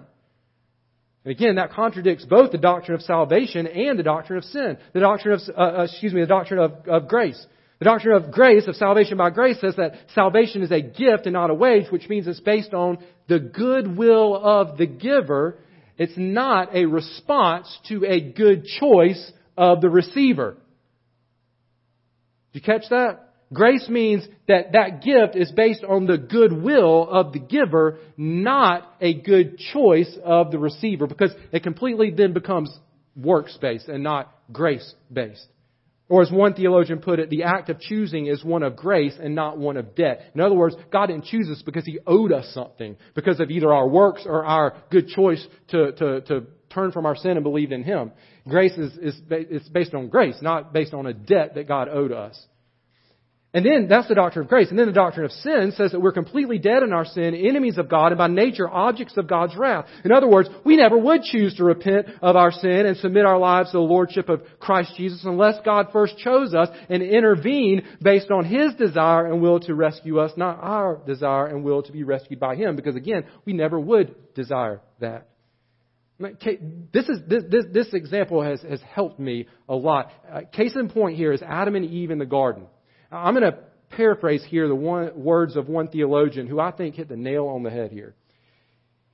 And 1.26 1.32
again, 1.32 1.56
that 1.56 1.72
contradicts 1.72 2.26
both 2.26 2.52
the 2.52 2.58
doctrine 2.58 2.96
of 2.96 3.02
salvation 3.02 3.68
and 3.68 3.98
the 3.98 4.04
doctrine 4.04 4.38
of 4.38 4.46
sin. 4.46 4.78
The 4.94 5.00
doctrine 5.00 5.34
of, 5.34 5.42
uh, 5.56 5.62
uh, 5.62 5.84
excuse 5.84 6.14
me, 6.14 6.22
the 6.22 6.28
doctrine 6.28 6.60
of, 6.60 6.88
of 6.88 7.08
grace. 7.08 7.44
The 7.80 7.86
doctrine 7.86 8.16
of 8.16 8.32
grace, 8.32 8.68
of 8.68 8.76
salvation 8.76 9.18
by 9.18 9.32
grace, 9.32 9.60
says 9.60 9.76
that 9.78 9.94
salvation 10.14 10.62
is 10.62 10.72
a 10.72 10.82
gift 10.82 11.26
and 11.26 11.34
not 11.34 11.50
a 11.50 11.56
wage, 11.56 11.92
which 11.92 12.08
means 12.08 12.28
it's 12.28 12.40
based 12.40 12.74
on 12.76 13.00
the 13.28 13.40
goodwill 13.40 14.36
of 14.36 14.78
the 14.78 14.86
giver. 14.86 15.58
It's 15.98 16.14
not 16.16 16.76
a 16.76 16.86
response 16.86 17.76
to 17.88 18.06
a 18.06 18.20
good 18.20 18.66
choice 18.66 19.32
of 19.58 19.82
the 19.82 19.90
receiver. 19.90 20.58
Did 22.54 22.60
you 22.60 22.62
catch 22.62 22.90
that? 22.90 23.31
Grace 23.54 23.88
means 23.90 24.26
that 24.48 24.72
that 24.74 25.02
gift 25.02 25.36
is 25.36 25.52
based 25.52 25.84
on 25.84 26.06
the 26.06 26.18
goodwill 26.18 27.08
of 27.10 27.34
the 27.34 27.40
giver, 27.40 28.00
not 28.16 28.96
a 29.02 29.14
good 29.14 29.58
choice 29.74 30.18
of 30.24 30.52
the 30.52 30.60
receiver, 30.60 31.06
because 31.06 31.32
it 31.52 31.62
completely 31.62 32.12
then 32.12 32.32
becomes 32.32 32.74
works 33.16 33.58
based 33.62 33.90
and 33.90 34.04
not 34.04 34.34
grace 34.52 34.94
based. 35.12 35.46
Or 36.08 36.22
as 36.22 36.32
one 36.32 36.54
theologian 36.54 37.00
put 37.00 37.20
it, 37.20 37.30
the 37.30 37.44
act 37.44 37.70
of 37.70 37.80
choosing 37.80 38.28
is 38.28 38.44
one 38.44 38.64
of 38.64 38.76
grace 38.76 39.16
and 39.22 39.34
not 39.34 39.58
one 39.58 39.78
of 39.78 39.96
debt. 39.96 40.32
In 40.36 40.42
other 40.42 40.56
words, 40.56 40.76
God 40.92 41.08
didn't 41.08 41.26
choose 41.26 41.50
us 41.50 41.62
because 41.62 41.86
He 41.86 42.00
owed 42.06 42.34
us 42.34 42.54
something, 42.54 42.98
because 43.16 43.40
of 43.40 43.50
either 43.50 43.74
our 43.74 43.88
works 43.88 44.24
or 44.26 44.46
our 44.46 44.76
good 44.90 45.08
choice 45.08 45.46
to, 45.70 45.92
to, 45.94 46.22
to 46.22 46.44
turn 46.70 46.92
from 46.92 47.06
our 47.06 47.16
sin 47.16 47.32
and 47.32 47.44
believe 47.44 47.72
in 47.72 47.84
Him. 47.84 48.12
Grace 48.48 48.78
is, 48.78 48.98
is 48.98 49.22
it's 49.30 49.70
based 49.70 49.94
on 49.94 50.10
grace, 50.10 50.38
not 50.42 50.74
based 50.74 50.94
on 50.94 51.06
a 51.06 51.14
debt 51.14 51.56
that 51.56 51.68
God 51.68 51.88
owed 51.90 52.12
us. 52.12 52.46
And 53.54 53.66
then 53.66 53.88
that's 53.90 54.08
the 54.08 54.16
doctrine 54.16 54.46
of 54.46 54.50
grace. 54.50 54.70
And 54.70 54.80
then 54.80 54.88
the 54.88 54.94
doctrine 54.94 55.26
of 55.26 55.32
sin 55.34 55.74
says 55.76 55.92
that 55.92 56.00
we're 56.00 56.14
completely 56.14 56.58
dead 56.58 56.84
in 56.84 56.94
our 56.94 57.04
sin, 57.04 57.36
enemies 57.36 57.78
of 57.78 57.90
God, 57.90 58.14
and 58.14 58.18
by 58.18 58.28
nature 58.28 58.70
objects 58.70 59.18
of 59.18 59.28
God's 59.28 59.58
wrath. 59.58 59.88
In 60.06 60.14
other 60.14 60.30
words, 60.30 60.48
we 60.64 60.78
never 60.78 60.98
would 60.98 61.24
choose 61.24 61.56
to 61.56 61.66
repent 61.66 62.08
of 62.22 62.38
our 62.38 62.54
sin 62.54 62.86
and 62.86 62.96
submit 62.96 63.26
our 63.26 63.38
lives 63.38 63.72
to 63.72 63.78
the 63.78 63.82
Lordship 63.82 64.30
of 64.30 64.42
Christ 64.60 64.94
Jesus 64.96 65.26
unless 65.26 65.56
God 65.66 65.88
first 65.92 66.18
chose 66.18 66.54
us 66.54 66.70
and 66.90 67.04
intervened 67.04 67.84
based 68.02 68.32
on 68.32 68.46
His 68.46 68.74
desire 68.76 69.26
and 69.26 69.42
will 69.42 69.60
to 69.62 69.76
rescue 69.76 70.20
us, 70.20 70.32
not 70.38 70.60
our 70.62 71.02
desire 71.06 71.48
and 71.48 71.66
will 71.66 71.84
to 71.84 71.92
be 71.92 72.04
rescued 72.04 72.40
by 72.40 72.56
Him. 72.56 72.78
Because 72.78 72.96
again, 72.96 73.26
we 73.44 73.52
never 73.52 73.78
would 73.78 74.34
desire 74.34 74.80
that. 75.02 75.28
This, 76.20 77.10
is, 77.10 77.20
this, 77.28 77.44
this, 77.50 77.66
this 77.74 77.94
example 77.94 78.44
has, 78.44 78.62
has 78.62 78.80
helped 78.94 79.20
me 79.20 79.48
a 79.68 79.76
lot. 79.76 80.10
Uh, 80.32 80.42
case 80.54 80.76
in 80.76 80.88
point 80.90 81.18
here 81.18 81.34
is 81.34 81.42
Adam 81.42 81.76
and 81.76 81.84
Eve 81.84 82.12
in 82.12 82.20
the 82.20 82.26
garden. 82.26 82.68
I'm 83.12 83.36
going 83.36 83.52
to 83.52 83.60
paraphrase 83.90 84.44
here 84.48 84.68
the 84.68 84.76
one, 84.76 85.12
words 85.22 85.56
of 85.56 85.68
one 85.68 85.90
theologian 85.90 86.48
who 86.48 86.60
I 86.60 86.72
think 86.72 86.96
hit 86.96 87.10
the 87.10 87.18
nail 87.18 87.48
on 87.48 87.64
the 87.64 87.70
head 87.70 87.92
here. 87.92 88.16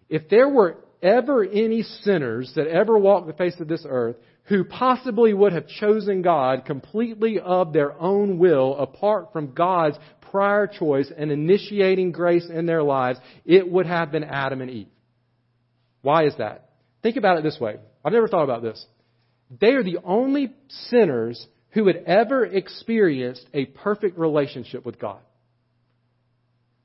If 0.10 0.30
there 0.30 0.48
were 0.48 0.78
ever 1.02 1.44
any 1.44 1.84
sinners 1.84 2.52
that 2.56 2.68
ever 2.68 2.98
walked 2.98 3.28
the 3.28 3.34
face 3.34 3.60
of 3.60 3.68
this 3.68 3.86
earth 3.88 4.16
who 4.44 4.64
possibly 4.64 5.34
would 5.34 5.54
have 5.54 5.68
chosen 5.68 6.22
God 6.22 6.66
completely 6.66 7.40
of 7.40 7.74
their 7.74 8.00
own 8.00 8.40
will 8.40 8.78
apart 8.78 9.34
from 9.34 9.54
God's 9.54 9.98
prior 10.32 10.68
choice 10.68 11.12
and 11.16 11.32
initiating 11.32 12.12
grace 12.12 12.48
in 12.50 12.66
their 12.66 12.84
lives, 12.84 13.20
it 13.46 13.70
would 13.70 13.86
have 13.86 14.12
been 14.12 14.24
Adam 14.24 14.62
and 14.62 14.72
Eve. 14.72 14.88
Why 16.02 16.26
is 16.26 16.34
that? 16.38 16.70
Think 17.04 17.18
about 17.18 17.38
it 17.38 17.44
this 17.44 17.60
way. 17.60 17.78
I've 18.04 18.14
never 18.14 18.28
thought 18.28 18.44
about 18.44 18.62
this. 18.62 18.84
They 19.60 19.72
are 19.74 19.84
the 19.84 20.00
only 20.04 20.54
sinners 20.68 21.46
who 21.72 21.88
had 21.88 21.98
ever 22.06 22.46
experienced 22.46 23.46
a 23.54 23.66
perfect 23.66 24.18
relationship 24.18 24.86
with 24.86 25.00
God. 25.00 25.20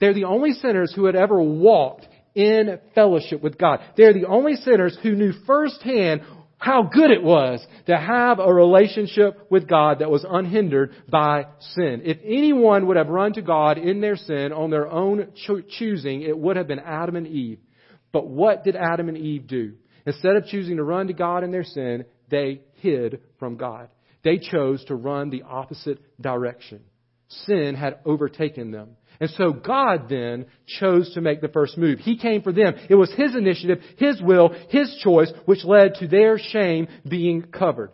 They're 0.00 0.14
the 0.14 0.24
only 0.24 0.52
sinners 0.52 0.92
who 0.94 1.04
had 1.04 1.14
ever 1.14 1.40
walked 1.40 2.06
in 2.34 2.80
fellowship 2.94 3.42
with 3.42 3.58
God. 3.58 3.80
They're 3.96 4.12
the 4.12 4.26
only 4.26 4.56
sinners 4.56 4.98
who 5.02 5.14
knew 5.14 5.32
firsthand 5.46 6.22
how 6.58 6.84
good 6.84 7.10
it 7.10 7.22
was 7.22 7.64
to 7.86 7.96
have 7.96 8.38
a 8.38 8.52
relationship 8.52 9.50
with 9.50 9.68
God 9.68 9.98
that 9.98 10.10
was 10.10 10.24
unhindered 10.28 10.94
by 11.10 11.46
sin. 11.74 12.02
If 12.04 12.18
anyone 12.24 12.86
would 12.86 12.96
have 12.96 13.08
run 13.08 13.32
to 13.32 13.42
God 13.42 13.78
in 13.78 14.00
their 14.00 14.16
sin 14.16 14.52
on 14.52 14.70
their 14.70 14.88
own 14.88 15.32
cho- 15.44 15.60
choosing, 15.60 16.22
it 16.22 16.38
would 16.38 16.56
have 16.56 16.68
been 16.68 16.78
Adam 16.78 17.16
and 17.16 17.26
Eve. 17.26 17.58
But 18.12 18.28
what 18.28 18.62
did 18.62 18.76
Adam 18.76 19.08
and 19.08 19.18
Eve 19.18 19.48
do? 19.48 19.72
Instead 20.06 20.36
of 20.36 20.46
choosing 20.46 20.76
to 20.76 20.84
run 20.84 21.08
to 21.08 21.12
God 21.12 21.42
in 21.42 21.50
their 21.50 21.64
sin, 21.64 22.04
they 22.30 22.60
hid 22.74 23.20
from 23.38 23.56
God. 23.56 23.88
They 24.24 24.38
chose 24.38 24.84
to 24.86 24.94
run 24.94 25.30
the 25.30 25.42
opposite 25.42 25.98
direction. 26.20 26.80
Sin 27.28 27.74
had 27.74 27.98
overtaken 28.04 28.70
them. 28.70 28.96
And 29.20 29.30
so 29.30 29.52
God 29.52 30.08
then 30.08 30.46
chose 30.66 31.14
to 31.14 31.20
make 31.20 31.40
the 31.40 31.48
first 31.48 31.78
move. 31.78 31.98
He 31.98 32.18
came 32.18 32.42
for 32.42 32.52
them. 32.52 32.74
It 32.88 32.94
was 32.94 33.12
His 33.12 33.34
initiative, 33.34 33.80
His 33.96 34.20
will, 34.20 34.54
His 34.68 34.98
choice, 35.02 35.32
which 35.44 35.64
led 35.64 35.94
to 35.96 36.08
their 36.08 36.38
shame 36.38 36.88
being 37.08 37.42
covered. 37.42 37.90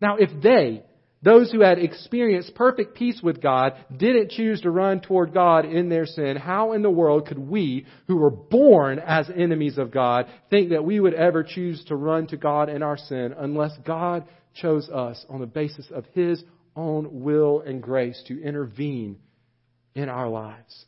Now, 0.00 0.16
if 0.18 0.30
they, 0.42 0.82
those 1.22 1.52
who 1.52 1.60
had 1.60 1.78
experienced 1.78 2.54
perfect 2.56 2.96
peace 2.96 3.20
with 3.22 3.40
God, 3.40 3.74
didn't 3.96 4.30
choose 4.30 4.60
to 4.62 4.70
run 4.70 5.00
toward 5.00 5.32
God 5.32 5.64
in 5.64 5.88
their 5.88 6.06
sin, 6.06 6.36
how 6.36 6.72
in 6.72 6.82
the 6.82 6.90
world 6.90 7.26
could 7.28 7.38
we, 7.38 7.86
who 8.08 8.16
were 8.16 8.30
born 8.30 8.98
as 8.98 9.30
enemies 9.30 9.78
of 9.78 9.92
God, 9.92 10.26
think 10.50 10.70
that 10.70 10.84
we 10.84 10.98
would 10.98 11.14
ever 11.14 11.44
choose 11.44 11.84
to 11.86 11.96
run 11.96 12.26
to 12.28 12.36
God 12.36 12.68
in 12.68 12.82
our 12.82 12.96
sin 12.96 13.34
unless 13.38 13.72
God 13.84 14.24
chose 14.54 14.88
us 14.88 15.24
on 15.28 15.40
the 15.40 15.46
basis 15.46 15.90
of 15.90 16.04
His 16.12 16.42
own 16.76 17.22
will 17.22 17.60
and 17.60 17.82
grace 17.82 18.22
to 18.28 18.42
intervene 18.42 19.18
in 19.94 20.08
our 20.08 20.28
lives? 20.28 20.86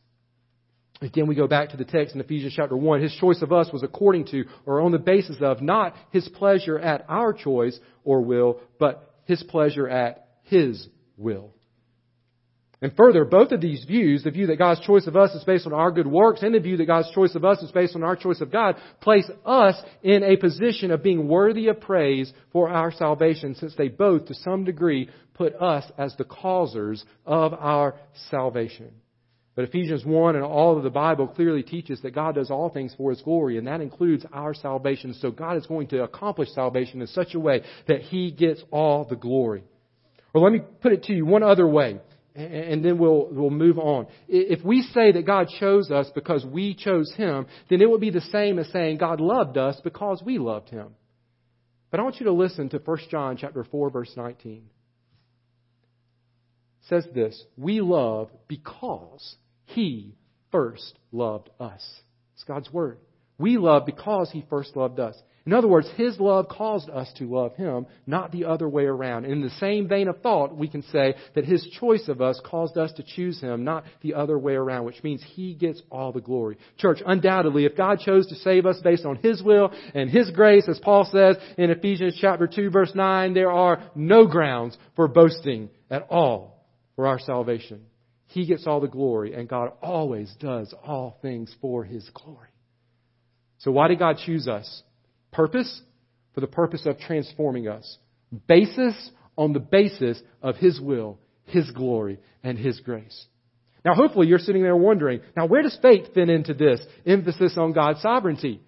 Again, 1.00 1.26
we 1.26 1.34
go 1.34 1.48
back 1.48 1.70
to 1.70 1.76
the 1.76 1.84
text 1.84 2.14
in 2.14 2.20
Ephesians 2.20 2.54
chapter 2.54 2.76
1. 2.76 3.02
His 3.02 3.14
choice 3.14 3.42
of 3.42 3.52
us 3.52 3.70
was 3.72 3.82
according 3.82 4.26
to 4.26 4.44
or 4.64 4.80
on 4.80 4.92
the 4.92 4.98
basis 4.98 5.36
of 5.40 5.60
not 5.60 5.94
His 6.10 6.28
pleasure 6.28 6.78
at 6.78 7.04
our 7.08 7.32
choice 7.32 7.78
or 8.04 8.22
will, 8.22 8.60
but 8.78 9.14
His 9.24 9.42
pleasure 9.42 9.88
at 9.88 10.28
His 10.44 10.88
will. 11.16 11.52
And 12.82 12.94
further, 12.96 13.24
both 13.24 13.52
of 13.52 13.60
these 13.60 13.84
views, 13.84 14.24
the 14.24 14.30
view 14.30 14.48
that 14.48 14.58
God's 14.58 14.80
choice 14.80 15.06
of 15.06 15.16
us 15.16 15.34
is 15.34 15.44
based 15.44 15.66
on 15.66 15.72
our 15.72 15.90
good 15.90 16.06
works 16.06 16.42
and 16.42 16.54
the 16.54 16.60
view 16.60 16.76
that 16.76 16.86
God's 16.86 17.10
choice 17.12 17.34
of 17.34 17.44
us 17.44 17.62
is 17.62 17.70
based 17.70 17.94
on 17.94 18.02
our 18.02 18.16
choice 18.16 18.40
of 18.40 18.50
God, 18.50 18.76
place 19.00 19.30
us 19.46 19.80
in 20.02 20.22
a 20.22 20.36
position 20.36 20.90
of 20.90 21.02
being 21.02 21.28
worthy 21.28 21.68
of 21.68 21.80
praise 21.80 22.32
for 22.52 22.68
our 22.68 22.92
salvation 22.92 23.54
since 23.54 23.74
they 23.76 23.88
both, 23.88 24.26
to 24.26 24.34
some 24.34 24.64
degree, 24.64 25.08
put 25.34 25.54
us 25.54 25.84
as 25.98 26.14
the 26.16 26.24
causers 26.24 27.04
of 27.24 27.54
our 27.54 27.94
salvation. 28.30 28.90
But 29.54 29.66
Ephesians 29.66 30.04
1 30.04 30.34
and 30.34 30.44
all 30.44 30.76
of 30.76 30.82
the 30.82 30.90
Bible 30.90 31.28
clearly 31.28 31.62
teaches 31.62 32.00
that 32.02 32.14
God 32.14 32.34
does 32.34 32.50
all 32.50 32.70
things 32.70 32.92
for 32.96 33.10
His 33.10 33.22
glory, 33.22 33.56
and 33.56 33.68
that 33.68 33.80
includes 33.80 34.26
our 34.32 34.52
salvation. 34.52 35.14
So 35.14 35.30
God 35.30 35.56
is 35.56 35.66
going 35.66 35.86
to 35.88 36.02
accomplish 36.02 36.48
salvation 36.50 37.00
in 37.00 37.06
such 37.06 37.34
a 37.34 37.40
way 37.40 37.62
that 37.86 38.00
He 38.00 38.32
gets 38.32 38.62
all 38.72 39.04
the 39.04 39.14
glory. 39.14 39.62
Or 40.34 40.40
let 40.40 40.52
me 40.52 40.60
put 40.82 40.92
it 40.92 41.04
to 41.04 41.14
you 41.14 41.24
one 41.24 41.44
other 41.44 41.68
way 41.68 42.00
and 42.34 42.84
then 42.84 42.98
we'll, 42.98 43.28
we'll 43.30 43.50
move 43.50 43.78
on. 43.78 44.06
If 44.26 44.64
we 44.64 44.82
say 44.82 45.12
that 45.12 45.24
God 45.24 45.48
chose 45.60 45.90
us 45.90 46.10
because 46.14 46.44
we 46.44 46.74
chose 46.74 47.12
Him, 47.16 47.46
then 47.70 47.80
it 47.80 47.88
would 47.88 48.00
be 48.00 48.10
the 48.10 48.20
same 48.20 48.58
as 48.58 48.68
saying 48.70 48.98
God 48.98 49.20
loved 49.20 49.56
us 49.56 49.80
because 49.84 50.20
we 50.24 50.38
loved 50.38 50.68
Him. 50.68 50.88
But 51.90 52.00
I 52.00 52.02
want 52.02 52.18
you 52.18 52.26
to 52.26 52.32
listen 52.32 52.68
to 52.70 52.78
1 52.78 52.98
John 53.08 53.36
chapter 53.36 53.62
4 53.62 53.90
verse 53.90 54.12
19. 54.16 54.64
It 56.82 56.88
says 56.88 57.06
this, 57.14 57.40
we 57.56 57.80
love 57.80 58.30
because 58.48 59.36
He 59.66 60.16
first 60.50 60.98
loved 61.12 61.50
us. 61.60 61.82
It's 62.34 62.42
God's 62.42 62.72
Word. 62.72 62.98
We 63.38 63.58
love 63.58 63.86
because 63.86 64.30
He 64.30 64.44
first 64.48 64.76
loved 64.76 65.00
us. 65.00 65.16
In 65.46 65.52
other 65.52 65.68
words, 65.68 65.88
His 65.96 66.18
love 66.18 66.48
caused 66.48 66.88
us 66.88 67.12
to 67.18 67.24
love 67.24 67.54
Him, 67.54 67.86
not 68.06 68.32
the 68.32 68.46
other 68.46 68.66
way 68.66 68.84
around. 68.84 69.26
In 69.26 69.42
the 69.42 69.50
same 69.50 69.86
vein 69.88 70.08
of 70.08 70.22
thought, 70.22 70.56
we 70.56 70.68
can 70.68 70.82
say 70.84 71.14
that 71.34 71.44
His 71.44 71.62
choice 71.78 72.08
of 72.08 72.22
us 72.22 72.40
caused 72.44 72.78
us 72.78 72.92
to 72.92 73.02
choose 73.02 73.40
Him, 73.40 73.62
not 73.62 73.84
the 74.00 74.14
other 74.14 74.38
way 74.38 74.54
around, 74.54 74.84
which 74.86 75.02
means 75.02 75.22
He 75.34 75.52
gets 75.54 75.82
all 75.90 76.12
the 76.12 76.20
glory. 76.22 76.56
Church, 76.78 77.02
undoubtedly, 77.04 77.66
if 77.66 77.76
God 77.76 78.00
chose 78.00 78.26
to 78.28 78.36
save 78.36 78.64
us 78.64 78.80
based 78.82 79.04
on 79.04 79.16
His 79.16 79.42
will 79.42 79.70
and 79.94 80.08
His 80.08 80.30
grace, 80.30 80.66
as 80.66 80.78
Paul 80.78 81.04
says 81.12 81.36
in 81.58 81.70
Ephesians 81.70 82.16
chapter 82.18 82.46
2 82.46 82.70
verse 82.70 82.92
9, 82.94 83.34
there 83.34 83.52
are 83.52 83.90
no 83.94 84.26
grounds 84.26 84.78
for 84.96 85.08
boasting 85.08 85.68
at 85.90 86.06
all 86.08 86.64
for 86.96 87.06
our 87.06 87.18
salvation. 87.18 87.82
He 88.28 88.46
gets 88.46 88.66
all 88.66 88.80
the 88.80 88.88
glory, 88.88 89.34
and 89.34 89.46
God 89.46 89.72
always 89.82 90.34
does 90.40 90.72
all 90.82 91.18
things 91.20 91.54
for 91.60 91.84
His 91.84 92.08
glory. 92.14 92.48
So 93.58 93.70
why 93.70 93.88
did 93.88 93.98
God 93.98 94.18
choose 94.24 94.48
us? 94.48 94.82
Purpose? 95.32 95.82
For 96.34 96.40
the 96.40 96.46
purpose 96.46 96.84
of 96.86 96.98
transforming 96.98 97.68
us. 97.68 97.98
Basis 98.48 99.10
on 99.36 99.52
the 99.52 99.60
basis 99.60 100.20
of 100.42 100.56
His 100.56 100.80
will, 100.80 101.18
His 101.44 101.70
glory, 101.70 102.18
and 102.42 102.58
His 102.58 102.80
grace. 102.80 103.26
Now 103.84 103.94
hopefully 103.94 104.26
you're 104.26 104.38
sitting 104.38 104.62
there 104.62 104.76
wondering, 104.76 105.20
now 105.36 105.46
where 105.46 105.62
does 105.62 105.78
faith 105.80 106.14
fit 106.14 106.28
into 106.28 106.54
this 106.54 106.80
emphasis 107.06 107.56
on 107.56 107.72
God's 107.72 108.00
sovereignty? 108.00 108.60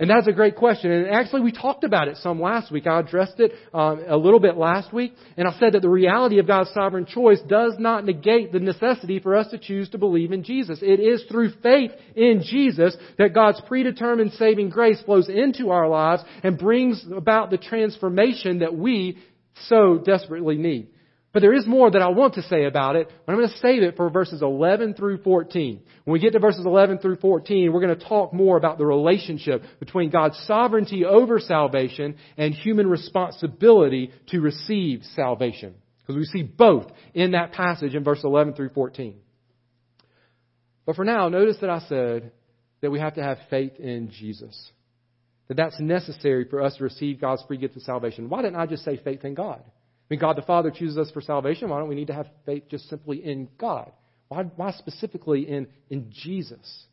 And 0.00 0.08
that's 0.08 0.26
a 0.26 0.32
great 0.32 0.56
question. 0.56 0.90
And 0.90 1.08
actually, 1.10 1.42
we 1.42 1.52
talked 1.52 1.84
about 1.84 2.08
it 2.08 2.16
some 2.16 2.40
last 2.40 2.72
week. 2.72 2.86
I 2.86 3.00
addressed 3.00 3.38
it 3.38 3.52
um, 3.74 4.02
a 4.08 4.16
little 4.16 4.40
bit 4.40 4.56
last 4.56 4.94
week, 4.94 5.12
and 5.36 5.46
I 5.46 5.52
said 5.60 5.74
that 5.74 5.82
the 5.82 5.90
reality 5.90 6.38
of 6.38 6.46
God's 6.46 6.70
sovereign 6.72 7.04
choice 7.04 7.38
does 7.46 7.74
not 7.78 8.06
negate 8.06 8.50
the 8.50 8.60
necessity 8.60 9.18
for 9.18 9.36
us 9.36 9.48
to 9.50 9.58
choose 9.58 9.90
to 9.90 9.98
believe 9.98 10.32
in 10.32 10.42
Jesus. 10.42 10.78
It 10.80 11.00
is 11.00 11.22
through 11.30 11.52
faith 11.62 11.90
in 12.16 12.42
Jesus 12.42 12.96
that 13.18 13.34
God's 13.34 13.60
predetermined 13.68 14.32
saving 14.32 14.70
grace 14.70 15.00
flows 15.02 15.28
into 15.28 15.68
our 15.68 15.86
lives 15.86 16.22
and 16.42 16.58
brings 16.58 17.04
about 17.14 17.50
the 17.50 17.58
transformation 17.58 18.60
that 18.60 18.74
we 18.74 19.18
so 19.66 19.98
desperately 19.98 20.56
need. 20.56 20.88
But 21.32 21.42
there 21.42 21.54
is 21.54 21.66
more 21.66 21.88
that 21.90 22.02
I 22.02 22.08
want 22.08 22.34
to 22.34 22.42
say 22.42 22.64
about 22.64 22.96
it, 22.96 23.08
but 23.24 23.32
I'm 23.32 23.38
going 23.38 23.50
to 23.50 23.58
save 23.58 23.82
it 23.84 23.96
for 23.96 24.10
verses 24.10 24.42
11 24.42 24.94
through 24.94 25.18
14. 25.18 25.80
When 26.04 26.12
we 26.12 26.18
get 26.18 26.32
to 26.32 26.40
verses 26.40 26.66
11 26.66 26.98
through 26.98 27.16
14, 27.16 27.72
we're 27.72 27.80
going 27.80 27.96
to 27.96 28.04
talk 28.04 28.32
more 28.32 28.56
about 28.56 28.78
the 28.78 28.86
relationship 28.86 29.62
between 29.78 30.10
God's 30.10 30.36
sovereignty 30.46 31.04
over 31.04 31.38
salvation 31.38 32.16
and 32.36 32.52
human 32.52 32.88
responsibility 32.88 34.10
to 34.30 34.40
receive 34.40 35.04
salvation. 35.14 35.74
Because 36.00 36.16
we 36.16 36.24
see 36.24 36.42
both 36.42 36.90
in 37.14 37.32
that 37.32 37.52
passage 37.52 37.94
in 37.94 38.02
verse 38.02 38.24
11 38.24 38.54
through 38.54 38.70
14. 38.70 39.14
But 40.84 40.96
for 40.96 41.04
now, 41.04 41.28
notice 41.28 41.58
that 41.60 41.70
I 41.70 41.78
said 41.88 42.32
that 42.80 42.90
we 42.90 42.98
have 42.98 43.14
to 43.14 43.22
have 43.22 43.38
faith 43.48 43.78
in 43.78 44.10
Jesus. 44.10 44.72
That 45.46 45.56
that's 45.56 45.78
necessary 45.78 46.46
for 46.46 46.60
us 46.60 46.76
to 46.78 46.84
receive 46.84 47.20
God's 47.20 47.44
free 47.46 47.58
gift 47.58 47.76
of 47.76 47.82
salvation. 47.82 48.28
Why 48.28 48.42
didn't 48.42 48.58
I 48.58 48.66
just 48.66 48.84
say 48.84 48.96
faith 48.96 49.24
in 49.24 49.34
God? 49.34 49.62
I 50.10 50.14
mean, 50.14 50.20
God 50.20 50.36
the 50.36 50.42
Father 50.42 50.72
chooses 50.72 50.98
us 50.98 51.10
for 51.12 51.20
salvation. 51.20 51.68
Why 51.68 51.78
don't 51.78 51.88
we 51.88 51.94
need 51.94 52.08
to 52.08 52.14
have 52.14 52.26
faith 52.44 52.64
just 52.68 52.88
simply 52.88 53.24
in 53.24 53.48
God? 53.58 53.92
Why, 54.28 54.42
why 54.42 54.72
specifically 54.72 55.48
in, 55.48 55.68
in 55.88 56.10
Jesus? 56.10 56.84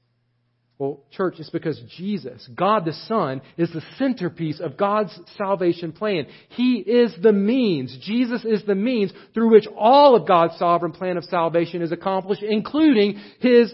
Well, 0.78 1.04
church, 1.10 1.36
it's 1.40 1.50
because 1.50 1.82
Jesus, 1.98 2.48
God 2.56 2.86
the 2.86 2.94
Son, 2.94 3.42
is 3.58 3.72
the 3.72 3.82
centerpiece 3.98 4.60
of 4.60 4.78
God's 4.78 5.20
salvation 5.36 5.94
plan. 5.94 6.28
He 6.50 6.76
is 6.76 7.16
the 7.20 7.34
means. 7.34 7.98
Jesus 8.04 8.46
is 8.46 8.64
the 8.68 8.76
means 8.76 9.12
through 9.34 9.50
which 9.50 9.66
all 9.76 10.16
of 10.16 10.28
God's 10.28 10.56
sovereign 10.60 10.92
plan 10.92 11.18
of 11.18 11.24
salvation 11.24 11.82
is 11.82 11.92
accomplished, 11.92 12.44
including 12.44 13.20
His 13.40 13.74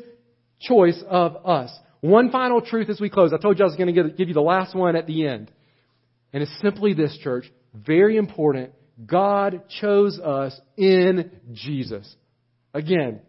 choice 0.61 1.03
of 1.09 1.45
us. 1.45 1.77
One 1.99 2.31
final 2.31 2.61
truth 2.61 2.89
as 2.89 3.01
we 3.01 3.09
close. 3.09 3.33
I 3.33 3.37
told 3.37 3.59
you 3.59 3.65
I 3.65 3.67
was 3.67 3.75
going 3.75 3.93
to 3.93 4.09
give 4.09 4.29
you 4.29 4.33
the 4.33 4.41
last 4.41 4.73
one 4.73 4.95
at 4.95 5.05
the 5.05 5.27
end. 5.27 5.51
And 6.31 6.41
it's 6.41 6.61
simply 6.61 6.93
this, 6.93 7.17
church. 7.21 7.51
Very 7.73 8.15
important 8.15 8.71
God 9.05 9.63
chose 9.81 10.19
us 10.19 10.59
in 10.77 11.31
Jesus. 11.53 12.15
Again, 12.73 13.21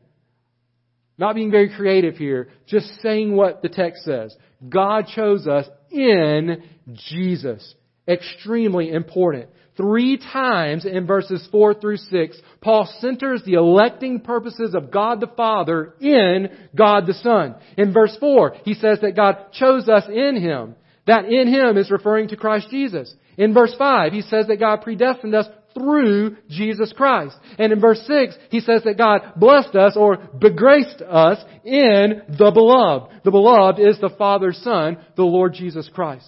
not 1.17 1.35
being 1.35 1.51
very 1.51 1.75
creative 1.75 2.17
here, 2.17 2.49
just 2.67 2.87
saying 3.01 3.35
what 3.35 3.63
the 3.63 3.69
text 3.69 4.05
says. 4.05 4.35
God 4.69 5.07
chose 5.15 5.47
us 5.47 5.67
in 5.91 6.63
Jesus. 6.93 7.75
Extremely 8.07 8.91
important. 8.91 9.49
Three 9.77 10.19
times 10.19 10.85
in 10.85 11.07
verses 11.07 11.47
4 11.51 11.75
through 11.75 11.97
6, 11.97 12.41
Paul 12.61 12.89
centers 13.01 13.43
the 13.45 13.55
electing 13.55 14.21
purposes 14.21 14.75
of 14.75 14.91
God 14.91 15.21
the 15.21 15.27
Father 15.27 15.95
in 16.01 16.49
God 16.77 17.07
the 17.07 17.15
Son. 17.15 17.57
In 17.77 17.93
verse 17.93 18.17
4, 18.21 18.57
he 18.65 18.75
says 18.75 19.01
that 19.03 19.17
God 19.17 19.53
chose 19.53 19.89
us 19.89 20.05
in 20.09 20.41
Him. 20.41 20.77
That 21.07 21.27
in 21.27 21.49
Him 21.49 21.77
is 21.77 21.91
referring 21.91 22.29
to 22.29 22.37
Christ 22.37 22.69
Jesus. 22.71 23.13
In 23.37 23.55
verse 23.55 23.75
5, 23.77 24.13
he 24.13 24.23
says 24.23 24.47
that 24.47 24.61
God 24.61 24.83
predestined 24.83 25.35
us 25.35 25.47
through 25.75 26.37
Jesus 26.49 26.93
Christ. 26.93 27.37
And 27.59 27.73
in 27.73 27.81
verse 27.81 28.01
6, 28.07 28.37
he 28.51 28.61
says 28.61 28.83
that 28.85 28.97
God 28.97 29.33
blessed 29.37 29.75
us 29.75 29.97
or 29.97 30.17
begraced 30.17 31.03
us 31.03 31.45
in 31.65 32.23
the 32.29 32.51
beloved. 32.53 33.23
The 33.25 33.31
beloved 33.31 33.81
is 33.81 34.01
the 34.01 34.15
Father's 34.17 34.59
Son, 34.59 34.99
the 35.17 35.25
Lord 35.25 35.55
Jesus 35.55 35.91
Christ. 35.93 36.27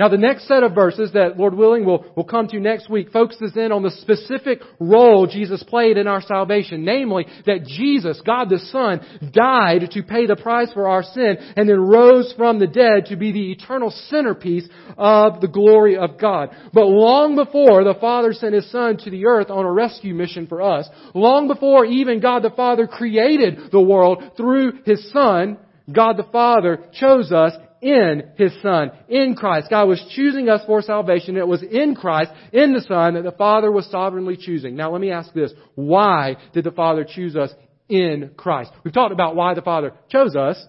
Now 0.00 0.08
the 0.08 0.16
next 0.16 0.48
set 0.48 0.62
of 0.62 0.74
verses 0.74 1.12
that 1.12 1.36
Lord 1.36 1.52
willing 1.52 1.84
will 1.84 2.06
will 2.16 2.24
come 2.24 2.48
to 2.48 2.58
next 2.58 2.88
week 2.88 3.12
focuses 3.12 3.54
in 3.54 3.70
on 3.70 3.82
the 3.82 3.90
specific 3.90 4.60
role 4.78 5.26
Jesus 5.26 5.62
played 5.62 5.98
in 5.98 6.06
our 6.06 6.22
salvation. 6.22 6.86
Namely, 6.86 7.26
that 7.44 7.66
Jesus, 7.66 8.18
God 8.24 8.48
the 8.48 8.58
Son, 8.58 9.02
died 9.30 9.90
to 9.90 10.02
pay 10.02 10.24
the 10.24 10.36
price 10.36 10.72
for 10.72 10.88
our 10.88 11.02
sin 11.02 11.36
and 11.54 11.68
then 11.68 11.78
rose 11.78 12.32
from 12.34 12.58
the 12.58 12.66
dead 12.66 13.06
to 13.06 13.16
be 13.16 13.30
the 13.30 13.52
eternal 13.52 13.90
centerpiece 14.08 14.66
of 14.96 15.42
the 15.42 15.48
glory 15.48 15.98
of 15.98 16.18
God. 16.18 16.48
But 16.72 16.86
long 16.86 17.36
before 17.36 17.84
the 17.84 17.98
Father 18.00 18.32
sent 18.32 18.54
His 18.54 18.70
Son 18.70 18.96
to 19.04 19.10
the 19.10 19.26
earth 19.26 19.50
on 19.50 19.66
a 19.66 19.72
rescue 19.72 20.14
mission 20.14 20.46
for 20.46 20.62
us, 20.62 20.88
long 21.14 21.46
before 21.46 21.84
even 21.84 22.20
God 22.20 22.42
the 22.42 22.48
Father 22.48 22.86
created 22.86 23.70
the 23.70 23.82
world 23.82 24.32
through 24.38 24.78
His 24.86 25.12
Son, 25.12 25.58
God 25.92 26.16
the 26.16 26.28
Father 26.32 26.86
chose 26.94 27.32
us 27.32 27.52
in 27.80 28.30
His 28.36 28.52
Son, 28.62 28.90
in 29.08 29.34
Christ. 29.34 29.70
God 29.70 29.88
was 29.88 30.04
choosing 30.14 30.48
us 30.48 30.62
for 30.66 30.82
salvation. 30.82 31.36
It 31.36 31.46
was 31.46 31.62
in 31.62 31.94
Christ, 31.94 32.30
in 32.52 32.72
the 32.72 32.82
Son, 32.82 33.14
that 33.14 33.24
the 33.24 33.32
Father 33.32 33.70
was 33.70 33.90
sovereignly 33.90 34.36
choosing. 34.36 34.76
Now 34.76 34.92
let 34.92 35.00
me 35.00 35.10
ask 35.10 35.32
this. 35.32 35.52
Why 35.74 36.36
did 36.52 36.64
the 36.64 36.70
Father 36.70 37.04
choose 37.08 37.36
us 37.36 37.50
in 37.88 38.32
Christ? 38.36 38.70
We've 38.84 38.94
talked 38.94 39.12
about 39.12 39.36
why 39.36 39.54
the 39.54 39.62
Father 39.62 39.92
chose 40.10 40.36
us 40.36 40.62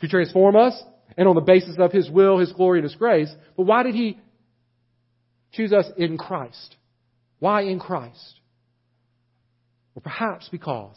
to 0.00 0.08
transform 0.08 0.56
us 0.56 0.80
and 1.16 1.28
on 1.28 1.34
the 1.34 1.40
basis 1.40 1.76
of 1.78 1.92
His 1.92 2.10
will, 2.10 2.38
His 2.38 2.52
glory, 2.52 2.80
and 2.80 2.88
His 2.88 2.96
grace. 2.96 3.32
But 3.56 3.66
why 3.66 3.82
did 3.82 3.94
He 3.94 4.18
choose 5.52 5.72
us 5.72 5.86
in 5.96 6.18
Christ? 6.18 6.76
Why 7.38 7.62
in 7.62 7.78
Christ? 7.78 8.40
Well, 9.94 10.02
perhaps 10.02 10.48
because 10.50 10.96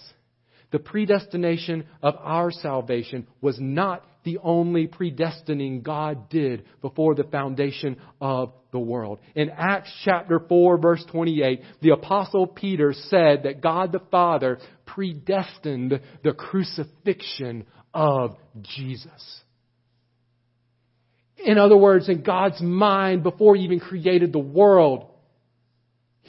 the 0.71 0.79
predestination 0.79 1.85
of 2.01 2.15
our 2.19 2.51
salvation 2.51 3.27
was 3.41 3.57
not 3.59 4.03
the 4.29 4.39
only 4.43 4.87
predestining 4.87 5.81
God 5.81 6.29
did 6.29 6.63
before 6.81 7.15
the 7.15 7.23
foundation 7.23 7.97
of 8.21 8.53
the 8.71 8.79
world. 8.79 9.19
In 9.33 9.49
Acts 9.49 9.91
chapter 10.05 10.39
4 10.39 10.77
verse 10.77 11.03
28, 11.11 11.61
the 11.81 11.93
apostle 11.93 12.45
Peter 12.45 12.93
said 12.93 13.43
that 13.43 13.61
God 13.61 13.91
the 13.91 14.01
Father 14.11 14.59
predestined 14.85 15.99
the 16.23 16.33
crucifixion 16.33 17.65
of 17.91 18.35
Jesus. 18.61 19.41
In 21.43 21.57
other 21.57 21.77
words, 21.77 22.07
in 22.07 22.21
God's 22.21 22.61
mind, 22.61 23.23
before 23.23 23.55
He 23.55 23.63
even 23.63 23.79
created 23.79 24.31
the 24.31 24.37
world, 24.37 25.08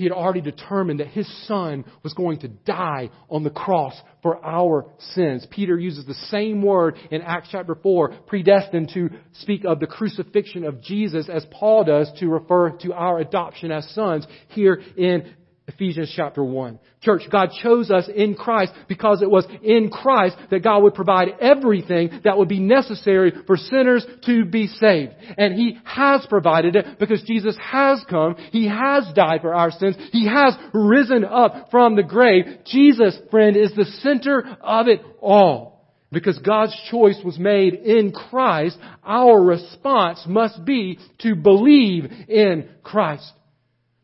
he 0.01 0.07
had 0.07 0.15
already 0.15 0.41
determined 0.41 0.99
that 1.01 1.09
his 1.09 1.29
son 1.47 1.85
was 2.03 2.15
going 2.15 2.39
to 2.39 2.49
die 2.49 3.11
on 3.29 3.45
the 3.45 3.51
cross 3.51 3.93
for 4.23 4.43
our 4.43 4.87
sins. 5.13 5.47
Peter 5.51 5.79
uses 5.79 6.07
the 6.07 6.15
same 6.15 6.63
word 6.63 6.97
in 7.11 7.21
Acts 7.21 7.51
chapter 7.53 7.75
4, 7.75 8.09
predestined 8.27 8.91
to 8.95 9.11
speak 9.35 9.67
of 9.67 9.79
the 9.79 9.87
crucifixion 9.87 10.65
of 10.65 10.81
Jesus 10.81 11.29
as 11.29 11.45
Paul 11.51 11.85
does 11.85 12.11
to 12.19 12.29
refer 12.29 12.71
to 12.79 12.95
our 12.95 13.19
adoption 13.19 13.71
as 13.71 13.87
sons 13.91 14.27
here 14.49 14.81
in 14.97 15.35
Ephesians 15.75 16.13
chapter 16.17 16.43
1. 16.43 16.81
Church, 17.01 17.23
God 17.31 17.51
chose 17.63 17.93
us 17.93 18.09
in 18.13 18.35
Christ 18.35 18.73
because 18.89 19.23
it 19.23 19.31
was 19.31 19.47
in 19.63 19.89
Christ 19.89 20.37
that 20.51 20.65
God 20.65 20.83
would 20.83 20.95
provide 20.95 21.29
everything 21.41 22.21
that 22.25 22.37
would 22.37 22.49
be 22.49 22.59
necessary 22.59 23.33
for 23.47 23.57
sinners 23.57 24.05
to 24.27 24.45
be 24.45 24.67
saved. 24.67 25.13
And 25.39 25.55
He 25.55 25.79
has 25.85 26.27
provided 26.29 26.75
it 26.75 26.99
because 26.99 27.23
Jesus 27.23 27.57
has 27.63 28.05
come. 28.11 28.35
He 28.51 28.67
has 28.67 29.07
died 29.15 29.43
for 29.43 29.55
our 29.55 29.71
sins. 29.71 29.97
He 30.11 30.27
has 30.27 30.57
risen 30.75 31.25
up 31.25 31.69
from 31.71 31.95
the 31.95 32.03
grave. 32.03 32.45
Jesus, 32.67 33.17
friend, 33.31 33.57
is 33.57 33.73
the 33.77 33.85
center 34.03 34.59
of 34.61 34.89
it 34.89 35.03
all. 35.21 35.71
Because 36.11 36.39
God's 36.39 36.77
choice 36.91 37.21
was 37.25 37.39
made 37.39 37.75
in 37.75 38.11
Christ, 38.11 38.77
our 39.05 39.41
response 39.41 40.25
must 40.27 40.65
be 40.65 40.99
to 41.21 41.37
believe 41.37 42.11
in 42.29 42.69
Christ 42.83 43.33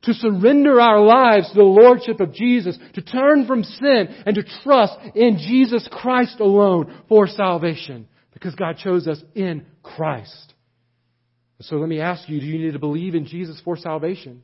to 0.06 0.14
surrender 0.14 0.80
our 0.80 1.00
lives 1.00 1.48
to 1.48 1.54
the 1.54 1.62
Lordship 1.62 2.20
of 2.20 2.32
Jesus, 2.32 2.78
to 2.94 3.02
turn 3.02 3.46
from 3.46 3.64
sin 3.64 4.08
and 4.24 4.36
to 4.36 4.44
trust 4.62 4.94
in 5.14 5.38
Jesus 5.38 5.88
Christ 5.90 6.40
alone 6.40 7.02
for 7.08 7.26
salvation. 7.26 8.08
Because 8.32 8.54
God 8.54 8.78
chose 8.78 9.06
us 9.08 9.22
in 9.34 9.66
Christ. 9.82 10.54
So 11.60 11.76
let 11.76 11.88
me 11.88 12.00
ask 12.00 12.28
you, 12.28 12.38
do 12.38 12.46
you 12.46 12.58
need 12.58 12.72
to 12.72 12.78
believe 12.78 13.14
in 13.14 13.26
Jesus 13.26 13.60
for 13.64 13.76
salvation? 13.76 14.42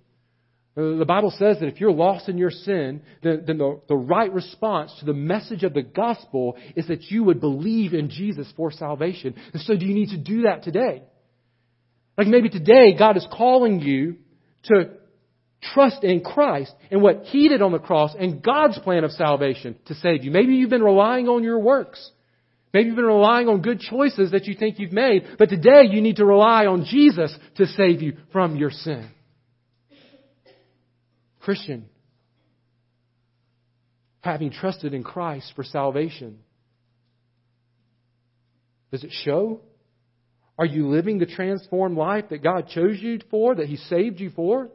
Uh, 0.77 0.97
the 0.97 1.05
Bible 1.05 1.31
says 1.31 1.61
that 1.61 1.69
if 1.69 1.81
you're 1.81 1.93
lost 1.93 2.29
in 2.29 2.39
your 2.39 2.51
sin, 2.51 3.03
then, 3.23 3.45
then 3.47 3.59
the, 3.59 3.81
the 3.89 3.97
right 3.97 4.33
response 4.33 4.93
to 4.99 5.05
the 5.05 5.13
message 5.13 5.63
of 5.63 5.75
the 5.75 5.83
gospel 5.83 6.57
is 6.75 6.89
that 6.89 7.11
you 7.11 7.25
would 7.25 7.41
believe 7.41 7.93
in 7.93 8.09
Jesus 8.09 8.51
for 8.57 8.73
salvation. 8.73 9.35
And 9.53 9.63
so 9.63 9.77
do 9.77 9.85
you 9.85 9.95
need 9.95 10.09
to 10.09 10.19
do 10.19 10.43
that 10.43 10.63
today? 10.63 11.03
Like 12.17 12.27
maybe 12.27 12.49
today 12.49 12.97
God 12.99 13.19
is 13.19 13.27
calling 13.31 13.81
you 13.81 14.17
to 14.65 14.91
trust 15.63 16.03
in 16.03 16.23
Christ 16.23 16.73
and 16.91 17.03
what 17.03 17.25
He 17.25 17.49
did 17.49 17.63
on 17.63 17.73
the 17.73 17.79
cross 17.79 18.15
and 18.19 18.43
God's 18.43 18.79
plan 18.81 19.05
of 19.05 19.13
salvation 19.13 19.77
to 19.87 19.95
save 19.95 20.25
you. 20.25 20.31
Maybe 20.31 20.55
you've 20.55 20.71
been 20.71 20.83
relying 20.83 21.29
on 21.29 21.45
your 21.45 21.59
works. 21.59 22.11
Maybe 22.75 22.87
you've 22.87 22.97
been 22.97 23.05
relying 23.05 23.49
on 23.49 23.61
good 23.61 23.81
choices 23.81 24.33
that 24.33 24.47
you 24.47 24.55
think 24.55 24.79
you've 24.79 24.93
made, 24.93 25.37
but 25.39 25.51
today 25.51 25.85
you 25.91 26.01
need 26.01 26.17
to 26.17 26.25
rely 26.25 26.67
on 26.67 26.85
Jesus 26.87 27.37
to 27.57 27.67
save 27.67 28.03
you 28.03 28.17
from 28.33 28.57
your 28.57 28.71
sin. 28.71 29.11
Christian, 31.41 31.87
having 34.21 34.53
trusted 34.53 34.95
in 34.95 35.03
Christ 35.03 35.53
for 35.55 35.65
salvation, 35.65 36.39
does 38.91 39.05
it 39.05 39.13
show? 39.25 39.61
Are 40.59 40.67
you 40.67 40.89
living 40.89 41.19
the 41.19 41.27
transformed 41.27 41.97
life 41.97 42.27
that 42.31 42.43
God 42.43 42.69
chose 42.69 42.99
you 43.01 43.19
for, 43.31 43.55
that 43.55 43.67
He 43.67 43.77
saved 43.77 44.21
you 44.21 44.31
for? 44.31 44.71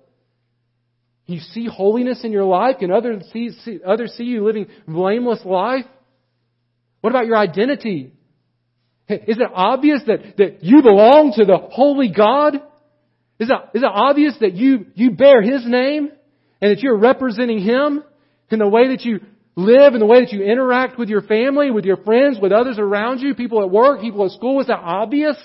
You 1.28 1.40
see 1.40 1.68
holiness 1.68 2.24
in 2.24 2.32
your 2.32 2.46
life? 2.46 2.78
Can 2.80 2.90
others 2.90 3.24
see, 3.34 3.52
see, 3.64 3.80
others 3.86 4.14
see 4.14 4.24
you 4.24 4.46
living 4.46 4.68
blameless 4.88 5.42
life? 5.44 5.86
What 7.02 7.10
about 7.10 7.28
your 7.28 7.38
identity? 7.38 8.14
Is 9.10 9.38
it 9.38 9.50
obvious 9.54 10.02
that, 10.08 10.38
that 10.38 10.64
you 10.64 10.82
belong 10.82 11.34
to 11.36 11.46
the 11.46 11.58
holy 11.58 12.12
God? 12.16 12.56
Is 13.40 13.50
it, 13.50 13.78
is 13.78 13.84
it 13.84 13.90
obvious 13.92 14.36
that 14.40 14.54
you, 14.54 14.88
you 14.96 15.12
bear 15.12 15.42
His 15.42 15.66
name 15.66 16.10
and 16.62 16.72
that 16.72 16.80
you're 16.82 16.98
representing 16.98 17.60
Him 17.60 18.04
in 18.50 18.60
the 18.60 18.68
way 18.68 18.90
that 18.90 19.04
you 19.04 19.20
live, 19.56 19.94
in 19.96 20.00
the 20.00 20.06
way 20.06 20.22
that 20.22 20.32
you 20.32 20.44
interact 20.44 20.98
with 20.98 21.10
your 21.10 21.22
family, 21.22 21.72
with 21.72 21.84
your 21.84 21.98
friends, 21.98 22.38
with 22.42 22.54
others 22.54 22.80
around 22.80 23.20
you, 23.20 23.36
people 23.36 23.62
at 23.62 23.70
work, 23.70 24.00
people 24.00 24.26
at 24.26 24.32
school? 24.32 24.62
Is 24.62 24.68
that 24.68 24.80
obvious 24.80 25.38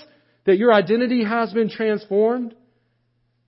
that 0.47 0.59
your 0.59 0.72
identity 0.72 1.24
has 1.24 1.53
been 1.53 1.68
transformed? 1.68 2.55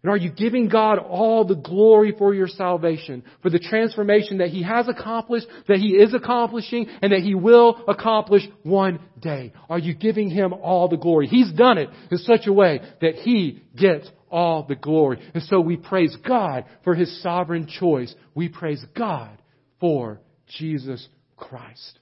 And 0.04 0.10
are 0.10 0.18
you 0.18 0.30
giving 0.30 0.68
God 0.68 0.98
all 0.98 1.46
the 1.46 1.54
glory 1.54 2.14
for 2.18 2.34
your 2.34 2.46
salvation, 2.46 3.24
for 3.40 3.48
the 3.48 3.58
transformation 3.58 4.36
that 4.36 4.50
He 4.50 4.62
has 4.62 4.86
accomplished, 4.86 5.46
that 5.66 5.78
He 5.78 5.92
is 5.92 6.12
accomplishing, 6.12 6.88
and 7.00 7.10
that 7.10 7.20
He 7.22 7.34
will 7.34 7.82
accomplish 7.88 8.42
one 8.64 9.00
day? 9.18 9.54
Are 9.70 9.78
you 9.78 9.94
giving 9.94 10.28
Him 10.28 10.52
all 10.52 10.88
the 10.88 10.98
glory? 10.98 11.26
He's 11.26 11.50
done 11.52 11.78
it 11.78 11.88
in 12.10 12.18
such 12.18 12.46
a 12.46 12.52
way 12.52 12.82
that 13.00 13.14
He 13.14 13.62
gets 13.74 14.06
all 14.30 14.64
the 14.64 14.74
glory. 14.74 15.20
And 15.32 15.42
so 15.44 15.58
we 15.58 15.78
praise 15.78 16.14
God 16.16 16.66
for 16.84 16.94
His 16.94 17.22
sovereign 17.22 17.66
choice. 17.66 18.14
We 18.34 18.50
praise 18.50 18.84
God 18.94 19.40
for 19.80 20.20
Jesus 20.58 21.08
Christ. 21.34 21.98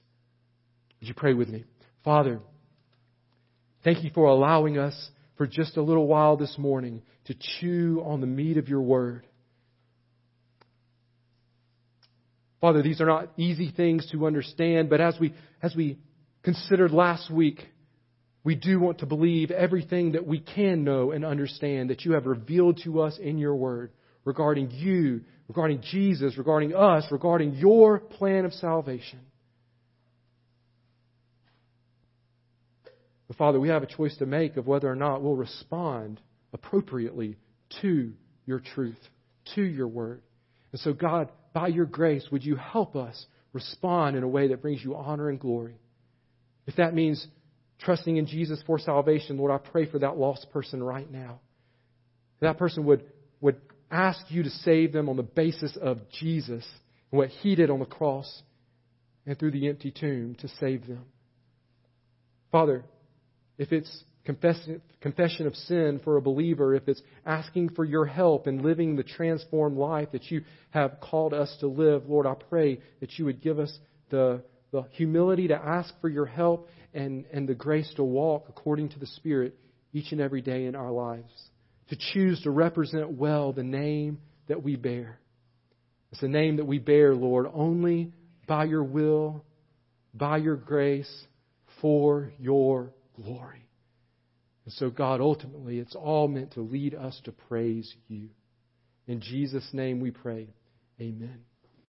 Would 0.99 1.07
you 1.07 1.13
pray 1.13 1.33
with 1.33 1.47
me? 1.47 1.63
Father, 2.03 2.41
thank 3.85 4.03
you 4.03 4.09
for 4.13 4.25
allowing 4.25 4.77
us 4.77 5.09
for 5.37 5.47
just 5.47 5.77
a 5.77 5.81
little 5.81 6.05
while 6.05 6.35
this 6.35 6.57
morning 6.57 7.01
to 7.25 7.35
chew 7.59 8.01
on 8.05 8.21
the 8.21 8.27
meat 8.27 8.57
of 8.57 8.67
your 8.67 8.81
word. 8.81 9.25
Father, 12.61 12.81
these 12.81 13.01
are 13.01 13.05
not 13.05 13.29
easy 13.37 13.73
things 13.75 14.09
to 14.11 14.25
understand, 14.25 14.89
but 14.89 15.01
as 15.01 15.15
we, 15.19 15.33
as 15.61 15.75
we 15.75 15.99
considered 16.43 16.91
last 16.91 17.29
week, 17.29 17.59
we 18.43 18.55
do 18.55 18.79
want 18.79 18.99
to 18.99 19.05
believe 19.05 19.51
everything 19.51 20.13
that 20.13 20.25
we 20.25 20.39
can 20.39 20.83
know 20.83 21.11
and 21.11 21.25
understand 21.25 21.89
that 21.89 22.05
you 22.05 22.13
have 22.13 22.25
revealed 22.25 22.79
to 22.83 23.01
us 23.01 23.17
in 23.21 23.37
your 23.37 23.55
word 23.55 23.91
regarding 24.25 24.71
you, 24.71 25.21
regarding 25.47 25.81
Jesus, 25.81 26.37
regarding 26.37 26.73
us, 26.75 27.05
regarding 27.11 27.55
your 27.55 27.99
plan 27.99 28.45
of 28.45 28.53
salvation. 28.53 29.19
But 33.27 33.37
Father, 33.37 33.59
we 33.59 33.69
have 33.69 33.83
a 33.83 33.87
choice 33.87 34.15
to 34.17 34.25
make 34.25 34.57
of 34.57 34.67
whether 34.67 34.89
or 34.89 34.95
not 34.95 35.21
we'll 35.21 35.35
respond 35.35 36.19
appropriately 36.53 37.37
to 37.81 38.13
your 38.45 38.59
truth, 38.59 38.99
to 39.55 39.61
your 39.61 39.87
word. 39.87 40.21
And 40.71 40.81
so, 40.81 40.93
God, 40.93 41.29
by 41.53 41.67
your 41.67 41.85
grace, 41.85 42.27
would 42.31 42.43
you 42.43 42.55
help 42.55 42.95
us 42.95 43.25
respond 43.51 44.15
in 44.15 44.23
a 44.23 44.27
way 44.27 44.49
that 44.49 44.61
brings 44.61 44.83
you 44.83 44.95
honor 44.95 45.29
and 45.29 45.39
glory? 45.39 45.75
If 46.65 46.77
that 46.77 46.93
means 46.93 47.25
trusting 47.79 48.17
in 48.17 48.25
Jesus 48.25 48.61
for 48.65 48.79
salvation, 48.79 49.37
Lord, 49.37 49.51
I 49.51 49.57
pray 49.57 49.89
for 49.89 49.99
that 49.99 50.17
lost 50.17 50.47
person 50.51 50.81
right 50.81 51.09
now. 51.09 51.39
That 52.39 52.57
person 52.57 52.85
would, 52.85 53.03
would 53.41 53.59
ask 53.91 54.19
you 54.29 54.43
to 54.43 54.49
save 54.49 54.93
them 54.93 55.09
on 55.09 55.17
the 55.17 55.23
basis 55.23 55.77
of 55.81 55.99
Jesus 56.09 56.65
and 57.11 57.17
what 57.17 57.29
he 57.29 57.55
did 57.55 57.69
on 57.69 57.79
the 57.79 57.85
cross 57.85 58.41
and 59.25 59.37
through 59.37 59.51
the 59.51 59.67
empty 59.67 59.91
tomb 59.91 60.35
to 60.39 60.47
save 60.59 60.87
them. 60.87 61.05
Father, 62.51 62.83
if 63.57 63.71
it's 63.71 64.03
confession, 64.25 65.47
of 65.47 65.55
sin 65.55 65.99
for 66.03 66.17
a 66.17 66.21
believer, 66.21 66.73
if 66.75 66.87
it's 66.87 67.01
asking 67.25 67.69
for 67.69 67.83
your 67.83 68.05
help 68.05 68.47
in 68.47 68.63
living 68.63 68.95
the 68.95 69.03
transformed 69.03 69.77
life 69.77 70.09
that 70.13 70.31
you 70.31 70.41
have 70.71 70.99
called 71.01 71.33
us 71.33 71.55
to 71.59 71.67
live, 71.67 72.07
Lord, 72.07 72.25
I 72.25 72.35
pray 72.49 72.79
that 73.01 73.17
you 73.17 73.25
would 73.25 73.41
give 73.41 73.59
us 73.59 73.77
the, 74.09 74.43
the 74.71 74.83
humility 74.91 75.49
to 75.49 75.55
ask 75.55 75.93
for 75.99 76.09
your 76.09 76.25
help 76.25 76.69
and, 76.93 77.25
and 77.33 77.47
the 77.47 77.53
grace 77.53 77.91
to 77.95 78.03
walk 78.03 78.45
according 78.49 78.89
to 78.89 78.99
the 78.99 79.07
Spirit 79.07 79.55
each 79.91 80.11
and 80.11 80.21
every 80.21 80.41
day 80.41 80.65
in 80.65 80.75
our 80.75 80.91
lives. 80.91 81.31
To 81.89 81.97
choose 82.13 82.41
to 82.43 82.49
represent 82.49 83.11
well 83.11 83.51
the 83.51 83.63
name 83.63 84.19
that 84.47 84.63
we 84.63 84.75
bear. 84.75 85.19
It's 86.11 86.23
a 86.23 86.27
name 86.27 86.57
that 86.57 86.65
we 86.65 86.79
bear, 86.79 87.13
Lord, 87.13 87.47
only 87.53 88.13
by 88.47 88.65
your 88.65 88.83
will, 88.83 89.43
by 90.13 90.37
your 90.37 90.55
grace, 90.55 91.11
for 91.81 92.31
your 92.39 92.93
glory. 93.15 93.62
And 94.65 94.73
so, 94.73 94.89
God, 94.89 95.19
ultimately, 95.19 95.79
it's 95.79 95.95
all 95.95 96.27
meant 96.27 96.53
to 96.53 96.61
lead 96.61 96.95
us 96.95 97.19
to 97.25 97.31
praise 97.31 97.93
you. 98.07 98.29
In 99.07 99.19
Jesus' 99.19 99.69
name 99.73 99.99
we 99.99 100.11
pray. 100.11 100.47
Amen. 101.01 101.41